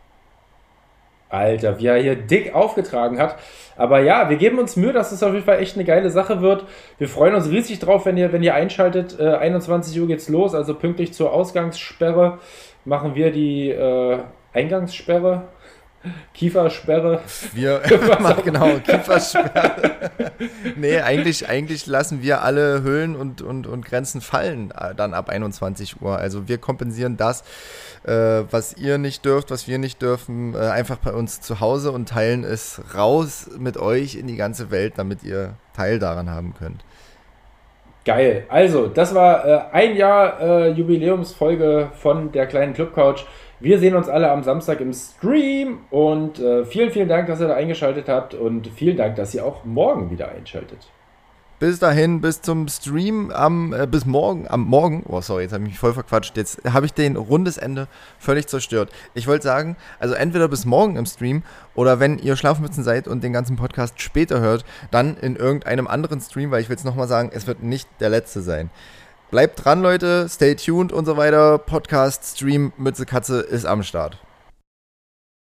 Alter, 1.31 1.79
wie 1.79 1.87
er 1.87 1.97
hier 1.97 2.15
dick 2.15 2.53
aufgetragen 2.53 3.19
hat. 3.19 3.37
Aber 3.77 3.99
ja, 3.99 4.29
wir 4.29 4.37
geben 4.37 4.59
uns 4.59 4.75
Mühe, 4.75 4.93
dass 4.93 5.11
es 5.11 5.23
auf 5.23 5.33
jeden 5.33 5.45
Fall 5.45 5.59
echt 5.59 5.75
eine 5.75 5.85
geile 5.85 6.11
Sache 6.11 6.41
wird. 6.41 6.65
Wir 6.97 7.07
freuen 7.07 7.33
uns 7.33 7.49
riesig 7.49 7.79
drauf, 7.79 8.05
wenn 8.05 8.17
ihr, 8.17 8.31
wenn 8.31 8.43
ihr 8.43 8.53
einschaltet. 8.53 9.19
Äh, 9.19 9.35
21 9.35 9.99
Uhr 9.99 10.07
geht's 10.07 10.29
los, 10.29 10.53
also 10.53 10.75
pünktlich 10.75 11.13
zur 11.13 11.33
Ausgangssperre 11.33 12.39
machen 12.85 13.15
wir 13.15 13.31
die 13.31 13.69
äh, 13.69 14.19
Eingangssperre, 14.53 15.43
Kiefersperre. 16.33 17.21
Wir 17.53 17.81
machen 18.19 18.43
genau 18.43 18.79
Kiefersperre. 18.79 20.11
nee, 20.75 20.99
eigentlich, 20.99 21.47
eigentlich 21.47 21.85
lassen 21.85 22.21
wir 22.21 22.41
alle 22.41 22.83
Hüllen 22.83 23.15
und, 23.15 23.41
und, 23.41 23.67
und 23.67 23.85
Grenzen 23.85 24.21
fallen 24.21 24.71
äh, 24.71 24.95
dann 24.95 25.13
ab 25.13 25.29
21 25.29 26.01
Uhr. 26.01 26.17
Also 26.17 26.47
wir 26.47 26.57
kompensieren 26.57 27.17
das, 27.17 27.43
äh, 28.03 28.43
was 28.49 28.75
ihr 28.77 28.97
nicht 28.97 29.25
dürft, 29.25 29.51
was 29.51 29.67
wir 29.67 29.77
nicht 29.77 30.01
dürfen, 30.01 30.55
äh, 30.55 30.57
einfach 30.57 30.97
bei 30.97 31.13
uns 31.13 31.41
zu 31.41 31.59
Hause 31.59 31.91
und 31.91 32.09
teilen 32.09 32.43
es 32.43 32.81
raus 32.95 33.49
mit 33.57 33.77
euch 33.77 34.15
in 34.15 34.27
die 34.27 34.37
ganze 34.37 34.71
Welt, 34.71 34.93
damit 34.97 35.23
ihr 35.23 35.55
Teil 35.75 35.99
daran 35.99 36.29
haben 36.29 36.53
könnt. 36.57 36.83
Geil. 38.03 38.45
Also, 38.49 38.87
das 38.87 39.13
war 39.13 39.45
äh, 39.45 39.61
ein 39.73 39.95
Jahr 39.95 40.39
äh, 40.41 40.69
Jubiläumsfolge 40.71 41.91
von 41.93 42.31
der 42.31 42.47
kleinen 42.47 42.73
Clubcouch. 42.73 43.27
Wir 43.61 43.77
sehen 43.77 43.95
uns 43.95 44.09
alle 44.09 44.31
am 44.31 44.41
Samstag 44.41 44.81
im 44.81 44.91
Stream 44.91 45.81
und 45.91 46.39
äh, 46.39 46.65
vielen, 46.65 46.89
vielen 46.89 47.07
Dank, 47.07 47.27
dass 47.27 47.39
ihr 47.39 47.47
da 47.47 47.53
eingeschaltet 47.53 48.09
habt 48.09 48.33
und 48.33 48.67
vielen 48.67 48.97
Dank, 48.97 49.17
dass 49.17 49.35
ihr 49.35 49.45
auch 49.45 49.65
morgen 49.65 50.09
wieder 50.09 50.29
einschaltet. 50.29 50.87
Bis 51.59 51.77
dahin, 51.77 52.21
bis 52.21 52.41
zum 52.41 52.67
Stream 52.67 53.29
am, 53.29 53.71
äh, 53.71 53.85
bis 53.85 54.07
morgen, 54.07 54.47
am 54.47 54.61
Morgen, 54.61 55.03
oh 55.07 55.21
sorry, 55.21 55.43
jetzt 55.43 55.53
habe 55.53 55.63
ich 55.63 55.69
mich 55.69 55.79
voll 55.79 55.93
verquatscht, 55.93 56.35
jetzt 56.37 56.59
habe 56.73 56.87
ich 56.87 56.93
den 56.95 57.15
rundes 57.15 57.59
Ende 57.59 57.87
völlig 58.17 58.47
zerstört. 58.47 58.89
Ich 59.13 59.27
wollte 59.27 59.43
sagen, 59.43 59.77
also 59.99 60.15
entweder 60.15 60.47
bis 60.47 60.65
morgen 60.65 60.95
im 60.95 61.05
Stream 61.05 61.43
oder 61.75 61.99
wenn 61.99 62.17
ihr 62.17 62.35
Schlafmützen 62.35 62.83
seid 62.83 63.07
und 63.07 63.23
den 63.23 63.31
ganzen 63.31 63.57
Podcast 63.57 64.01
später 64.01 64.39
hört, 64.39 64.65
dann 64.89 65.15
in 65.17 65.35
irgendeinem 65.35 65.85
anderen 65.85 66.19
Stream, 66.19 66.49
weil 66.49 66.63
ich 66.63 66.69
will 66.69 66.77
es 66.77 66.83
nochmal 66.83 67.07
sagen, 67.07 67.29
es 67.31 67.45
wird 67.45 67.61
nicht 67.61 67.87
der 67.99 68.09
letzte 68.09 68.41
sein. 68.41 68.71
Bleibt 69.31 69.63
dran, 69.63 69.81
Leute, 69.81 70.27
stay 70.27 70.55
tuned 70.55 70.91
und 70.91 71.05
so 71.05 71.15
weiter. 71.15 71.57
Podcast, 71.57 72.35
Stream, 72.35 72.73
Mütze 72.75 73.05
Katze 73.05 73.39
ist 73.39 73.65
am 73.65 73.81
Start. 73.81 74.17